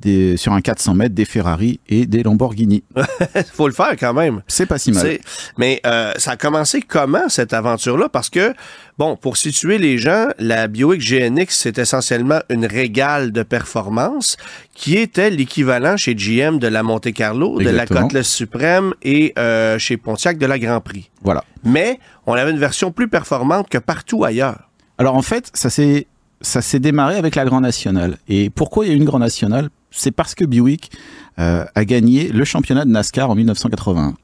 des, 0.00 0.36
sur 0.36 0.52
un 0.52 0.60
400 0.60 0.94
mètres 0.94 1.14
des 1.14 1.24
Ferrari 1.24 1.80
et 1.88 2.06
des 2.06 2.22
Lamborghini. 2.22 2.82
faut 3.52 3.68
le 3.68 3.74
faire 3.74 3.94
quand 3.98 4.14
même. 4.14 4.42
C'est 4.46 4.66
pas 4.66 4.78
si 4.78 4.92
mal. 4.92 5.18
Mais 5.58 5.80
euh, 5.86 6.12
ça 6.16 6.32
a 6.32 6.36
commencé 6.36 6.82
comment 6.82 7.28
cette 7.28 7.52
aventure-là? 7.52 8.08
Parce 8.08 8.30
que, 8.30 8.54
bon, 8.98 9.16
pour 9.16 9.36
situer 9.36 9.78
les 9.78 9.98
gens, 9.98 10.28
la 10.38 10.68
Buick 10.68 11.00
GNX, 11.00 11.46
c'est 11.50 11.78
essentiellement 11.78 12.40
une 12.48 12.66
régale 12.66 13.32
de 13.32 13.42
performance 13.42 14.36
qui 14.74 14.96
était 14.96 15.30
l'équivalent 15.30 15.96
chez 15.96 16.14
GM 16.14 16.58
de 16.58 16.68
la 16.68 16.82
Monte 16.82 17.12
Carlo, 17.12 17.58
de 17.58 17.68
la. 17.68 17.86
Cutlass 17.86 18.28
Suprême 18.28 18.94
et 19.02 19.32
euh, 19.38 19.78
chez 19.78 19.96
Pontiac 19.96 20.38
de 20.38 20.46
la 20.46 20.58
Grand 20.58 20.80
Prix. 20.80 21.10
Voilà. 21.22 21.44
Mais 21.64 21.98
on 22.26 22.34
avait 22.34 22.50
une 22.50 22.58
version 22.58 22.92
plus 22.92 23.08
performante 23.08 23.68
que 23.68 23.78
partout 23.78 24.24
ailleurs. 24.24 24.70
Alors 24.98 25.16
en 25.16 25.22
fait, 25.22 25.50
ça 25.54 25.70
s'est 25.70 26.06
ça 26.40 26.62
s'est 26.62 26.78
démarré 26.78 27.16
avec 27.16 27.34
la 27.34 27.44
Grand 27.44 27.60
Nationale. 27.60 28.16
Et 28.28 28.50
pourquoi 28.50 28.84
il 28.84 28.88
y 28.88 28.92
a 28.92 28.94
eu 28.94 28.98
une 28.98 29.04
Grand 29.04 29.18
Nationale? 29.18 29.68
C'est 29.90 30.10
parce 30.12 30.34
que 30.34 30.44
Buick 30.44 30.90
euh, 31.38 31.64
a 31.74 31.84
gagné 31.84 32.28
le 32.28 32.44
championnat 32.44 32.84
de 32.84 32.90
NASCAR 32.90 33.30
en 33.30 33.34
1981. 33.34 34.14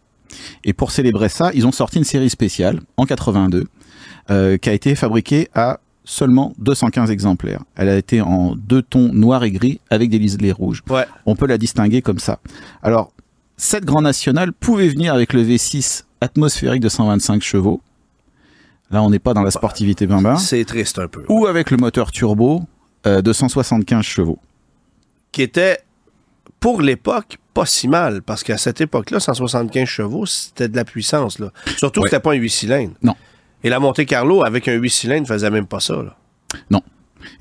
Et 0.64 0.72
pour 0.72 0.90
célébrer 0.90 1.28
ça, 1.28 1.50
ils 1.54 1.66
ont 1.66 1.72
sorti 1.72 1.98
une 1.98 2.04
série 2.04 2.30
spéciale 2.30 2.80
en 2.96 3.04
82 3.04 3.64
euh, 4.30 4.56
qui 4.58 4.68
a 4.68 4.72
été 4.72 4.94
fabriquée 4.94 5.48
à 5.54 5.80
seulement 6.04 6.52
215 6.58 7.10
exemplaires. 7.10 7.60
Elle 7.74 7.88
a 7.88 7.96
été 7.96 8.20
en 8.20 8.54
deux 8.54 8.82
tons 8.82 9.12
noir 9.12 9.42
et 9.44 9.50
gris 9.50 9.80
avec 9.90 10.10
des 10.10 10.18
liserés 10.18 10.52
rouges. 10.52 10.82
Ouais. 10.88 11.06
On 11.26 11.34
peut 11.36 11.46
la 11.46 11.58
distinguer 11.58 12.02
comme 12.02 12.18
ça. 12.18 12.38
Alors, 12.82 13.12
cette 13.56 13.84
Grand 13.84 14.02
Nationale 14.02 14.52
pouvait 14.52 14.88
venir 14.88 15.14
avec 15.14 15.32
le 15.32 15.42
V6 15.42 16.04
atmosphérique 16.20 16.80
de 16.80 16.88
125 16.88 17.42
chevaux. 17.42 17.80
Là, 18.90 19.02
on 19.02 19.10
n'est 19.10 19.18
pas 19.18 19.34
dans 19.34 19.42
la 19.42 19.50
sportivité 19.50 20.06
bimba 20.06 20.36
C'est 20.36 20.64
triste 20.64 20.98
un 21.00 21.08
peu. 21.08 21.24
ou 21.28 21.46
avec 21.46 21.70
le 21.72 21.76
moteur 21.76 22.12
turbo 22.12 22.62
euh, 23.06 23.20
de 23.20 23.32
175 23.32 24.04
chevaux. 24.04 24.38
Qui 25.36 25.42
était, 25.42 25.80
pour 26.60 26.80
l'époque, 26.80 27.36
pas 27.52 27.66
si 27.66 27.88
mal. 27.88 28.22
Parce 28.22 28.42
qu'à 28.42 28.56
cette 28.56 28.80
époque-là, 28.80 29.20
175 29.20 29.86
chevaux, 29.86 30.24
c'était 30.24 30.66
de 30.66 30.74
la 30.76 30.86
puissance. 30.86 31.38
Là. 31.38 31.50
Surtout 31.76 32.00
que 32.00 32.08
c'était 32.08 32.22
pas 32.22 32.32
un 32.32 32.36
8 32.36 32.48
cylindres. 32.48 32.94
Non. 33.02 33.14
Et 33.62 33.68
la 33.68 33.78
Monte 33.78 34.02
Carlo, 34.06 34.42
avec 34.46 34.66
un 34.66 34.72
8 34.72 34.88
cylindres, 34.88 35.28
faisait 35.28 35.50
même 35.50 35.66
pas 35.66 35.80
ça. 35.80 35.96
Là. 35.96 36.16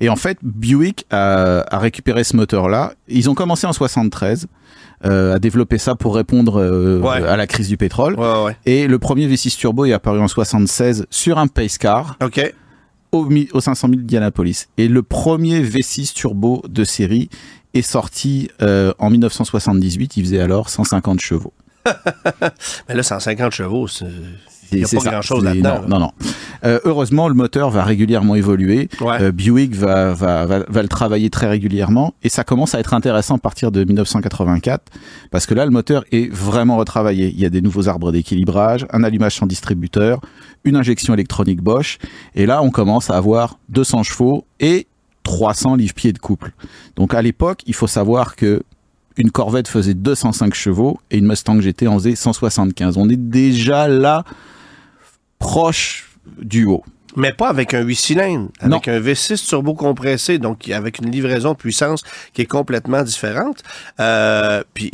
Et 0.00 0.10
en 0.10 0.16
fait, 0.16 0.36
Buick 0.42 1.06
a, 1.10 1.64
a 1.74 1.78
récupéré 1.78 2.22
ce 2.22 2.36
moteur-là. 2.36 2.92
Ils 3.08 3.30
ont 3.30 3.34
commencé 3.34 3.66
en 3.66 3.72
73 3.72 4.46
euh, 5.06 5.34
à 5.36 5.38
développer 5.38 5.78
ça 5.78 5.94
pour 5.94 6.16
répondre 6.16 6.60
euh, 6.60 7.00
Ouais. 7.00 7.26
à 7.26 7.38
la 7.38 7.46
crise 7.46 7.68
du 7.68 7.78
pétrole. 7.78 8.14
Ouais, 8.20 8.44
ouais. 8.44 8.56
Et 8.66 8.88
le 8.88 8.98
premier 8.98 9.26
V6 9.26 9.56
turbo 9.56 9.86
est 9.86 9.92
apparu 9.94 10.20
en 10.20 10.28
76 10.28 11.06
sur 11.08 11.38
un 11.38 11.46
pace 11.46 11.78
car 11.78 12.16
OK. 12.22 12.52
au 13.12 13.60
500 13.60 13.88
000 13.88 14.00
d'Indianapolis. 14.00 14.66
Et 14.76 14.88
le 14.88 15.02
premier 15.02 15.62
V6 15.62 16.12
turbo 16.12 16.62
de 16.68 16.84
série 16.84 17.30
est 17.78 17.82
sorti 17.82 18.48
euh, 18.62 18.92
en 18.98 19.10
1978. 19.10 20.16
Il 20.16 20.24
faisait 20.24 20.40
alors 20.40 20.68
150 20.70 21.20
chevaux. 21.20 21.52
Mais 22.88 22.94
là, 22.94 23.02
150 23.02 23.52
chevaux, 23.52 23.86
c'est- 23.86 24.06
Il 24.72 24.80
y 24.80 24.84
a 24.84 24.88
pas 24.88 24.98
ça. 24.98 25.10
grand-chose 25.12 25.44
là-dedans, 25.44 25.76
Non, 25.76 25.82
là. 25.82 25.88
non, 25.88 25.98
non. 26.00 26.10
Euh, 26.64 26.80
heureusement, 26.84 27.28
le 27.28 27.34
moteur 27.34 27.70
va 27.70 27.84
régulièrement 27.84 28.34
évoluer. 28.34 28.88
Ouais. 29.00 29.18
Euh, 29.22 29.30
Buick 29.30 29.72
va, 29.76 30.12
va, 30.12 30.44
va, 30.46 30.64
va 30.68 30.82
le 30.82 30.88
travailler 30.88 31.30
très 31.30 31.46
régulièrement 31.46 32.14
et 32.24 32.28
ça 32.28 32.42
commence 32.42 32.74
à 32.74 32.80
être 32.80 32.92
intéressant 32.92 33.36
à 33.36 33.38
partir 33.38 33.70
de 33.70 33.84
1984 33.84 34.82
parce 35.30 35.46
que 35.46 35.54
là, 35.54 35.64
le 35.64 35.70
moteur 35.70 36.04
est 36.10 36.28
vraiment 36.32 36.76
retravaillé. 36.78 37.28
Il 37.32 37.38
y 37.38 37.44
a 37.44 37.50
des 37.50 37.60
nouveaux 37.60 37.86
arbres 37.88 38.10
d'équilibrage, 38.10 38.84
un 38.90 39.04
allumage 39.04 39.36
sans 39.36 39.46
distributeur, 39.46 40.20
une 40.64 40.74
injection 40.74 41.14
électronique 41.14 41.60
Bosch 41.62 41.98
et 42.34 42.46
là, 42.46 42.60
on 42.62 42.70
commence 42.70 43.08
à 43.10 43.16
avoir 43.16 43.60
200 43.68 44.02
chevaux 44.02 44.46
et 44.58 44.88
300 45.26 45.74
livres-pieds 45.74 46.12
de 46.12 46.20
couple. 46.20 46.52
Donc 46.94 47.12
à 47.12 47.20
l'époque, 47.20 47.62
il 47.66 47.74
faut 47.74 47.88
savoir 47.88 48.36
que 48.36 48.62
une 49.16 49.32
Corvette 49.32 49.66
faisait 49.66 49.94
205 49.94 50.54
chevaux 50.54 51.00
et 51.10 51.18
une 51.18 51.26
Mustang 51.26 51.60
GT 51.60 51.88
en 51.88 51.98
faisait 51.98 52.14
175. 52.14 52.96
On 52.96 53.08
est 53.08 53.16
déjà 53.16 53.88
là 53.88 54.24
proche 55.40 56.16
du 56.40 56.64
haut. 56.64 56.84
Mais 57.16 57.32
pas 57.32 57.48
avec 57.48 57.74
un 57.74 57.80
8 57.80 57.94
cylindres, 57.96 58.48
Non. 58.62 58.76
avec 58.76 58.88
un 58.88 59.00
V6 59.00 59.46
turbo 59.46 59.74
compressé, 59.74 60.38
donc 60.38 60.68
avec 60.70 60.98
une 60.98 61.10
livraison 61.10 61.52
de 61.52 61.56
puissance 61.56 62.02
qui 62.34 62.42
est 62.42 62.46
complètement 62.46 63.02
différente. 63.02 63.62
Euh, 64.00 64.62
puis, 64.74 64.92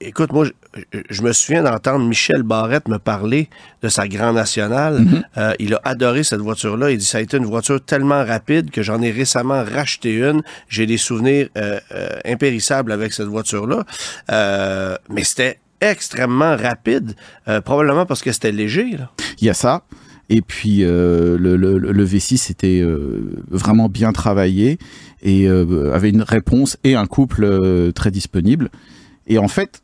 écoute, 0.00 0.32
moi, 0.32 0.44
je, 0.44 0.98
je 1.10 1.22
me 1.22 1.32
souviens 1.32 1.62
d'entendre 1.62 2.04
Michel 2.06 2.42
Barrette 2.42 2.88
me 2.88 2.98
parler 2.98 3.48
de 3.82 3.88
sa 3.88 4.06
Grand 4.08 4.32
Nationale. 4.32 5.00
Mhm. 5.00 5.24
Euh, 5.36 5.52
il 5.58 5.74
a 5.74 5.80
adoré 5.84 6.22
cette 6.24 6.40
voiture-là. 6.40 6.90
Il 6.90 6.98
dit 6.98 7.04
ça 7.04 7.18
a 7.18 7.20
été 7.20 7.36
une 7.36 7.44
voiture 7.46 7.84
tellement 7.84 8.24
rapide 8.24 8.70
que 8.70 8.82
j'en 8.82 9.02
ai 9.02 9.10
récemment 9.10 9.64
racheté 9.64 10.14
une. 10.14 10.42
J'ai 10.68 10.86
des 10.86 10.96
souvenirs 10.96 11.48
euh, 11.58 11.80
euh, 11.92 12.08
impérissables 12.24 12.92
avec 12.92 13.12
cette 13.12 13.26
voiture-là. 13.26 13.84
Euh, 14.30 14.96
mais 15.10 15.24
c'était 15.24 15.58
extrêmement 15.80 16.56
rapide, 16.56 17.14
euh, 17.48 17.60
probablement 17.60 18.06
parce 18.06 18.22
que 18.22 18.32
c'était 18.32 18.52
léger. 18.52 18.96
Là. 18.96 19.10
Il 19.40 19.46
y 19.46 19.50
a 19.50 19.54
ça. 19.54 19.82
Et 20.30 20.40
puis 20.40 20.78
euh, 20.82 21.36
le, 21.38 21.56
le, 21.56 21.78
le, 21.78 22.06
V6 22.06 22.50
était 22.50 22.80
euh, 22.80 23.42
vraiment 23.50 23.88
bien 23.88 24.12
travaillé 24.12 24.78
et 25.22 25.46
euh, 25.48 25.92
avait 25.92 26.10
une 26.10 26.22
réponse 26.22 26.76
et 26.82 26.94
un 26.94 27.06
couple 27.06 27.92
très 27.92 28.10
disponible. 28.10 28.70
Et 29.26 29.38
en 29.38 29.48
fait, 29.48 29.82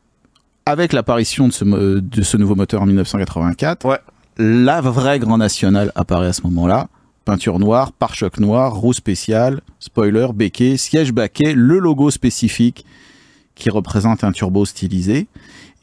avec 0.67 0.93
l'apparition 0.93 1.49
de 1.49 1.53
ce, 1.53 1.65
mo- 1.65 2.01
de 2.01 2.23
ce 2.23 2.37
nouveau 2.37 2.55
moteur 2.55 2.83
en 2.83 2.87
1984, 2.87 3.85
Ouais. 3.87 3.99
la 4.39 4.81
vraie 4.81 5.19
Grand 5.19 5.39
National 5.39 5.93
apparaît 5.95 6.29
à 6.29 6.33
ce 6.33 6.43
moment-là. 6.45 6.89
Peinture 7.27 7.59
noire, 7.59 7.93
pare-choc 7.93 8.39
noir, 8.41 8.75
roue 8.75 8.95
spéciale, 8.95 9.61
spoiler, 9.79 10.29
béquet, 10.35 10.77
siège 10.79 11.13
baquet, 11.13 11.53
le 11.55 11.79
logo 11.79 12.11
spécifique 12.11 12.87
qui 13.55 13.69
représente 13.69 14.25
un 14.25 14.33
turbo 14.33 14.65
stylisé. 14.65 15.27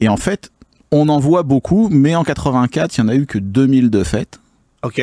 Et 0.00 0.08
en 0.08 0.16
fait, 0.16 0.50
on 0.90 1.08
en 1.08 1.18
voit 1.20 1.44
beaucoup, 1.44 1.88
mais 1.90 2.16
en 2.16 2.24
84, 2.24 2.96
il 2.96 3.00
y 3.00 3.04
en 3.04 3.08
a 3.08 3.14
eu 3.14 3.26
que 3.26 3.38
2000 3.38 3.88
de 3.90 4.02
fait, 4.02 4.40
OK. 4.82 5.02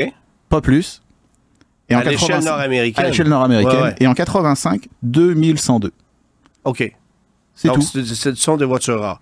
pas 0.50 0.62
plus. 0.62 1.02
Et 1.90 1.94
à 1.94 1.98
en 1.98 2.02
l'échelle 2.02 2.18
85 2.30 2.46
nord-américaine. 2.50 3.06
à 3.06 3.08
l'échelle 3.10 3.28
nord-américaine. 3.30 3.76
Ouais, 3.76 3.82
ouais. 3.90 3.96
Et 4.00 4.08
en 4.08 4.14
85, 4.14 4.88
2102. 5.04 5.92
OK. 6.64 6.96
C'est 7.54 7.70
tout. 7.72 7.82
c'est- 7.82 8.04
Ce 8.16 8.34
sont 8.36 8.58
des 8.58 8.66
voitures 8.66 9.00
rares. 9.00 9.22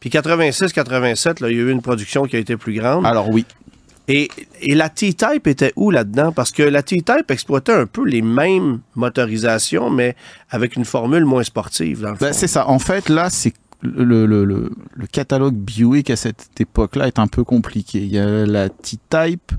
Puis 0.00 0.10
86-87, 0.10 1.40
là, 1.40 1.50
il 1.50 1.56
y 1.56 1.60
a 1.60 1.62
eu 1.62 1.70
une 1.70 1.82
production 1.82 2.24
qui 2.24 2.36
a 2.36 2.38
été 2.38 2.56
plus 2.56 2.74
grande. 2.74 3.04
Alors 3.06 3.28
oui, 3.30 3.44
Et, 4.08 4.28
et 4.60 4.74
la 4.74 4.88
T-Type 4.88 5.46
était 5.46 5.72
où 5.76 5.90
là-dedans? 5.90 6.32
Parce 6.32 6.50
que 6.50 6.62
la 6.64 6.82
T-Type 6.82 7.30
exploitait 7.30 7.72
un 7.74 7.86
peu 7.86 8.04
les 8.04 8.22
mêmes 8.22 8.80
motorisations, 8.96 9.88
mais 9.90 10.16
avec 10.50 10.74
une 10.76 10.84
formule 10.84 11.24
moins 11.24 11.44
sportive, 11.44 12.00
dans 12.00 12.10
le 12.10 12.16
fond. 12.16 12.28
c'est 12.32 12.48
ça. 12.48 12.66
En 12.68 12.78
fait, 12.80 13.08
là, 13.08 13.30
c'est 13.30 13.52
le, 13.82 14.26
le, 14.26 14.44
le, 14.44 14.70
le 14.94 15.06
catalogue 15.06 15.54
Buick 15.54 16.10
à 16.10 16.16
cette 16.16 16.48
époque-là 16.60 17.06
est 17.06 17.18
un 17.18 17.26
peu 17.26 17.44
compliqué. 17.44 17.98
Il 18.00 18.12
y 18.12 18.18
a 18.18 18.44
la 18.46 18.68
T-Type 18.68 19.52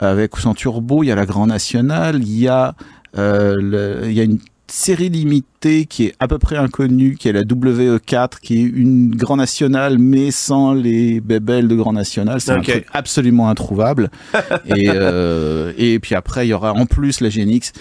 avec 0.00 0.36
son 0.36 0.54
turbo, 0.54 1.02
il 1.02 1.06
y 1.06 1.12
a 1.12 1.14
la 1.16 1.26
Grand 1.26 1.46
National, 1.46 2.22
il 2.22 2.38
y 2.38 2.48
a, 2.48 2.74
euh, 3.16 4.02
il 4.06 4.12
y 4.12 4.20
a 4.20 4.24
une 4.24 4.38
série 4.70 5.08
limitée 5.08 5.86
qui 5.86 6.04
est 6.04 6.14
à 6.20 6.28
peu 6.28 6.38
près 6.38 6.56
inconnue, 6.56 7.16
qui 7.18 7.28
est 7.28 7.32
la 7.32 7.42
WE4, 7.42 8.38
qui 8.42 8.58
est 8.58 8.62
une 8.62 9.14
Grand 9.16 9.36
National, 9.36 9.98
mais 9.98 10.30
sans 10.30 10.74
les 10.74 11.20
bébelles 11.20 11.68
de 11.68 11.74
Grand 11.74 11.94
National. 11.94 12.40
C'est 12.40 12.52
Ok. 12.52 12.68
un 12.68 12.72
truc 12.72 12.86
absolument 12.92 13.48
introuvable. 13.48 14.10
et, 14.66 14.88
euh, 14.88 15.72
et 15.78 15.98
puis 16.00 16.14
après, 16.14 16.46
il 16.46 16.50
y 16.50 16.52
aura 16.52 16.74
en 16.74 16.84
plus 16.86 17.20
la 17.20 17.30
GNX 17.30 17.72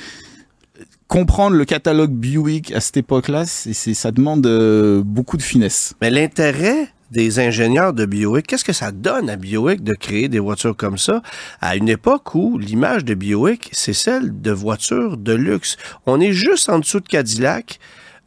comprendre 1.07 1.55
le 1.55 1.65
catalogue 1.65 2.11
Buick 2.11 2.71
à 2.73 2.81
cette 2.81 2.97
époque-là, 2.97 3.45
c'est, 3.45 3.73
c'est- 3.73 3.93
ça 3.93 4.11
demande 4.11 4.45
euh, 4.45 5.01
beaucoup 5.05 5.37
de 5.37 5.41
finesse. 5.41 5.93
Mais 6.01 6.09
l'intérêt 6.09 6.89
des 7.11 7.39
ingénieurs 7.39 7.93
de 7.93 8.05
Buick, 8.05 8.45
qu'est-ce 8.47 8.65
que 8.65 8.73
ça 8.73 8.91
donne 8.91 9.29
à 9.29 9.37
Buick 9.37 9.81
de 9.83 9.93
créer 9.93 10.27
des 10.27 10.39
voitures 10.39 10.75
comme 10.75 10.97
ça 10.97 11.21
à 11.61 11.77
une 11.77 11.87
époque 11.87 12.35
où 12.35 12.57
l'image 12.57 13.05
de 13.05 13.13
Buick, 13.13 13.69
c'est 13.71 13.93
celle 13.93 14.41
de 14.41 14.51
voitures 14.51 15.15
de 15.17 15.33
luxe? 15.33 15.77
On 16.05 16.19
est 16.19 16.33
juste 16.33 16.67
en 16.69 16.79
dessous 16.79 16.99
de 16.99 17.07
Cadillac. 17.07 17.79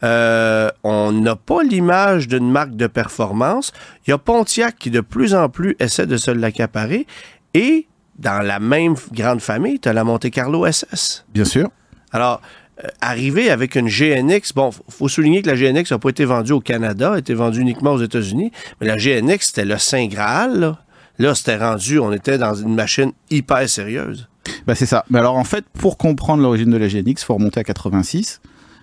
Euh, 0.03 0.71
on 0.83 1.13
n'a 1.13 1.37
pas 1.37 1.63
l'image 1.63 2.27
d'une 2.27 2.51
marque 2.51 2.75
de 2.75 2.87
performance. 2.87 3.73
Il 4.07 4.11
y 4.11 4.13
a 4.15 4.19
Pontiac 4.19 4.77
qui 4.79 4.91
de 4.91 5.03
plus 5.03 5.35
en 5.35 5.51
plus 5.51 5.77
essaie 5.79 6.07
de 6.07 6.17
se 6.17 6.31
l'accaparer. 6.31 7.07
Et 7.53 7.87
dans 8.19 8.41
la 8.41 8.61
même 8.61 8.95
grande 9.13 9.43
famille, 9.43 9.79
tu 9.79 9.91
as 9.91 9.93
la 9.93 10.05
Monte 10.05 10.31
Carlo 10.31 10.65
SS. 10.67 11.27
Bien 11.35 11.45
sûr. 11.45 11.69
Alors, 12.13 12.41
euh, 12.43 12.60
arriver 13.01 13.51
avec 13.51 13.75
une 13.75 13.89
GNX, 13.89 14.53
bon, 14.55 14.71
faut 14.89 15.09
souligner 15.09 15.43
que 15.43 15.51
la 15.51 15.57
GNX 15.57 15.91
n'a 15.91 15.99
pas 15.99 16.11
été 16.11 16.25
vendue 16.25 16.53
au 16.53 16.61
Canada, 16.61 17.15
a 17.15 17.19
été 17.19 17.35
vendue 17.35 17.61
uniquement 17.61 17.93
aux 17.93 18.03
États-Unis, 18.03 18.53
mais 18.81 18.87
la 18.87 18.97
GNX, 18.97 19.49
c'était 19.49 19.65
le 19.65 19.79
Saint 19.79 20.07
Graal. 20.07 20.61
Là, 20.61 20.79
Là, 21.21 21.35
c'était 21.35 21.59
rendu, 21.59 21.99
on 21.99 22.13
était 22.13 22.39
dans 22.39 22.55
une 22.55 22.75
machine 22.75 23.13
hyper 23.29 23.69
sérieuse. 23.69 24.27
Bah, 24.67 24.75
c'est 24.75 24.87
ça. 24.87 25.05
Mais 25.11 25.19
alors 25.19 25.37
en 25.37 25.45
fait, 25.45 25.67
pour 25.75 25.99
comprendre 25.99 26.43
l'origine 26.43 26.71
de 26.71 26.79
la 26.79 26.89
GNX, 26.89 27.25
faut 27.25 27.35
remonter 27.35 27.61
à 27.61 27.65
86. 27.65 28.41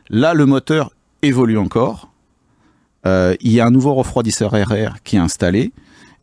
Là, 0.10 0.36
le 0.36 0.46
moteur 0.46 0.92
évolue 1.24 1.58
encore. 1.58 2.12
Euh, 3.08 3.36
il 3.42 3.52
y 3.54 3.60
a 3.60 3.66
un 3.66 3.72
nouveau 3.72 3.96
refroidisseur 3.96 4.52
RR 4.52 5.02
qui 5.04 5.16
est 5.16 5.20
installé. 5.20 5.72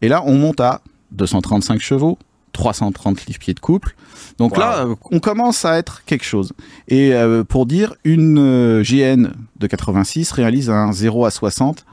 Et 0.03 0.09
là, 0.09 0.23
on 0.25 0.37
monte 0.37 0.61
à 0.61 0.83
235 1.11 1.81
chevaux, 1.81 2.17
330 2.53 3.27
livres-pieds 3.27 3.55
de 3.55 3.61
couple. 3.61 3.97
Donc 4.39 4.55
Wow. 4.55 4.61
là, 4.61 4.79
euh, 4.87 4.95
on 5.11 5.21
commence 5.21 5.65
à 5.65 5.79
être 5.79 6.03
quelque 6.05 6.25
chose. 6.25 6.53
Et 6.89 7.13
euh, 7.15 7.45
pour 7.45 7.67
dire, 7.67 7.95
une 8.05 8.39
euh, 8.39 8.83
GN 8.83 9.29
de 9.59 9.67
86 9.67 10.33
réalise 10.33 10.71
un 10.71 10.93
0 10.93 11.25
à 11.25 11.31
60 11.31 11.85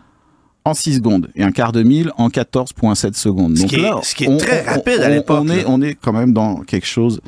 en 0.66 0.74
6 0.74 0.96
secondes 0.96 1.30
et 1.36 1.44
un 1.44 1.52
quart 1.52 1.72
de 1.72 1.82
mille 1.84 2.12
en 2.18 2.30
14,7 2.30 3.16
secondes. 3.16 3.58
Ce 3.58 3.62
Donc 3.62 3.70
qui 3.70 3.76
est- 3.78 3.82
là, 3.82 4.00
ce 4.04 4.16
qui 4.16 4.26
est 4.26 4.38
très 4.38 4.62
rapide 4.64 5.00
à 5.02 5.10
l'époque, 5.10 5.40
On 5.44 5.50
est, 5.50 5.66
on 5.68 5.82
est 5.82 5.96
quand 5.96 6.14
même 6.14 6.34
dans 6.34 6.58
quelque 6.62 6.86
chose 6.88 7.22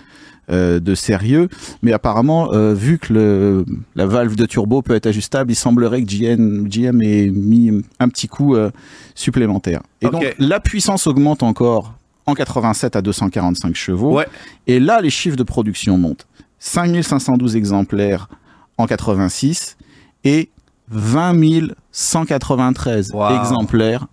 euh, 0.51 0.79
de 0.81 0.93
sérieux. 0.93 1.47
Mais 1.83 1.93
apparemment, 1.93 2.51
euh, 2.53 2.73
vu 2.73 2.97
que 2.99 3.13
le, 3.13 3.65
la 3.95 4.05
valve 4.05 4.35
de 4.35 4.45
turbo 4.45 4.81
peut 4.81 4.93
être 4.93 5.05
ajustable, 5.07 5.51
il 5.51 5.55
semblerait 5.55 6.03
que 6.03 6.07
GM, 6.09 6.67
GM 6.67 7.01
ait 7.01 7.29
mis 7.29 7.71
un 7.99 8.09
petit 8.09 8.27
coup 8.27 8.55
euh, 8.55 8.69
supplémentaire. 9.15 9.81
Et 10.01 10.07
donc, 10.09 10.35
la 10.39 10.59
puissance 10.59 11.07
augmente 11.07 11.43
encore 11.43 11.93
en 12.25 12.33
87 12.33 12.95
à 12.95 13.01
245 13.01 13.75
chevaux. 13.75 14.13
Ouais. 14.13 14.27
Et 14.67 14.79
là, 14.79 15.01
les 15.01 15.09
chiffres 15.09 15.35
de 15.37 15.43
production 15.43 15.97
montent. 15.97 16.25
5512 16.59 17.55
exemplaires 17.55 18.29
en 18.77 18.87
86 18.87 19.77
et 20.23 20.49
20 20.89 21.73
193 21.91 23.11
Wow. 23.13 23.39
exemplaires 23.39 24.07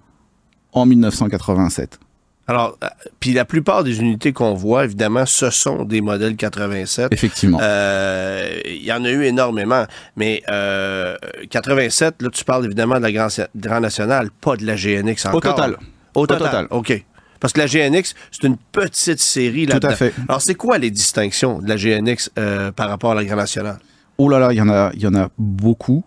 en 0.73 0.87
1987. 0.87 1.99
Alors, 2.47 2.77
euh, 2.83 2.89
puis 3.21 3.33
la 3.33 3.45
plupart 3.45 3.85
des 3.85 4.01
unités 4.01 4.33
qu'on 4.33 4.55
voit, 4.55 4.85
évidemment, 4.85 5.25
ce 5.25 5.51
sont 5.51 5.85
des 5.85 6.01
modèles 6.01 6.35
87. 6.35 7.13
Effectivement. 7.13 7.59
Euh, 7.63 8.59
Il 8.65 8.83
y 8.85 8.93
en 8.93 9.05
a 9.05 9.11
eu 9.11 9.23
énormément, 9.25 9.85
mais 10.17 10.43
euh, 10.51 11.17
87, 11.49 12.23
là, 12.23 12.29
tu 12.33 12.45
parles 12.45 12.65
évidemment 12.65 12.97
de 12.97 13.03
la 13.03 13.13
Grand, 13.13 13.29
Grand 13.55 13.79
Nationale, 13.81 14.31
pas 14.41 14.57
de 14.57 14.67
la 14.67 14.75
GNX 14.75 15.27
encore. 15.27 15.37
Au 15.37 15.41
total. 15.41 15.77
Au 16.15 16.23
Au 16.23 16.27
total. 16.27 16.47
total. 16.51 16.67
OK. 16.71 17.05
Parce 17.41 17.53
que 17.55 17.61
la 17.61 17.66
GNX, 17.66 18.14
c'est 18.30 18.47
une 18.47 18.57
petite 18.59 19.20
série 19.20 19.64
Tout 19.66 19.72
là-dedans. 19.72 19.88
à 19.88 19.97
fait. 19.97 20.12
Alors, 20.28 20.43
c'est 20.43 20.55
quoi 20.55 20.78
les 20.78 20.91
distinctions 20.91 21.59
de 21.61 21.68
la 21.68 21.76
GNX 21.76 22.30
euh, 22.38 22.70
par 22.70 22.88
rapport 22.88 23.12
à 23.12 23.14
la 23.14 23.24
Grand 23.24 23.36
Nationale? 23.36 23.78
Oh 24.18 24.28
là 24.28 24.38
là, 24.38 24.53
il 24.53 24.57
y 24.57 24.61
en 24.61 24.68
a, 24.68 24.91
il 24.95 25.01
y 25.01 25.07
en 25.07 25.14
a 25.14 25.30
beaucoup. 25.38 26.05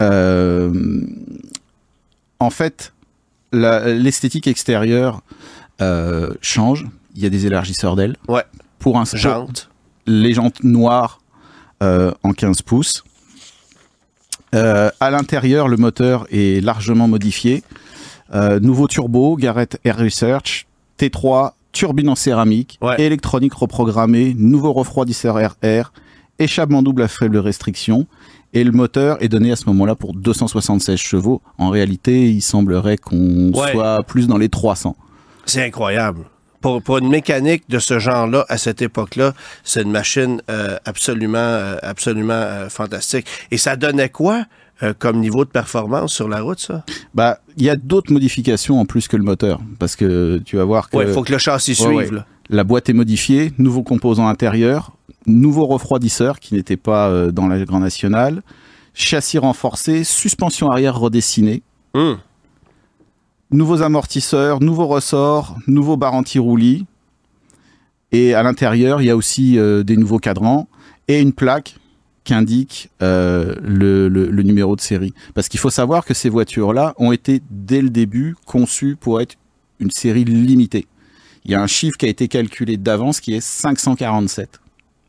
Euh, 0.00 0.72
en 2.38 2.50
fait, 2.50 2.92
l'esthétique 3.52 4.46
extérieure 4.46 5.20
euh, 5.82 6.32
change. 6.40 6.86
Il 7.14 7.22
y 7.22 7.26
a 7.26 7.30
des 7.30 7.46
élargisseurs 7.46 7.96
d'ailes. 7.96 8.16
Ouais. 8.28 8.44
Pour 8.78 8.98
un 8.98 9.04
Jante. 9.04 9.68
les 10.06 10.32
jantes 10.32 10.64
noires 10.64 11.20
euh, 11.82 12.12
en 12.22 12.32
15 12.32 12.62
pouces. 12.62 13.04
Euh, 14.54 14.90
à 15.00 15.10
l'intérieur, 15.10 15.68
le 15.68 15.76
moteur 15.76 16.26
est 16.30 16.64
largement 16.64 17.08
modifié. 17.08 17.62
Nouveau 18.32 18.86
turbo, 18.86 19.36
Garrett 19.36 19.78
Air 19.84 19.98
Research, 19.98 20.66
T3, 21.00 21.52
turbine 21.72 22.08
en 22.10 22.14
céramique, 22.14 22.78
Ouais. 22.82 23.00
électronique 23.00 23.54
reprogrammée, 23.54 24.34
nouveau 24.36 24.72
refroidisseur 24.72 25.36
RR, 25.36 25.92
échappement 26.38 26.82
double 26.82 27.02
à 27.02 27.08
faible 27.08 27.38
restriction. 27.38 28.06
Et 28.52 28.64
le 28.64 28.72
moteur 28.72 29.22
est 29.22 29.28
donné 29.28 29.52
à 29.52 29.56
ce 29.56 29.64
moment-là 29.66 29.94
pour 29.94 30.12
276 30.12 30.98
chevaux. 30.98 31.40
En 31.56 31.68
réalité, 31.70 32.30
il 32.30 32.40
semblerait 32.42 32.96
qu'on 32.98 33.52
Ouais. 33.52 33.72
soit 33.72 34.02
plus 34.02 34.26
dans 34.26 34.38
les 34.38 34.48
300. 34.48 34.96
C'est 35.46 35.64
incroyable. 35.64 36.24
Pour, 36.60 36.82
pour 36.82 36.98
une 36.98 37.08
mécanique 37.08 37.64
de 37.70 37.78
ce 37.78 37.98
genre-là, 37.98 38.44
à 38.48 38.58
cette 38.58 38.82
époque-là, 38.82 39.32
c'est 39.64 39.82
une 39.82 39.90
machine 39.90 40.42
euh, 40.50 40.76
absolument, 40.84 41.38
euh, 41.38 41.76
absolument 41.82 42.32
euh, 42.34 42.68
fantastique. 42.68 43.26
Et 43.50 43.56
ça 43.58 43.76
donnait 43.76 44.10
quoi 44.10 44.44
comme 44.98 45.18
niveau 45.20 45.44
de 45.44 45.50
performance 45.50 46.14
sur 46.14 46.26
la 46.26 46.40
route, 46.40 46.58
ça? 46.58 46.86
Bah, 47.12 47.40
il 47.58 47.64
y 47.64 47.68
a 47.68 47.76
d'autres 47.76 48.10
modifications 48.14 48.80
en 48.80 48.86
plus 48.86 49.08
que 49.08 49.16
le 49.18 49.22
moteur, 49.22 49.60
parce 49.78 49.94
que 49.94 50.40
tu 50.46 50.56
vas 50.56 50.64
voir 50.64 50.88
que 50.88 50.96
il 51.06 51.12
faut 51.12 51.22
que 51.22 51.32
le 51.32 51.36
châssis 51.36 51.72
Ouais, 51.84 52.04
suive. 52.06 52.14
ouais. 52.14 52.22
la 52.48 52.64
boîte 52.64 52.88
est 52.88 52.94
modifiée, 52.94 53.52
nouveau 53.58 53.82
composant 53.82 54.26
intérieur, 54.26 54.92
nouveau 55.26 55.66
refroidisseur 55.66 56.40
qui 56.40 56.54
n'était 56.54 56.78
pas 56.78 57.30
dans 57.30 57.46
la 57.46 57.62
Grand 57.66 57.80
Nationale, 57.80 58.40
châssis 58.94 59.36
renforcé, 59.36 60.02
suspension 60.02 60.70
arrière 60.70 60.98
redessinée, 60.98 61.62
Hum. 61.92 62.16
Nouveaux 63.52 63.82
amortisseurs, 63.82 64.60
nouveaux 64.60 64.86
ressorts, 64.86 65.56
nouveau 65.66 65.96
bar 65.96 66.14
anti-roulis. 66.14 66.86
Et 68.12 68.34
à 68.34 68.42
l'intérieur, 68.42 69.00
il 69.02 69.06
y 69.06 69.10
a 69.10 69.16
aussi 69.16 69.58
euh, 69.58 69.82
des 69.82 69.96
nouveaux 69.96 70.18
cadrans 70.18 70.68
et 71.08 71.20
une 71.20 71.32
plaque 71.32 71.76
qui 72.24 72.34
indique 72.34 72.90
euh, 73.02 73.54
le, 73.62 74.08
le- 74.08 74.30
le 74.30 74.42
numéro 74.42 74.76
de 74.76 74.80
série. 74.80 75.14
Parce 75.34 75.48
qu'il 75.48 75.60
faut 75.60 75.70
savoir 75.70 76.04
que 76.04 76.12
ces 76.14 76.28
voitures-là 76.28 76.94
ont 76.98 77.12
été 77.12 77.40
dès 77.50 77.80
le 77.82 77.90
début 77.90 78.36
conçues 78.46 78.96
pour 78.98 79.20
être 79.20 79.36
une 79.78 79.90
série 79.90 80.24
limitée. 80.24 80.86
Il 81.44 81.50
y 81.52 81.54
a 81.54 81.62
un 81.62 81.66
chiffre 81.66 81.96
qui 81.96 82.06
a 82.06 82.08
été 82.08 82.28
calculé 82.28 82.76
d'avance 82.76 83.20
qui 83.20 83.32
est 83.34 83.40
547. 83.40 84.60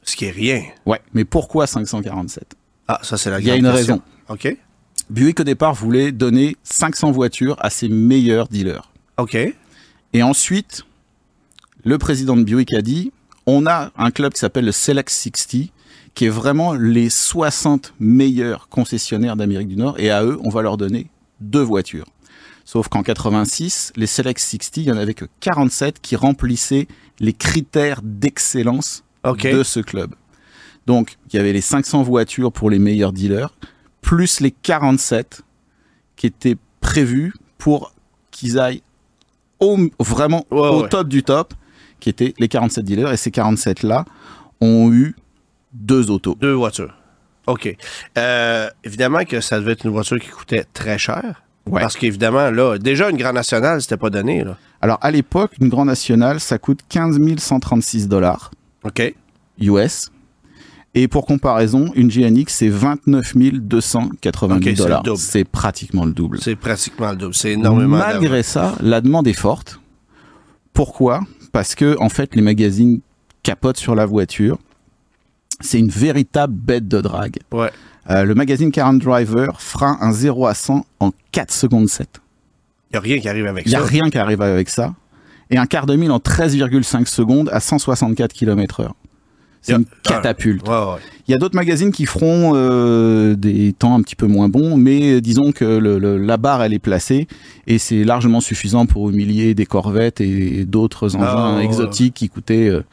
Ce 0.04 0.16
qui 0.16 0.26
est 0.26 0.32
rien. 0.32 0.64
Ouais, 0.86 1.02
mais 1.14 1.26
pourquoi 1.26 1.68
547 1.68 2.56
Ah, 2.88 3.00
ça, 3.04 3.18
c'est 3.18 3.30
la 3.30 3.40
Il 3.40 3.46
y 3.48 3.52
a 3.52 3.56
une 3.56 3.68
raison. 3.68 4.02
OK. 4.30 4.56
Buick 5.12 5.42
au 5.42 5.44
départ 5.44 5.74
voulait 5.74 6.14
donner 6.14 6.56
500 6.64 7.12
voitures 7.12 7.58
à 7.60 7.70
ses 7.70 7.90
meilleurs 7.90 8.48
dealers. 8.48 8.94
OK. 9.18 9.36
Et 10.14 10.24
ensuite, 10.24 10.86
le 11.84 11.98
président 11.98 12.38
de 12.38 12.44
Buick 12.44 12.74
a 12.74 12.82
dit, 12.82 13.12
on 13.46 13.66
a 13.66 13.92
un 13.98 14.12
club 14.12 14.32
qui 14.32 14.40
s'appelle 14.40 14.64
le 14.64 14.72
Select 14.72 15.10
60, 15.10 15.70
qui 16.16 16.26
est 16.26 16.30
vraiment 16.30 16.72
les 16.72 17.10
60 17.10 17.94
meilleurs 18.00 18.70
concessionnaires 18.70 19.36
d'Amérique 19.36 19.68
du 19.68 19.76
Nord, 19.76 20.00
et 20.00 20.10
à 20.12 20.24
eux, 20.24 20.40
on 20.46 20.50
va 20.50 20.62
leur 20.62 20.78
donner 20.78 21.08
deux 21.42 21.62
voitures. 21.62 22.08
Sauf 22.64 22.88
qu'en 22.88 23.04
86, 23.04 23.92
les 23.98 24.08
Select 24.08 24.40
60, 24.40 24.78
il 24.78 24.84
y 24.84 24.92
en 24.94 24.98
avait 24.98 25.14
que 25.14 25.26
47 25.42 26.00
qui 26.00 26.16
remplissaient 26.16 26.88
les 27.20 27.34
critères 27.34 28.00
d'excellence 28.02 29.04
de 29.26 29.64
ce 29.64 29.82
club. 29.82 30.16
Donc, 30.88 31.18
il 31.28 31.36
y 31.36 31.40
avait 31.40 31.52
les 31.52 31.60
500 31.60 32.02
voitures 32.02 32.54
pour 32.54 32.70
les 32.70 32.80
meilleurs 32.80 33.12
dealers, 33.12 33.54
plus 34.02 34.40
les 34.40 34.52
47 34.52 35.42
qui 36.16 36.28
étaient 36.28 36.58
prévus 36.80 37.34
pour 37.58 37.94
qu'ils 38.32 38.60
aillent 38.60 38.82
au, 39.60 39.78
vraiment 40.00 40.46
Ouais, 40.52 40.60
au 40.60 40.82
ouais. 40.84 40.90
top 40.90 41.08
du 41.08 41.24
top, 41.24 41.54
qui 42.00 42.10
étaient 42.10 42.34
les 42.40 42.48
47 42.48 42.84
dealers. 42.84 43.12
Et 43.12 43.18
ces 43.18 43.30
47-là 43.30 44.06
ont 44.60 44.92
eu 44.92 45.16
deux 45.74 46.10
autos. 46.10 46.36
Deux 46.40 46.54
voitures. 46.54 46.96
OK. 47.48 47.76
Euh, 48.18 48.70
évidemment 48.84 49.24
que 49.24 49.40
ça 49.42 49.60
devait 49.60 49.74
être 49.74 49.86
une 49.86 49.92
voiture 49.92 50.20
qui 50.20 50.30
coûtait 50.30 50.66
très 50.74 50.98
cher. 50.98 51.44
Ouais. 51.68 51.82
Parce 51.82 51.96
qu'évidemment, 51.96 52.50
là, 52.50 52.78
déjà, 52.78 53.10
une 53.10 53.18
Grand 53.18 53.34
Nationale, 53.34 53.82
c'était 53.82 53.98
pas 53.98 54.10
donné, 54.10 54.44
là. 54.44 54.58
Alors, 54.82 54.98
à 55.02 55.12
l'époque, 55.12 55.52
une 55.60 55.70
Grand 55.70 55.86
Nationale, 55.86 56.40
ça 56.40 56.58
coûte 56.58 56.80
15 56.90 57.20
136 57.38 58.08
dollars 58.08 58.50
OK. 58.84 59.14
US. 59.60 60.12
Et 60.94 61.08
pour 61.08 61.26
comparaison, 61.26 61.92
une 61.96 62.10
GNX, 62.10 62.46
c'est 62.50 62.68
29 62.68 63.34
290 63.62 64.58
Ok, 64.58 64.64
c'est 64.64 64.70
le 64.72 64.76
dollars. 64.76 65.04
C'est 65.18 65.44
pratiquement 65.46 66.04
le 66.06 66.12
double. 66.12 66.40
C'est 66.42 66.56
pratiquement 66.58 67.12
le 67.12 67.16
double. 67.18 67.34
C'est 67.34 67.54
énormément. 67.54 67.98
Malgré 67.98 68.44
ça, 68.44 68.76
la 68.82 69.00
demande 69.00 69.28
est 69.28 69.34
forte. 69.34 69.80
Pourquoi? 70.74 71.22
Parce 71.54 71.76
que 71.76 71.96
en 72.00 72.10
fait, 72.10 72.36
les 72.36 72.42
magazines 72.42 73.00
capotent 73.44 73.78
sur 73.78 73.96
la 73.96 74.06
voiture. 74.06 74.58
C'est 75.62 75.80
une 75.80 75.90
véritable 75.90 76.54
bête 76.54 76.88
de 76.88 77.00
drague. 77.00 77.38
Ouais. 77.52 77.72
Euh, 78.10 78.24
le 78.26 78.36
magazine 78.36 78.72
Car 78.72 78.90
and 78.90 78.96
Driver 78.96 79.62
fera 79.62 79.98
un 80.04 80.12
0 80.12 80.48
à 80.48 80.54
100 80.56 80.86
en 81.00 81.12
4 81.32 81.52
secondes 81.52 81.88
7. 81.88 82.10
Il 82.90 82.94
n'y 82.94 82.98
a 82.98 83.02
rien 83.02 83.20
qui 83.20 83.30
arrive 83.30 83.46
avec 83.46 83.66
Il 83.66 83.70
n'y 83.70 83.76
ça. 83.76 83.82
a 83.82 83.86
rien 83.86 84.10
qui 84.10 84.18
arrive 84.18 84.42
avec 84.42 84.70
ça. 84.70 84.94
Et 85.52 85.58
un 85.58 85.66
quart 85.68 85.86
de 85.86 85.96
mille 85.96 86.12
en 86.12 86.18
13,5 86.18 87.06
secondes 87.08 87.50
à 87.54 87.60
164 87.60 88.34
km 88.34 88.80
heure. 88.82 88.96
C'est 89.62 89.74
une 89.74 89.86
catapulte. 90.04 90.68
Ouais, 90.68 90.74
ouais. 90.76 91.00
Il 91.28 91.32
y 91.32 91.36
a 91.36 91.38
d'autres 91.38 91.56
magazines 91.56 91.92
qui 91.92 92.06
feront 92.08 92.54
euh, 92.56 93.36
des 93.36 93.74
temps 93.74 93.96
un 93.96 94.02
petit 94.02 94.16
peu 94.16 94.26
moins 94.28 94.50
bons, 94.50 94.76
mais 94.76 95.14
euh, 95.14 95.22
disons 95.22 95.52
que 95.52 95.64
le- 95.64 96.00
le- 96.00 96.18
la 96.18 96.38
barre 96.38 96.64
elle 96.64 96.74
est 96.74 96.80
placée 96.80 97.28
et 97.68 97.78
c'est 97.78 98.04
largement 98.04 98.42
suffisant 98.42 98.86
pour 98.88 99.10
humilier 99.10 99.54
des 99.54 99.66
Corvettes 99.68 100.20
et 100.20 100.66
d'autres 100.66 101.16
engins 101.16 101.28
Ah, 101.54 101.56
ouais. 101.58 101.64
exotiques 101.66 102.16
qui 102.16 102.30
coûtaient. 102.30 102.70
euh, 102.70 102.84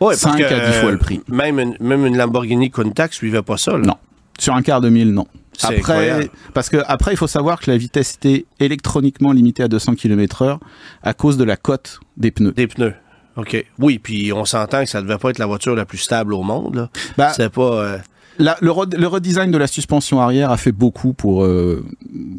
Ouais, 0.00 0.08
parce 0.08 0.18
Cinq 0.18 0.38
que, 0.38 0.44
à 0.44 0.66
dix 0.70 0.76
fois 0.78 0.90
le 0.90 0.98
prix. 0.98 1.20
Même 1.28 1.58
une, 1.58 1.76
même 1.80 2.04
une 2.04 2.16
Lamborghini 2.18 2.70
Countach 2.70 3.12
suivait 3.14 3.42
pas 3.42 3.56
ça. 3.56 3.72
Là. 3.72 3.78
Non. 3.78 3.94
sur 4.38 4.54
un 4.54 4.60
quart 4.62 4.80
de 4.82 4.88
mille, 4.90 5.12
non. 5.14 5.26
Après, 5.62 5.76
incroyable. 5.78 6.28
parce 6.52 6.68
que 6.68 6.76
après, 6.86 7.12
il 7.14 7.16
faut 7.16 7.26
savoir 7.26 7.60
que 7.60 7.70
la 7.70 7.78
vitesse 7.78 8.16
était 8.16 8.44
électroniquement 8.60 9.32
limitée 9.32 9.62
à 9.62 9.68
200 9.68 9.94
km/h 9.94 10.58
à 11.02 11.14
cause 11.14 11.38
de 11.38 11.44
la 11.44 11.56
cote 11.56 12.00
des 12.18 12.30
pneus. 12.30 12.52
Des 12.52 12.66
pneus. 12.66 12.92
OK. 13.36 13.64
Oui, 13.78 13.98
puis 13.98 14.32
on 14.32 14.44
s'entend 14.44 14.84
que 14.84 14.90
ça 14.90 15.02
devait 15.02 15.18
pas 15.18 15.30
être 15.30 15.38
la 15.38 15.46
voiture 15.46 15.74
la 15.74 15.84
plus 15.84 15.98
stable 15.98 16.32
au 16.34 16.42
monde. 16.42 16.88
Bah, 17.18 17.32
C'est 17.34 17.50
pas. 17.50 17.62
euh, 17.62 17.98
la- 18.38 18.56
le, 18.60 18.70
re- 18.70 18.94
le 18.96 19.06
redesign 19.06 19.50
de 19.50 19.56
la 19.58 19.66
suspension 19.66 20.20
arrière 20.20 20.50
a 20.50 20.58
fait 20.58 20.72
beaucoup 20.72 21.14
pour 21.14 21.44
euh, 21.44 21.82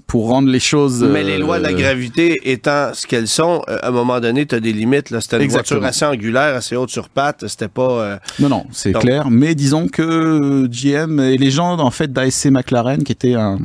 pour 0.06 0.28
rendre 0.30 0.48
les 0.50 0.60
choses. 0.60 1.04
Mais 1.04 1.24
les 1.24 1.38
lois 1.40 1.58
de 1.58 1.64
la 1.64 1.70
euh, 1.72 1.74
gravité 1.78 2.40
étant 2.46 2.92
ce 2.94 3.08
qu'elles 3.08 3.28
sont, 3.28 3.64
euh, 3.68 3.80
à 3.82 3.88
un 3.88 3.92
moment 3.92 4.20
donné, 4.20 4.46
tu 4.46 4.54
as 4.56 4.60
des 4.60 4.74
limites. 4.74 5.10
Là. 5.10 5.22
C'était 5.22 5.38
une 5.38 5.42
Exactement. 5.44 5.80
voiture 5.82 6.06
assez 6.06 6.06
angulaire, 6.18 6.56
assez 6.56 6.76
haute 6.76 6.90
sur 6.92 7.10
pattes. 7.10 7.48
C'était 7.48 7.68
pas. 7.68 7.92
euh, 7.92 8.18
Non, 8.40 8.50
non, 8.50 8.66
c'est 8.72 8.92
Donc- 8.92 9.02
clair. 9.04 9.28
Mais 9.32 9.56
disons 9.56 9.88
que 9.88 10.68
GM 10.72 11.20
et 11.20 11.38
les 11.38 11.50
gens 11.52 11.80
en 11.80 11.92
fait 11.92 12.12
d'ASC 12.14 12.46
McLaren, 12.52 13.04
qui 13.04 13.12
était 13.12 13.34
un- 13.34 13.58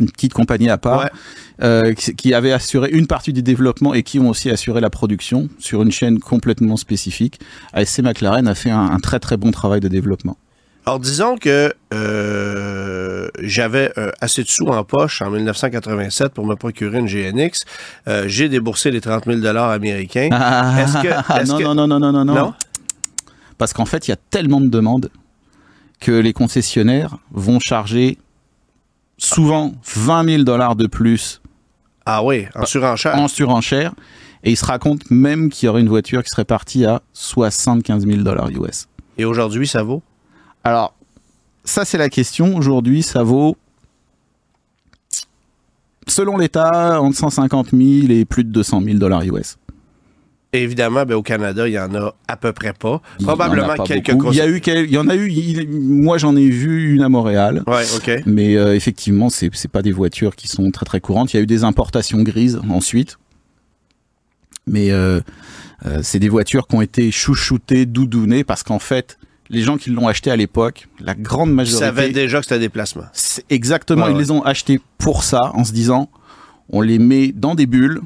une 0.00 0.10
petite 0.10 0.32
compagnie 0.32 0.68
à 0.70 0.78
part, 0.78 1.00
Ouais. 1.04 1.10
euh, 1.62 1.92
qui, 1.94 2.32
avait 2.34 2.52
assuré 2.52 2.90
une 2.92 3.06
partie 3.06 3.32
du 3.32 3.42
développement 3.42 3.94
et 3.94 4.02
qui 4.02 4.18
ont 4.18 4.28
aussi 4.28 4.50
assuré 4.50 4.80
la 4.80 4.90
production 4.90 5.48
sur 5.58 5.82
une 5.82 5.92
chaîne 5.92 6.18
complètement 6.18 6.76
spécifique. 6.76 7.38
ASC 7.72 8.00
McLaren 8.00 8.48
a 8.48 8.54
fait 8.54 8.70
un, 8.70 8.90
un 8.90 8.98
très 8.98 9.18
très 9.20 9.36
bon 9.36 9.50
travail 9.50 9.80
de 9.80 9.88
développement. 9.88 10.36
Alors, 10.84 10.98
disons 10.98 11.36
que 11.36 11.72
euh, 11.94 13.28
j'avais 13.40 13.92
euh, 13.98 14.10
assez 14.20 14.42
de 14.42 14.48
sous 14.48 14.66
en 14.66 14.82
poche 14.84 15.22
en 15.22 15.30
1987 15.30 16.32
pour 16.32 16.46
me 16.46 16.56
procurer 16.56 16.98
une 16.98 17.06
GNX. 17.06 17.60
Euh, 18.08 18.24
J'ai 18.26 18.48
déboursé 18.48 18.90
les 18.90 19.00
30 19.00 19.26
000 19.26 19.46
américains. 19.56 20.28
Est-ce 20.78 21.02
que- 21.02 21.40
est-ce 21.40 21.52
non, 21.52 21.58
que- 21.58 21.62
non, 21.64 21.74
non, 21.74 21.86
non, 21.86 22.00
non, 22.00 22.12
non, 22.12 22.24
non, 22.24 22.34
Non? 22.34 22.54
Parce 23.58 23.72
qu'en 23.72 23.84
fait, 23.84 24.08
il 24.08 24.10
y 24.10 24.14
a 24.14 24.16
tellement 24.30 24.60
de 24.60 24.66
demandes 24.68 25.10
que 26.00 26.10
les 26.10 26.32
concessionnaires 26.32 27.18
vont 27.30 27.60
charger 27.60 28.18
souvent 29.22 29.72
20 29.96 30.24
000 30.28 30.42
dollars 30.42 30.74
de 30.76 30.86
plus 30.86 31.40
Ah 32.04 32.24
oui, 32.24 32.46
en 32.54 32.66
surenchère. 32.66 33.14
en 33.16 33.28
surenchère. 33.28 33.94
Et 34.44 34.50
ils 34.50 34.56
se 34.56 34.64
racontent 34.64 35.04
même 35.10 35.50
qu'il 35.50 35.66
y 35.66 35.68
aurait 35.68 35.80
une 35.82 35.88
voiture 35.88 36.22
qui 36.24 36.28
serait 36.30 36.44
partie 36.44 36.84
à 36.84 37.00
75 37.12 38.04
000 38.06 38.22
dollars 38.22 38.48
US. 38.50 38.88
Et 39.18 39.24
aujourd'hui, 39.24 39.68
ça 39.68 39.84
vaut? 39.84 40.02
Alors, 40.64 40.94
ça 41.64 41.84
c'est 41.84 41.98
la 41.98 42.08
question. 42.08 42.56
Aujourd'hui, 42.56 43.04
ça 43.04 43.22
vaut, 43.22 43.56
selon 46.08 46.36
l'État, 46.36 47.00
entre 47.00 47.16
150 47.16 47.70
000 47.70 47.82
et 48.10 48.24
plus 48.24 48.42
de 48.42 48.50
200 48.50 48.80
000 48.82 48.98
dollars 48.98 49.22
US. 49.22 49.56
Évidemment, 50.54 51.04
ben, 51.06 51.14
au 51.14 51.22
Canada, 51.22 51.66
il 51.66 51.72
y 51.72 51.78
en 51.78 51.94
a 51.94 52.14
à 52.28 52.36
peu 52.36 52.52
près 52.52 52.74
pas. 52.74 53.00
Probablement 53.22 53.74
pas 53.74 53.84
quelques. 53.84 54.12
Il 54.30 54.34
y 54.36 54.40
a 54.42 54.46
eu, 54.48 54.60
quel- 54.60 54.84
il 54.84 54.92
y 54.92 54.98
en 54.98 55.08
a 55.08 55.14
eu. 55.16 55.30
il- 55.30 55.66
moi, 55.70 56.18
j'en 56.18 56.36
ai 56.36 56.48
vu 56.50 56.94
une 56.94 57.02
à 57.02 57.08
Montréal. 57.08 57.62
Ouais, 57.66 57.84
OK. 57.96 58.10
Mais 58.26 58.56
euh, 58.56 58.74
effectivement, 58.74 59.30
c'est 59.30 59.48
c'est 59.54 59.70
pas 59.70 59.80
des 59.80 59.92
voitures 59.92 60.36
qui 60.36 60.48
sont 60.48 60.70
très 60.70 60.84
très 60.84 61.00
courantes. 61.00 61.32
Il 61.32 61.36
y 61.38 61.40
a 61.40 61.42
eu 61.42 61.46
des 61.46 61.64
importations 61.64 62.22
grises 62.22 62.60
ensuite, 62.68 63.16
mais 64.66 64.90
euh, 64.90 65.20
euh, 65.86 66.00
c'est 66.02 66.18
des 66.18 66.28
voitures 66.28 66.66
qui 66.66 66.74
ont 66.76 66.82
été 66.82 67.10
chouchoutées, 67.10 67.86
doudounées, 67.86 68.44
parce 68.44 68.62
qu'en 68.62 68.78
fait, 68.78 69.18
les 69.48 69.62
gens 69.62 69.78
qui 69.78 69.88
l'ont 69.88 70.06
acheté 70.06 70.30
à 70.30 70.36
l'époque, 70.36 70.86
la 71.00 71.14
grande 71.14 71.50
majorité, 71.52 71.82
savais 71.86 72.10
déjà 72.10 72.38
que 72.40 72.44
c'était 72.44 72.56
un 72.56 72.58
déplacement. 72.58 73.04
c'est 73.14 73.44
exactement, 73.50 74.04
Ouais, 74.04 74.10
ils 74.10 74.14
ouais. 74.16 74.20
les 74.22 74.30
ont 74.30 74.42
achetés 74.42 74.80
pour 74.98 75.24
ça, 75.24 75.50
en 75.54 75.64
se 75.64 75.72
disant, 75.72 76.10
on 76.68 76.82
les 76.82 76.98
met 76.98 77.32
dans 77.32 77.54
des 77.54 77.64
bulles 77.66 78.00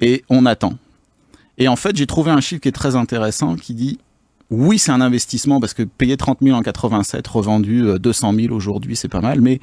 et 0.00 0.22
on 0.28 0.44
attend. 0.46 0.74
Et 1.58 1.68
en 1.68 1.76
fait, 1.76 1.96
j'ai 1.96 2.06
trouvé 2.06 2.30
un 2.30 2.40
chiffre 2.40 2.60
qui 2.60 2.68
est 2.68 2.72
très 2.72 2.96
intéressant 2.96 3.56
qui 3.56 3.74
dit 3.74 3.98
oui, 4.52 4.78
c'est 4.78 4.92
un 4.92 5.00
investissement 5.00 5.60
parce 5.60 5.72
que 5.72 5.82
payer 5.82 6.16
30 6.16 6.38
000 6.42 6.56
en 6.56 6.62
87, 6.62 7.26
revendu 7.26 7.86
euh, 7.86 7.98
200 7.98 8.34
000 8.34 8.54
aujourd'hui, 8.54 8.96
c'est 8.96 9.08
pas 9.08 9.22
mal, 9.22 9.40
mais 9.40 9.60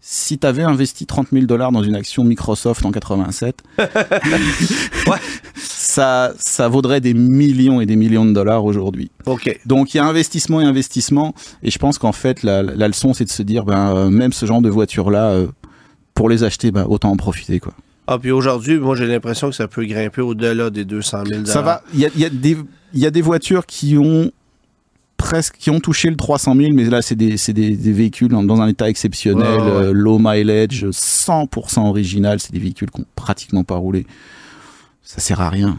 si 0.00 0.38
tu 0.38 0.46
avais 0.46 0.62
investi 0.62 1.04
30 1.04 1.28
000 1.32 1.44
dollars 1.46 1.72
dans 1.72 1.82
une 1.82 1.96
action 1.96 2.24
Microsoft 2.24 2.86
en 2.86 2.92
87, 2.92 3.62
ça, 5.56 6.32
ça 6.38 6.68
vaudrait 6.68 7.00
des 7.00 7.12
millions 7.12 7.80
et 7.80 7.86
des 7.86 7.96
millions 7.96 8.24
de 8.24 8.32
dollars 8.32 8.64
aujourd'hui. 8.64 9.10
OK. 9.26 9.58
Donc 9.66 9.92
il 9.92 9.98
y 9.98 10.00
a 10.00 10.06
investissement 10.06 10.60
et 10.60 10.64
investissement, 10.64 11.34
et 11.62 11.70
je 11.70 11.78
pense 11.78 11.98
qu'en 11.98 12.12
fait 12.12 12.44
la, 12.44 12.62
la 12.62 12.86
leçon 12.86 13.12
c'est 13.12 13.24
de 13.24 13.30
se 13.30 13.42
dire 13.42 13.64
ben 13.64 13.94
euh, 13.94 14.10
même 14.10 14.32
ce 14.32 14.46
genre 14.46 14.62
de 14.62 14.70
voiture 14.70 15.10
là, 15.10 15.38
pour 16.14 16.28
les 16.28 16.44
acheter, 16.44 16.70
ben, 16.70 16.86
autant 16.88 17.10
en 17.10 17.16
profiter 17.16 17.58
quoi. 17.58 17.74
Ah, 18.12 18.18
puis 18.18 18.32
aujourd'hui, 18.32 18.76
moi, 18.76 18.96
j'ai 18.96 19.06
l'impression 19.06 19.50
que 19.50 19.54
ça 19.54 19.68
peut 19.68 19.84
grimper 19.84 20.20
au-delà 20.20 20.68
des 20.68 20.84
200 20.84 21.26
000 21.26 21.44
Ça 21.46 21.62
va. 21.62 21.80
Il 21.94 22.00
y 22.00 22.06
a, 22.06 22.08
y, 22.16 22.24
a 22.24 22.56
y 22.92 23.06
a 23.06 23.10
des 23.12 23.22
voitures 23.22 23.64
qui 23.66 23.96
ont 23.96 24.32
presque 25.16 25.56
qui 25.58 25.70
ont 25.70 25.78
touché 25.78 26.10
le 26.10 26.16
300 26.16 26.56
000, 26.56 26.70
mais 26.74 26.84
là 26.86 27.02
c'est 27.02 27.14
des, 27.14 27.36
des, 27.52 27.76
des 27.76 27.92
véhicules 27.92 28.28
dans, 28.28 28.42
dans 28.42 28.60
un 28.60 28.66
état 28.66 28.88
exceptionnel, 28.88 29.60
ouais, 29.60 29.68
euh, 29.68 29.92
low 29.92 30.18
mileage, 30.18 30.86
100% 30.86 31.86
original. 31.86 32.40
C'est 32.40 32.52
des 32.52 32.58
véhicules 32.58 32.90
qui 32.90 33.00
ont 33.00 33.06
pratiquement 33.14 33.62
pas 33.62 33.76
roulé. 33.76 34.06
Ça 35.04 35.20
sert 35.20 35.40
à 35.40 35.48
rien. 35.48 35.78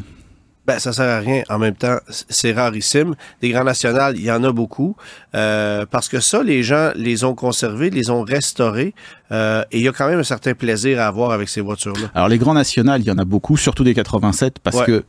Ben, 0.73 0.79
ça 0.79 0.93
sert 0.93 1.09
à 1.09 1.19
rien. 1.19 1.43
En 1.49 1.59
même 1.59 1.75
temps, 1.75 1.97
c'est 2.29 2.53
rarissime. 2.53 3.15
Des 3.41 3.49
grands 3.49 3.63
nationales, 3.63 4.15
il 4.17 4.23
y 4.23 4.31
en 4.31 4.43
a 4.43 4.51
beaucoup. 4.51 4.95
Euh, 5.35 5.85
parce 5.89 6.07
que 6.09 6.19
ça, 6.19 6.43
les 6.43 6.63
gens 6.63 6.91
les 6.95 7.23
ont 7.23 7.35
conservés, 7.35 7.89
les 7.89 8.09
ont 8.09 8.21
restaurés. 8.21 8.93
euh, 9.31 9.63
et 9.71 9.79
il 9.79 9.83
y 9.83 9.87
a 9.87 9.91
quand 9.91 10.07
même 10.07 10.19
un 10.19 10.23
certain 10.23 10.53
plaisir 10.53 10.99
à 11.01 11.07
avoir 11.07 11.31
avec 11.31 11.49
ces 11.49 11.61
voitures-là. 11.61 12.09
Alors 12.15 12.27
les 12.29 12.37
grands 12.37 12.53
nationales, 12.53 13.01
il 13.01 13.07
y 13.07 13.11
en 13.11 13.17
a 13.17 13.25
beaucoup, 13.25 13.57
surtout 13.57 13.83
des 13.83 13.93
87, 13.93 14.59
parce 14.59 14.77
Ouais. 14.77 14.85
que 14.85 15.03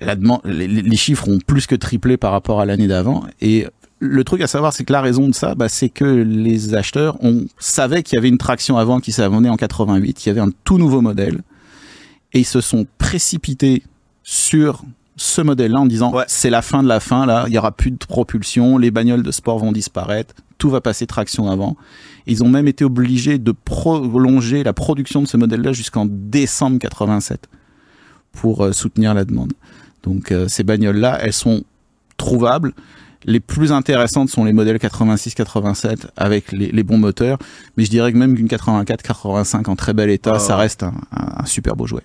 la 0.00 0.14
demande, 0.16 0.40
les, 0.44 0.66
les 0.66 0.96
chiffres 0.96 1.28
ont 1.28 1.38
plus 1.46 1.66
que 1.66 1.74
triplé 1.74 2.16
par 2.16 2.32
rapport 2.32 2.60
à 2.60 2.64
l'année 2.66 2.86
d'avant. 2.88 3.24
Et 3.40 3.66
le 3.98 4.24
truc 4.24 4.40
à 4.40 4.46
savoir, 4.46 4.72
c'est 4.72 4.84
que 4.84 4.92
la 4.92 5.02
raison 5.02 5.28
de 5.28 5.34
ça, 5.34 5.54
bah, 5.54 5.68
c'est 5.68 5.88
que 5.90 6.04
les 6.04 6.74
acheteurs 6.74 7.16
on 7.22 7.44
savait 7.58 8.02
qu'il 8.02 8.16
y 8.16 8.18
avait 8.18 8.28
une 8.30 8.38
traction 8.38 8.78
avant 8.78 8.98
qui 9.00 9.12
s'avonnait 9.12 9.50
en 9.50 9.56
88, 9.56 10.14
qu'il 10.14 10.28
y 10.28 10.30
avait 10.30 10.40
un 10.40 10.52
tout 10.64 10.78
nouveau 10.78 11.00
modèle, 11.02 11.40
et 12.32 12.38
ils 12.40 12.44
se 12.46 12.60
sont 12.60 12.86
précipités 12.98 13.82
sur 14.22 14.82
ce 15.16 15.40
modèle-là 15.42 15.80
en 15.80 15.86
disant 15.86 16.12
Ouais. 16.14 16.24
c'est 16.28 16.50
la 16.50 16.62
fin 16.62 16.82
de 16.82 16.88
la 16.88 17.00
fin, 17.00 17.26
là, 17.26 17.44
il 17.48 17.52
y 17.52 17.58
aura 17.58 17.72
plus 17.72 17.90
de 17.90 17.96
propulsion, 17.98 18.78
les 18.78 18.90
bagnoles 18.90 19.22
de 19.22 19.30
sport 19.30 19.58
vont 19.58 19.72
disparaître, 19.72 20.34
tout 20.58 20.70
va 20.70 20.80
passer 20.80 21.06
traction 21.06 21.50
avant. 21.50 21.76
Ils 22.26 22.42
ont 22.42 22.48
même 22.48 22.68
été 22.68 22.84
obligés 22.84 23.38
de 23.38 23.52
prolonger 23.52 24.62
la 24.62 24.72
production 24.72 25.22
de 25.22 25.26
ce 25.26 25.36
modèle-là 25.36 25.72
jusqu'en 25.72 26.06
décembre 26.08 26.78
87 26.78 27.48
pour 28.32 28.64
euh, 28.64 28.72
soutenir 28.72 29.14
la 29.14 29.24
demande. 29.24 29.52
Donc 30.02 30.32
euh, 30.32 30.48
ces 30.48 30.62
bagnoles-là, 30.64 31.18
elles 31.22 31.32
sont 31.32 31.64
trouvables. 32.16 32.72
Les 33.24 33.40
plus 33.40 33.72
intéressantes 33.72 34.30
sont 34.30 34.44
les 34.44 34.52
modèles 34.54 34.76
86-87 34.78 36.06
avec 36.16 36.52
les, 36.52 36.72
les 36.72 36.82
bons 36.82 36.96
moteurs, 36.98 37.38
mais 37.76 37.84
je 37.84 37.90
dirais 37.90 38.12
que 38.12 38.16
même 38.16 38.34
qu'une 38.34 38.46
84-85 38.46 39.68
en 39.68 39.76
très 39.76 39.92
bel 39.92 40.08
état, 40.08 40.32
Ah. 40.36 40.38
ça 40.38 40.56
reste 40.56 40.82
un, 40.82 40.94
un- 41.12 41.42
un 41.42 41.46
super 41.46 41.76
beau 41.76 41.86
jouet. 41.86 42.02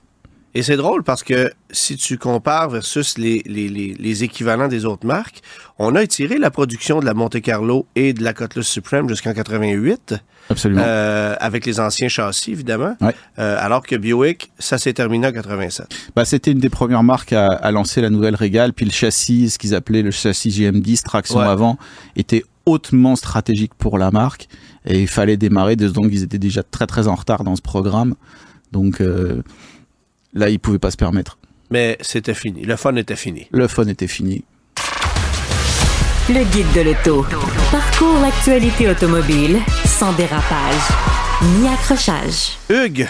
Et 0.58 0.64
c'est 0.64 0.78
drôle 0.78 1.03
parce 1.03 1.22
que 1.22 1.51
si 1.70 1.97
tu 1.97 2.18
compares 2.18 2.70
versus 2.70 3.18
les, 3.18 3.43
les, 3.45 3.68
les, 3.68 3.93
les 3.93 4.24
équivalents 4.24 4.70
des 4.70 4.86
autres 4.86 5.06
marques, 5.06 5.41
on 5.80 5.95
a 5.95 6.01
étiré 6.03 6.38
la 6.38 6.49
production 6.49 7.01
de 7.01 7.06
la 7.06 7.14
Monte 7.14 7.41
Carlo 7.41 7.86
et 7.95 8.14
de 8.14 8.24
la 8.24 8.34
Cutlass 8.34 8.66
Supreme 8.66 9.10
jusqu'en 9.10 9.34
88, 9.34 10.16
Absolument. 10.49 10.82
euh, 10.86 11.36
avec 11.41 11.66
les 11.66 11.82
anciens 11.82 12.08
châssis, 12.08 12.51
évidemment, 12.53 12.95
Ouais. 13.01 13.14
Euh, 13.38 13.58
alors 13.60 13.84
que 13.86 13.97
Buick, 13.97 14.49
ça 14.58 14.78
s'est 14.78 14.93
terminé 14.93 15.28
en 15.28 15.34
87. 15.34 15.88
Bah, 16.16 16.24
c'était 16.24 16.51
une 16.51 16.60
des 16.60 16.70
premières 16.70 17.03
marques 17.03 17.34
à, 17.34 17.47
à 17.47 17.72
lancer 17.72 17.99
la 17.99 18.10
nouvelle 18.10 18.36
Régale, 18.36 18.72
puis 18.72 18.86
le 18.86 18.91
châssis, 18.93 19.49
ce 19.49 19.60
qu'ils 19.60 19.76
appelaient 19.76 20.03
le 20.03 20.12
châssis 20.12 20.49
GM10, 20.51 21.03
traction 21.03 21.39
Ouais. 21.39 21.45
avant, 21.45 21.78
était 22.16 22.45
hautement 22.66 23.18
stratégique 23.18 23.74
pour 23.78 23.97
la 23.97 24.10
marque 24.10 24.47
et 24.86 25.01
il 25.01 25.08
fallait 25.10 25.36
démarrer, 25.36 25.76
donc 25.76 26.08
ils 26.12 26.24
étaient 26.24 26.39
déjà 26.39 26.64
très 26.64 26.88
très 26.88 27.10
en 27.10 27.16
retard 27.16 27.43
dans 27.43 27.58
ce 27.58 27.62
programme. 27.62 28.16
Donc 28.72 29.01
euh, 29.01 29.43
là, 30.36 30.49
ils 30.49 30.59
pouvaient 30.59 30.77
pas 30.79 30.91
se 30.91 30.97
permettre. 30.97 31.38
Mais 31.71 31.97
c'était 32.01 32.33
fini. 32.36 32.63
Le 32.63 32.75
fun 32.75 32.95
était 32.95 33.15
fini. 33.15 33.47
Le 33.51 33.67
fun 33.67 33.88
était 33.88 34.07
fini. 34.07 34.43
Le 36.29 36.43
guide 36.51 36.71
de 36.75 36.81
l'auto. 36.81 37.25
Parcours 37.71 38.19
l'actualité 38.21 38.89
automobile 38.89 39.59
sans 39.86 40.11
dérapage 40.13 40.81
ni 41.59 41.67
accrochage. 41.67 42.57
Hugues, 42.69 43.07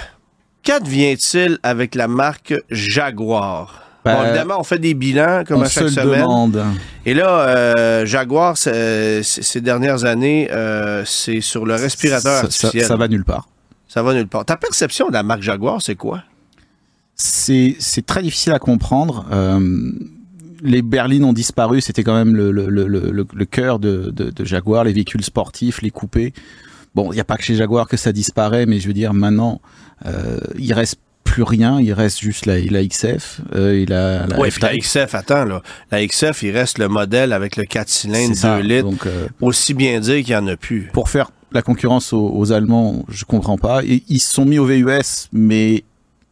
qu'advient-il 0.64 1.58
avec 1.64 1.96
la 1.96 2.08
marque 2.08 2.54
Jaguar? 2.70 3.82
Ben, 4.04 4.16
bon, 4.18 4.24
évidemment, 4.26 4.60
on 4.60 4.64
fait 4.64 4.78
des 4.80 4.94
bilans 4.94 5.44
comme 5.48 5.62
On 5.62 5.64
à 5.64 5.70
chaque 5.70 5.86
se 5.90 5.96
semaine. 5.96 6.22
demande. 6.22 6.64
Et 7.06 7.14
là, 7.14 7.40
euh, 7.40 8.06
Jaguar, 8.06 8.56
ces 8.58 9.22
dernières 9.62 10.06
années, 10.06 10.48
euh, 10.52 11.04
c'est 11.06 11.42
sur 11.42 11.66
le 11.66 11.74
respirateur 11.76 12.22
Ça- 12.22 12.40
ça, 12.42 12.46
artificiel. 12.68 12.86
ça 12.86 12.96
va 12.98 13.08
nulle 13.08 13.24
part. 13.26 13.48
Ça 13.88 14.04
va 14.04 14.14
nulle 14.14 14.28
part. 14.28 14.46
Ta 14.46 14.58
perception 14.58 15.08
de 15.08 15.14
la 15.14 15.24
marque 15.24 15.42
Jaguar, 15.42 15.82
c'est 15.82 15.96
quoi? 15.96 16.22
C'est 17.16 17.76
c'est 17.80 18.06
très 18.06 18.22
difficile 18.22 18.52
à 18.54 18.60
comprendre. 18.60 19.26
Euh, 19.32 19.92
les 20.62 20.82
berlines 20.82 21.24
ont 21.24 21.34
disparu, 21.34 21.80
c'était 21.82 22.04
quand 22.04 22.16
même 22.16 22.36
le, 22.36 22.52
le, 22.52 22.68
le, 22.68 22.88
le, 22.88 23.12
le 23.12 23.46
cœur 23.46 23.80
de, 23.80 24.10
de, 24.10 24.30
de 24.32 24.46
Jaguar, 24.46 24.84
les 24.84 24.94
véhicules 24.94 25.24
sportifs, 25.24 25.82
les 25.82 25.92
coupés. 25.92 26.34
Bon, 26.96 27.12
il 27.12 27.16
n'y 27.16 27.22
a 27.22 27.26
pas 27.26 27.38
que 27.38 27.44
chez 27.44 27.56
Jaguar 27.56 27.88
que 27.88 27.98
ça 27.98 28.12
disparaît, 28.12 28.66
mais 28.66 28.80
je 28.80 28.88
veux 28.88 28.94
dire, 28.94 29.14
maintenant, 29.14 29.62
euh, 30.06 30.40
il 30.58 30.74
reste 30.74 30.96
plus 31.24 31.44
rien, 31.44 31.80
il 31.82 31.92
reste 31.92 32.20
juste 32.20 32.46
la, 32.46 32.60
la 32.60 32.86
XF 32.86 33.42
euh, 33.54 33.74
et 33.74 33.86
la, 33.86 34.26
la 34.28 34.38
puis 34.38 34.62
la 34.62 34.78
XF, 34.78 35.14
attends, 35.14 35.44
là. 35.44 35.62
La 35.92 36.06
XF, 36.06 36.42
il 36.44 36.52
reste 36.52 36.78
le 36.78 36.88
modèle 36.88 37.34
avec 37.34 37.58
le 37.58 37.66
4 37.66 37.90
cylindres, 37.90 38.36
C'est 38.36 38.42
ça. 38.42 38.58
2 38.62 38.64
litres. 38.68 38.90
Donc, 38.90 39.06
euh, 39.06 39.28
Aussi 39.42 39.74
bien 39.74 40.00
dire 40.00 40.16
qu'il 40.24 40.28
n'y 40.30 40.36
en 40.36 40.48
a 40.48 40.56
plus. 40.56 40.90
pour 40.94 41.10
faire 41.10 41.32
la 41.52 41.62
concurrence 41.62 42.14
aux, 42.14 42.32
aux 42.34 42.52
Allemands, 42.54 43.06
je 43.10 43.26
comprends 43.26 43.58
pas. 43.58 43.82
Ils 43.84 44.20
se 44.20 44.34
sont 44.34 44.46
mis 44.46 44.58
au 44.58 44.66
VUS, 44.66 45.28
mais 45.34 45.84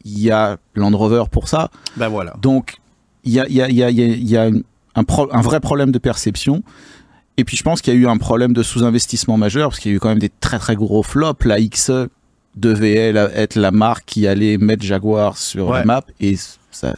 il 0.04 0.18
y 0.20 0.30
a 0.30 0.58
Land 0.74 0.96
Rover 0.96 1.24
pour 1.30 1.48
ça. 1.48 1.70
Ben 1.96 2.08
voilà. 2.08 2.34
Donc, 2.42 2.76
il 3.24 3.32
y 3.32 3.40
a, 3.40 3.48
y 3.48 3.60
a, 3.62 3.68
y 3.70 3.82
a, 3.82 3.90
y 3.90 4.02
a- 4.02 4.06
il 4.06 4.28
y 4.28 4.36
a 4.36 4.50
un, 4.94 5.04
pro- 5.04 5.28
un 5.32 5.40
vrai 5.40 5.60
problème 5.60 5.90
de 5.92 5.98
perception. 5.98 6.62
Et 7.36 7.44
puis, 7.44 7.56
je 7.56 7.62
pense 7.62 7.80
qu'il 7.82 7.92
y 7.94 7.96
a 7.96 8.00
eu 8.00 8.06
un 8.06 8.16
problème 8.18 8.52
de 8.52 8.62
sous-investissement 8.62 9.36
majeur, 9.36 9.70
parce 9.70 9.80
qu'il 9.80 9.90
y 9.90 9.94
a 9.94 9.96
eu 9.96 10.00
quand 10.00 10.08
même 10.10 10.18
des 10.20 10.30
très 10.40 10.58
très 10.58 10.76
gros 10.76 11.02
flops. 11.02 11.44
La 11.46 11.60
XE 11.60 12.08
devait 12.54 12.94
être 13.34 13.56
la 13.56 13.70
marque 13.72 14.04
qui 14.06 14.26
allait 14.28 14.58
mettre 14.58 14.84
Jaguar 14.84 15.36
sur 15.36 15.68
Ouais. 15.70 15.80
la 15.80 15.84
map, 15.84 16.02
et 16.20 16.36
ça, 16.70 16.94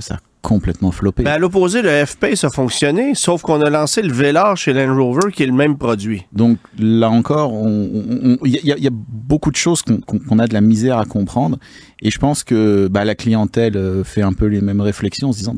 complètement 0.46 0.92
floppé. 0.92 1.24
Ben 1.24 1.32
à 1.32 1.38
l'opposé, 1.38 1.82
le 1.82 2.04
F-Pace 2.06 2.44
a 2.44 2.50
fonctionné, 2.50 3.14
sauf 3.14 3.42
qu'on 3.42 3.60
a 3.60 3.68
lancé 3.70 4.00
le 4.00 4.12
Velar 4.12 4.56
chez 4.56 4.72
Land 4.72 4.94
Rover, 4.96 5.32
qui 5.32 5.42
est 5.42 5.46
le 5.46 5.52
même 5.52 5.76
produit. 5.76 6.24
Donc 6.32 6.58
là 6.78 7.10
encore, 7.10 7.52
il 7.64 8.38
y, 8.44 8.72
a- 8.72 8.76
il 8.76 8.84
y 8.84 8.86
a 8.86 8.90
beaucoup 8.92 9.50
de 9.50 9.56
choses 9.56 9.82
qu'on 9.82 10.38
a 10.38 10.46
de 10.46 10.54
la 10.54 10.60
misère 10.60 10.98
à 10.98 11.04
comprendre. 11.04 11.58
Et 12.00 12.10
je 12.10 12.18
pense 12.18 12.44
que 12.44 12.88
bah, 12.88 13.04
la 13.04 13.14
clientèle 13.14 13.76
euh, 13.76 14.04
fait 14.04 14.22
un 14.22 14.32
peu 14.32 14.46
les 14.46 14.60
mêmes 14.60 14.80
réflexions 14.80 15.28
en 15.30 15.32
se 15.32 15.38
disant, 15.38 15.56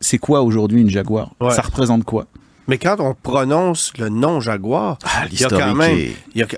c'est- 0.00 0.18
quoi 0.18 0.42
aujourd'hui 0.42 0.80
une 0.80 0.90
Jaguar? 0.90 1.34
Ouais. 1.40 1.50
Ça 1.54 1.62
représente 1.62 2.04
quoi? 2.04 2.26
Mais 2.68 2.78
quand 2.78 2.96
on 2.98 3.14
prononce 3.14 3.92
le 3.98 4.08
nom 4.08 4.40
Jaguar, 4.40 4.98
Ah, 5.04 5.24
il 5.30 5.38
y 5.40 5.44
a 5.44 5.48
quand 5.48 5.74
même, 5.74 6.12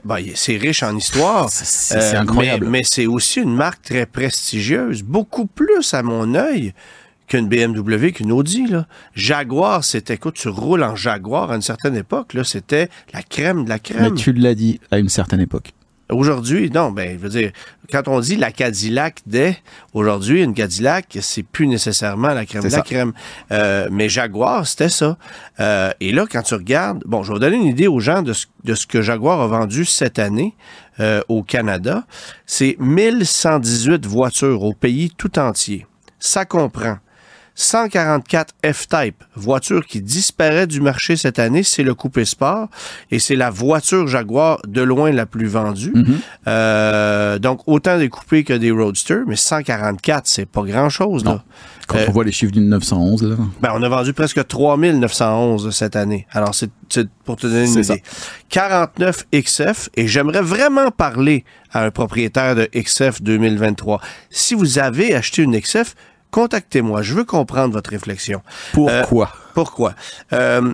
ben, 0.04 0.18
c'est 0.34 0.56
riche 0.56 0.82
en 0.82 0.96
histoire. 0.96 1.48
C'est 1.50 1.96
Euh, 2.14 2.20
incroyable. 2.20 2.66
Mais, 2.66 2.78
mais 2.78 2.84
c'est 2.84 3.06
aussi 3.06 3.40
une 3.40 3.54
marque 3.54 3.82
très 3.82 4.06
prestigieuse, 4.06 5.02
beaucoup 5.02 5.46
plus 5.46 5.92
à 5.94 6.02
mon 6.02 6.34
œil 6.34 6.72
qu'une 7.26 7.48
BMW, 7.48 8.12
qu'une 8.12 8.30
Audi. 8.30 8.68
Là. 8.68 8.86
Jaguar, 9.14 9.82
c'était, 9.82 10.14
écoute, 10.14 10.34
tu 10.34 10.48
roules 10.48 10.84
en 10.84 10.94
Jaguar 10.94 11.50
à 11.50 11.56
une 11.56 11.62
certaine 11.62 11.96
époque, 11.96 12.34
là, 12.34 12.44
c'était 12.44 12.88
la 13.12 13.22
crème 13.22 13.64
de 13.64 13.68
la 13.68 13.74
Mais 13.76 13.80
crème. 13.80 14.14
tu 14.14 14.32
l'as 14.32 14.54
dit 14.54 14.78
à 14.92 14.98
une 14.98 15.08
certaine 15.08 15.40
époque. 15.40 15.72
Aujourd'hui, 16.08 16.70
non, 16.70 16.92
ben, 16.92 17.18
je 17.18 17.22
veux 17.22 17.28
dire, 17.28 17.50
quand 17.90 18.06
on 18.06 18.20
dit 18.20 18.36
la 18.36 18.52
Cadillac 18.52 19.22
des, 19.26 19.56
aujourd'hui, 19.92 20.42
une 20.42 20.54
Cadillac, 20.54 21.18
c'est 21.20 21.42
plus 21.42 21.66
nécessairement 21.66 22.32
la 22.32 22.46
crème 22.46 22.62
de 22.62 22.68
la 22.68 22.82
crème. 22.82 23.12
Euh, 23.50 23.88
mais 23.90 24.08
Jaguar, 24.08 24.66
c'était 24.66 24.88
ça. 24.88 25.16
Euh, 25.58 25.90
et 25.98 26.12
là, 26.12 26.26
quand 26.30 26.42
tu 26.42 26.54
regardes, 26.54 27.02
bon, 27.06 27.24
je 27.24 27.28
vais 27.28 27.34
vous 27.34 27.40
donner 27.40 27.56
une 27.56 27.66
idée 27.66 27.88
aux 27.88 27.98
gens 27.98 28.22
de 28.22 28.32
ce, 28.32 28.46
de 28.62 28.74
ce 28.74 28.86
que 28.86 29.02
Jaguar 29.02 29.40
a 29.40 29.48
vendu 29.48 29.84
cette 29.84 30.20
année 30.20 30.54
euh, 31.00 31.22
au 31.28 31.42
Canada. 31.42 32.04
C'est 32.46 32.76
1118 32.78 34.06
voitures 34.06 34.62
au 34.62 34.74
pays 34.74 35.10
tout 35.16 35.38
entier. 35.40 35.86
Ça 36.20 36.44
comprend 36.44 36.98
144 37.56 38.54
F-Type, 38.72 39.24
voiture 39.34 39.84
qui 39.86 40.02
disparaît 40.02 40.66
du 40.66 40.80
marché 40.82 41.16
cette 41.16 41.38
année, 41.38 41.62
c'est 41.62 41.82
le 41.82 41.94
coupé 41.94 42.24
sport 42.26 42.68
et 43.10 43.18
c'est 43.18 43.34
la 43.34 43.48
voiture 43.50 44.06
Jaguar 44.06 44.60
de 44.68 44.82
loin 44.82 45.10
la 45.10 45.24
plus 45.26 45.46
vendue. 45.46 45.92
Mhm. 45.94 46.18
Euh, 46.48 47.38
donc 47.38 47.62
autant 47.66 47.98
des 47.98 48.10
coupés 48.10 48.44
que 48.44 48.52
des 48.52 48.70
roadsters, 48.70 49.24
mais 49.26 49.36
144, 49.36 50.26
c'est 50.26 50.46
pas 50.46 50.62
grand-chose. 50.62 51.24
Quand 51.86 51.96
Euh, 51.98 52.04
on 52.08 52.12
voit 52.12 52.24
les 52.24 52.32
chiffres 52.32 52.52
d'une 52.52 52.68
911, 52.68 53.22
là. 53.22 53.36
Ben, 53.62 53.70
on 53.74 53.82
a 53.82 53.88
vendu 53.88 54.12
presque 54.12 54.46
3911 54.46 55.70
cette 55.70 55.96
année. 55.96 56.26
Alors, 56.32 56.54
c'est 56.54 56.70
c'est 56.88 57.08
pour 57.24 57.36
te 57.36 57.46
donner 57.46 57.66
une 57.66 57.82
ça. 57.82 57.94
idée. 57.94 58.02
49 58.50 59.24
XF, 59.32 59.88
et 59.96 60.06
j'aimerais 60.06 60.42
vraiment 60.42 60.90
parler 60.90 61.44
à 61.72 61.84
un 61.84 61.90
propriétaire 61.90 62.54
de 62.54 62.68
XF 62.76 63.22
2023. 63.22 64.00
Si 64.30 64.54
vous 64.54 64.78
avez 64.78 65.14
acheté 65.14 65.42
une 65.42 65.58
XF, 65.58 65.94
contactez-moi. 66.30 67.02
Je 67.02 67.14
veux 67.14 67.24
comprendre 67.24 67.74
votre 67.74 67.90
réflexion. 67.90 68.42
Pourquoi? 68.72 69.32
Pourquoi? 69.54 69.94
Euh, 70.32 70.72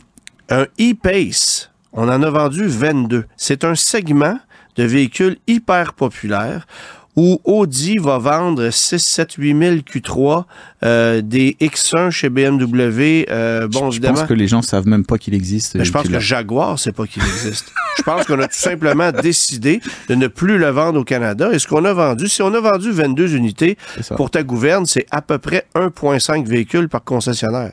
un 0.49 0.67
e-Pace, 0.81 1.71
on 1.93 2.09
en 2.09 2.23
a 2.23 2.31
vendu 2.31 2.67
22. 2.67 3.27
C'est 3.37 3.65
un 3.65 3.75
segment 3.75 4.39
de 4.77 4.85
véhicules 4.85 5.37
hyper 5.47 5.93
populaire 5.95 6.67
où 7.15 7.41
Audi 7.45 7.99
va 7.99 8.17
vendre 8.19 8.71
6, 8.71 8.99
7, 8.99 9.33
8 9.35 9.59
000 9.59 9.75
Q3, 9.77 10.45
euh, 10.83 11.21
des 11.21 11.57
X1 11.61 12.11
chez 12.11 12.31
BMW. 12.31 13.27
euh, 13.31 13.69
bon, 13.69 13.91
Je 13.91 13.97
évidemment, 13.97 14.15
pense 14.21 14.29
que 14.29 14.33
les 14.35 14.49
gens 14.49 14.63
savent 14.63 14.87
même 14.87 15.05
pas 15.05 15.19
qu'il 15.19 15.35
existe. 15.35 15.75
mais 15.75 15.85
je 15.85 15.93
pense 15.93 16.09
que. 16.09 16.19
Jaguar, 16.21 16.79
c'est 16.79 16.93
pas 16.93 17.07
qu'il 17.07 17.23
existe. 17.23 17.67
je 17.99 18.03
pense 18.03 18.25
qu'on 18.25 18.41
a 18.41 18.49
tout 18.49 18.57
simplement 18.59 19.13
décidé 19.13 19.81
de 20.09 20.15
ne 20.15 20.27
plus 20.27 20.57
le 20.57 20.69
vendre 20.71 21.01
au 21.01 21.05
Canada. 21.05 21.51
Et 21.53 21.59
ce 21.59 21.67
qu'on 21.67 21.85
a 21.85 21.93
vendu, 21.93 22.29
si 22.29 22.41
on 22.41 22.55
a 22.55 22.61
vendu 22.61 22.91
22 22.91 23.35
unités 23.35 23.77
pour 24.17 24.31
ta 24.31 24.43
gouverne, 24.43 24.87
c'est 24.87 25.07
à 25.11 25.21
peu 25.21 25.37
près 25.39 25.67
1,5 25.75 26.47
véhicules 26.47 26.89
par 26.89 27.05
concessionnaire. 27.05 27.73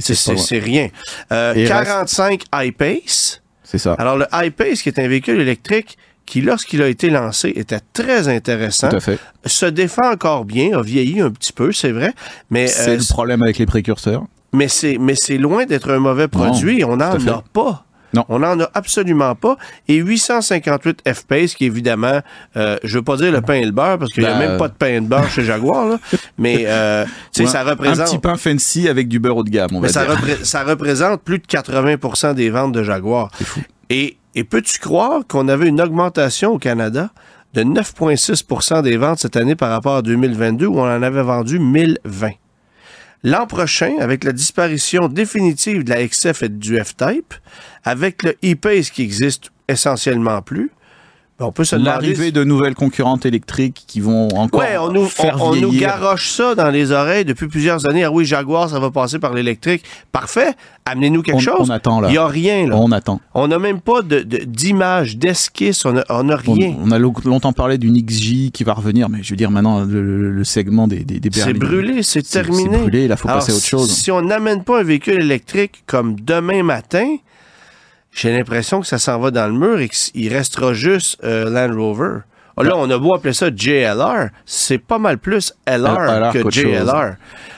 C'est- 0.00 0.58
rien. 0.58 0.88
Euh, 1.32 1.54
Et 1.54 1.66
45 1.66 2.44
iPace. 2.54 3.42
C'est 3.64 3.78
ça. 3.78 3.94
Alors, 3.94 4.16
le 4.16 4.26
iPace, 4.32 4.82
qui 4.82 4.88
est 4.88 4.98
un 4.98 5.08
véhicule 5.08 5.40
électrique 5.40 5.96
qui, 6.32 6.40
lorsqu'il 6.40 6.80
a 6.80 6.88
été 6.88 7.10
lancé, 7.10 7.52
était 7.56 7.80
très 7.92 8.28
intéressant, 8.28 8.88
Tout 8.88 8.96
à 8.96 9.00
fait. 9.00 9.18
se 9.44 9.66
défend 9.66 10.10
encore 10.10 10.46
bien, 10.46 10.78
a 10.78 10.80
vieilli 10.82 11.20
un 11.20 11.30
petit 11.30 11.52
peu, 11.52 11.72
c'est 11.72 11.92
vrai, 11.92 12.14
mais, 12.50 12.68
C'est 12.68 12.92
euh, 12.92 12.96
le 12.96 13.04
problème 13.12 13.42
avec 13.42 13.58
les 13.58 13.66
précurseurs. 13.66 14.24
mais 14.54 14.68
c'est 14.68 14.96
mais 14.98 15.14
c'est 15.14 15.36
loin 15.36 15.66
d'être 15.66 15.90
un 15.92 15.98
mauvais 15.98 16.28
produit. 16.28 16.84
on 16.84 16.96
n'en 16.96 17.10
a 17.28 17.42
pas. 17.52 17.84
Non. 18.14 18.24
On 18.28 18.38
n'en 18.40 18.60
a 18.60 18.70
absolument 18.74 19.34
pas. 19.34 19.56
Et 19.88 19.94
858 19.96 21.00
F-Pace, 21.14 21.54
qui 21.54 21.64
évidemment, 21.64 22.20
euh, 22.56 22.76
je 22.84 22.98
veux 22.98 23.02
pas 23.04 23.16
dire 23.16 23.32
le 23.32 23.40
pain 23.40 23.54
et 23.54 23.64
le 23.64 23.72
beurre, 23.72 23.98
parce 23.98 24.12
qu'il 24.12 24.22
n'y 24.22 24.28
a 24.28 24.34
Ben, 24.38 24.48
même 24.50 24.58
pas 24.58 24.68
de 24.68 24.74
pain 24.74 24.86
et 24.88 25.00
de 25.00 25.06
beurre 25.06 25.30
chez 25.30 25.44
Jaguar, 25.44 25.86
là. 25.86 25.98
mais 26.38 26.64
euh, 26.66 27.04
Ouais, 27.38 27.46
ça 27.46 27.60
Un 27.62 27.64
représente... 27.70 28.06
petit 28.08 28.18
pain 28.18 28.36
fancy 28.36 28.88
avec 28.88 29.08
du 29.08 29.18
beurre 29.18 29.38
haut 29.38 29.44
de 29.44 29.50
gamme, 29.50 29.70
on 29.72 29.80
va 29.80 29.86
Mais 29.86 29.92
ça, 29.92 30.04
dire. 30.04 30.14
repré- 30.14 30.44
ça 30.44 30.62
représente 30.64 31.22
plus 31.22 31.38
de 31.38 31.46
80% 31.46 32.34
des 32.34 32.50
ventes 32.50 32.72
de 32.72 32.82
Jaguar. 32.82 33.30
C'est 33.38 33.44
fou. 33.46 33.60
Et, 33.88 34.16
et 34.34 34.44
peux-tu 34.44 34.78
croire 34.78 35.26
qu'on 35.26 35.48
avait 35.48 35.68
une 35.68 35.80
augmentation 35.80 36.52
au 36.52 36.58
Canada 36.58 37.10
de 37.54 37.62
9,6% 37.62 38.82
des 38.82 38.96
ventes 38.96 39.18
cette 39.18 39.36
année 39.36 39.54
par 39.54 39.70
rapport 39.70 39.96
à 39.96 40.02
2022 40.02 40.66
où 40.66 40.78
on 40.78 40.84
en 40.84 41.02
avait 41.02 41.22
vendu 41.22 41.58
1020? 41.58 42.30
L'an 43.24 43.46
prochain, 43.46 43.96
avec 44.00 44.24
la 44.24 44.32
disparition 44.32 45.06
définitive 45.06 45.84
de 45.84 45.90
la 45.90 46.06
XF 46.06 46.42
et 46.42 46.48
du 46.48 46.82
F-Type, 46.82 47.34
avec 47.84 48.24
le 48.24 48.32
e-Pace 48.44 48.90
qui 48.90 49.02
existe 49.02 49.52
essentiellement 49.68 50.42
plus, 50.42 50.72
on 51.42 51.52
peut 51.52 51.64
se. 51.64 51.76
L'arrivée 51.76 52.30
de 52.32 52.44
nouvelles 52.44 52.74
concurrentes 52.74 53.26
électriques 53.26 53.84
qui 53.86 54.00
vont 54.00 54.28
encore 54.34 54.60
Ouais, 54.60 54.76
on 54.78 54.90
nous, 54.92 55.06
faire 55.06 55.36
on, 55.42 55.50
on 55.52 55.56
nous 55.56 55.72
garoche 55.72 56.30
ça 56.30 56.54
dans 56.54 56.70
les 56.70 56.92
oreilles 56.92 57.24
depuis 57.24 57.48
plusieurs 57.48 57.86
années. 57.86 58.04
Ah 58.04 58.10
oui, 58.12 58.24
Jaguar, 58.24 58.68
ça 58.70 58.78
va 58.80 58.90
passer 58.90 59.18
par 59.18 59.34
l'électrique. 59.34 59.84
Parfait. 60.12 60.52
Amenez-nous 60.84 61.22
quelque 61.22 61.36
On- 61.36 61.40
chose. 61.40 61.68
on 61.68 61.70
attend, 61.70 62.00
là. 62.00 62.08
Il 62.08 62.12
n'y 62.12 62.18
a 62.18 62.26
rien, 62.26 62.66
là. 62.68 62.76
On 62.76 62.90
attend. 62.90 63.20
On 63.34 63.46
n'a 63.48 63.58
même 63.58 63.80
pas 63.80 64.02
de- 64.02 64.20
de- 64.22 64.38
d'image, 64.44 65.16
d'esquisse. 65.16 65.84
On 65.84 65.92
n'a 65.92 66.36
rien. 66.36 66.74
on 66.82 66.90
a 66.90 66.98
lo- 66.98 67.14
longtemps 67.24 67.52
parlé 67.52 67.78
d'une 67.78 67.96
XJ 68.02 68.50
qui 68.52 68.64
va 68.64 68.72
revenir, 68.74 69.08
mais 69.08 69.22
je 69.22 69.30
veux 69.30 69.36
dire 69.36 69.50
maintenant 69.50 69.84
le, 69.84 70.42
segment 70.44 70.88
des, 70.88 71.00
des, 71.04 71.20
des 71.20 71.28
C'est 71.32 71.52
brûlé, 71.54 72.02
c'est 72.02 72.22
terminé. 72.28 72.68
C'est 72.72 72.78
brûlé, 72.80 73.08
là, 73.08 73.16
faut 73.16 73.28
Alors, 73.28 73.40
passer 73.40 73.52
à 73.52 73.54
autre 73.56 73.64
chose. 73.64 73.90
Si 73.92 74.10
on 74.10 74.22
n'amène 74.22 74.64
pas 74.64 74.80
un 74.80 74.82
véhicule 74.82 75.20
électrique 75.20 75.84
comme 75.86 76.16
demain 76.20 76.62
matin, 76.64 77.06
j'ai 78.12 78.30
l'impression 78.30 78.80
que 78.80 78.86
ça 78.86 78.98
s'en 78.98 79.18
va 79.18 79.30
dans 79.30 79.46
le 79.46 79.58
mur 79.58 79.80
et 79.80 79.88
qu'il 79.88 80.32
restera 80.32 80.74
juste 80.74 81.18
euh, 81.24 81.48
Land 81.50 81.74
Rover. 81.76 82.18
Ah, 82.56 82.62
Là, 82.62 82.74
on 82.76 82.88
a 82.90 82.98
beau 82.98 83.14
appeler 83.14 83.32
ça 83.32 83.48
JLR, 83.54 84.28
c'est 84.44 84.78
pas 84.78 84.98
mal 84.98 85.18
plus 85.18 85.54
LR, 85.66 85.98
LR 85.98 86.32
que. 86.32 86.50
JLR. 86.50 87.16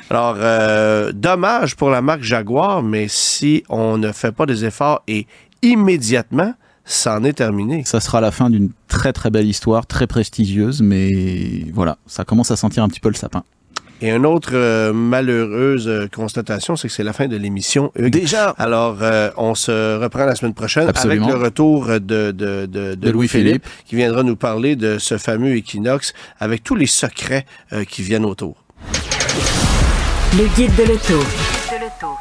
Alors, 0.08 0.36
euh, 0.38 1.10
dommage 1.12 1.74
pour 1.74 1.90
la 1.90 2.00
marque 2.00 2.22
Jaguar, 2.22 2.82
mais 2.82 3.06
si 3.08 3.64
on 3.68 3.98
ne 3.98 4.12
fait 4.12 4.30
pas 4.30 4.46
des 4.46 4.64
efforts 4.64 5.02
et 5.08 5.26
immédiatement, 5.62 6.54
ça 6.84 7.16
en 7.16 7.24
est 7.24 7.32
terminé. 7.32 7.82
Ça 7.84 7.98
sera 7.98 8.20
la 8.20 8.30
fin 8.30 8.50
d'une 8.50 8.70
très 8.86 9.12
très 9.12 9.30
belle 9.30 9.48
histoire, 9.48 9.86
très 9.86 10.06
prestigieuse, 10.06 10.80
mais 10.82 11.64
voilà, 11.72 11.96
ça 12.06 12.24
commence 12.24 12.52
à 12.52 12.56
sentir 12.56 12.84
un 12.84 12.88
petit 12.88 13.00
peu 13.00 13.08
le 13.08 13.14
sapin. 13.14 13.42
Et 14.00 14.10
une 14.10 14.26
autre 14.26 14.50
euh, 14.54 14.92
malheureuse 14.92 15.88
euh, 15.88 16.08
constatation, 16.14 16.76
c'est 16.76 16.88
que 16.88 16.94
c'est 16.94 17.04
la 17.04 17.12
fin 17.12 17.26
de 17.26 17.36
l'émission. 17.36 17.92
Déjà? 17.96 18.50
Alors, 18.58 18.98
euh, 19.02 19.30
on 19.36 19.54
se 19.54 19.98
reprend 19.98 20.24
la 20.26 20.34
semaine 20.34 20.52
prochaine 20.52 20.88
Absolument. 20.88 21.26
avec 21.26 21.38
le 21.38 21.44
retour 21.44 21.86
de, 21.86 21.98
de, 22.00 22.30
de, 22.30 22.66
de 22.66 22.94
De 22.96 23.10
Louis-Philippe. 23.10 23.64
qui 23.86 23.96
viendra 23.96 24.22
nous 24.22 24.36
parler 24.36 24.76
de 24.76 24.98
ce 24.98 25.16
fameux 25.16 25.56
Equinox 25.56 26.12
avec 26.40 26.62
tous 26.64 26.74
les 26.74 26.86
secrets 26.86 27.46
euh, 27.72 27.84
qui 27.84 28.02
viennent 28.02 28.24
autour. 28.26 28.56
Le 30.36 30.46
guide 30.56 30.74
de 30.76 30.82
l'auto. 30.84 31.24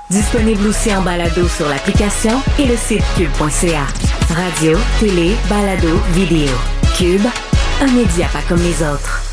Disponible 0.09 0.67
aussi 0.67 0.95
en 0.95 1.01
balado 1.01 1.47
sur 1.47 1.67
l'application 1.67 2.39
et 2.59 2.65
le 2.65 2.77
site 2.77 3.03
cube.ca. 3.17 3.87
Radio, 4.33 4.77
télé, 4.99 5.31
balado, 5.49 5.99
vidéo. 6.11 6.51
Cube, 6.97 7.25
un 7.81 7.91
média 7.91 8.27
pas 8.31 8.41
comme 8.47 8.61
les 8.61 8.81
autres. 8.83 9.32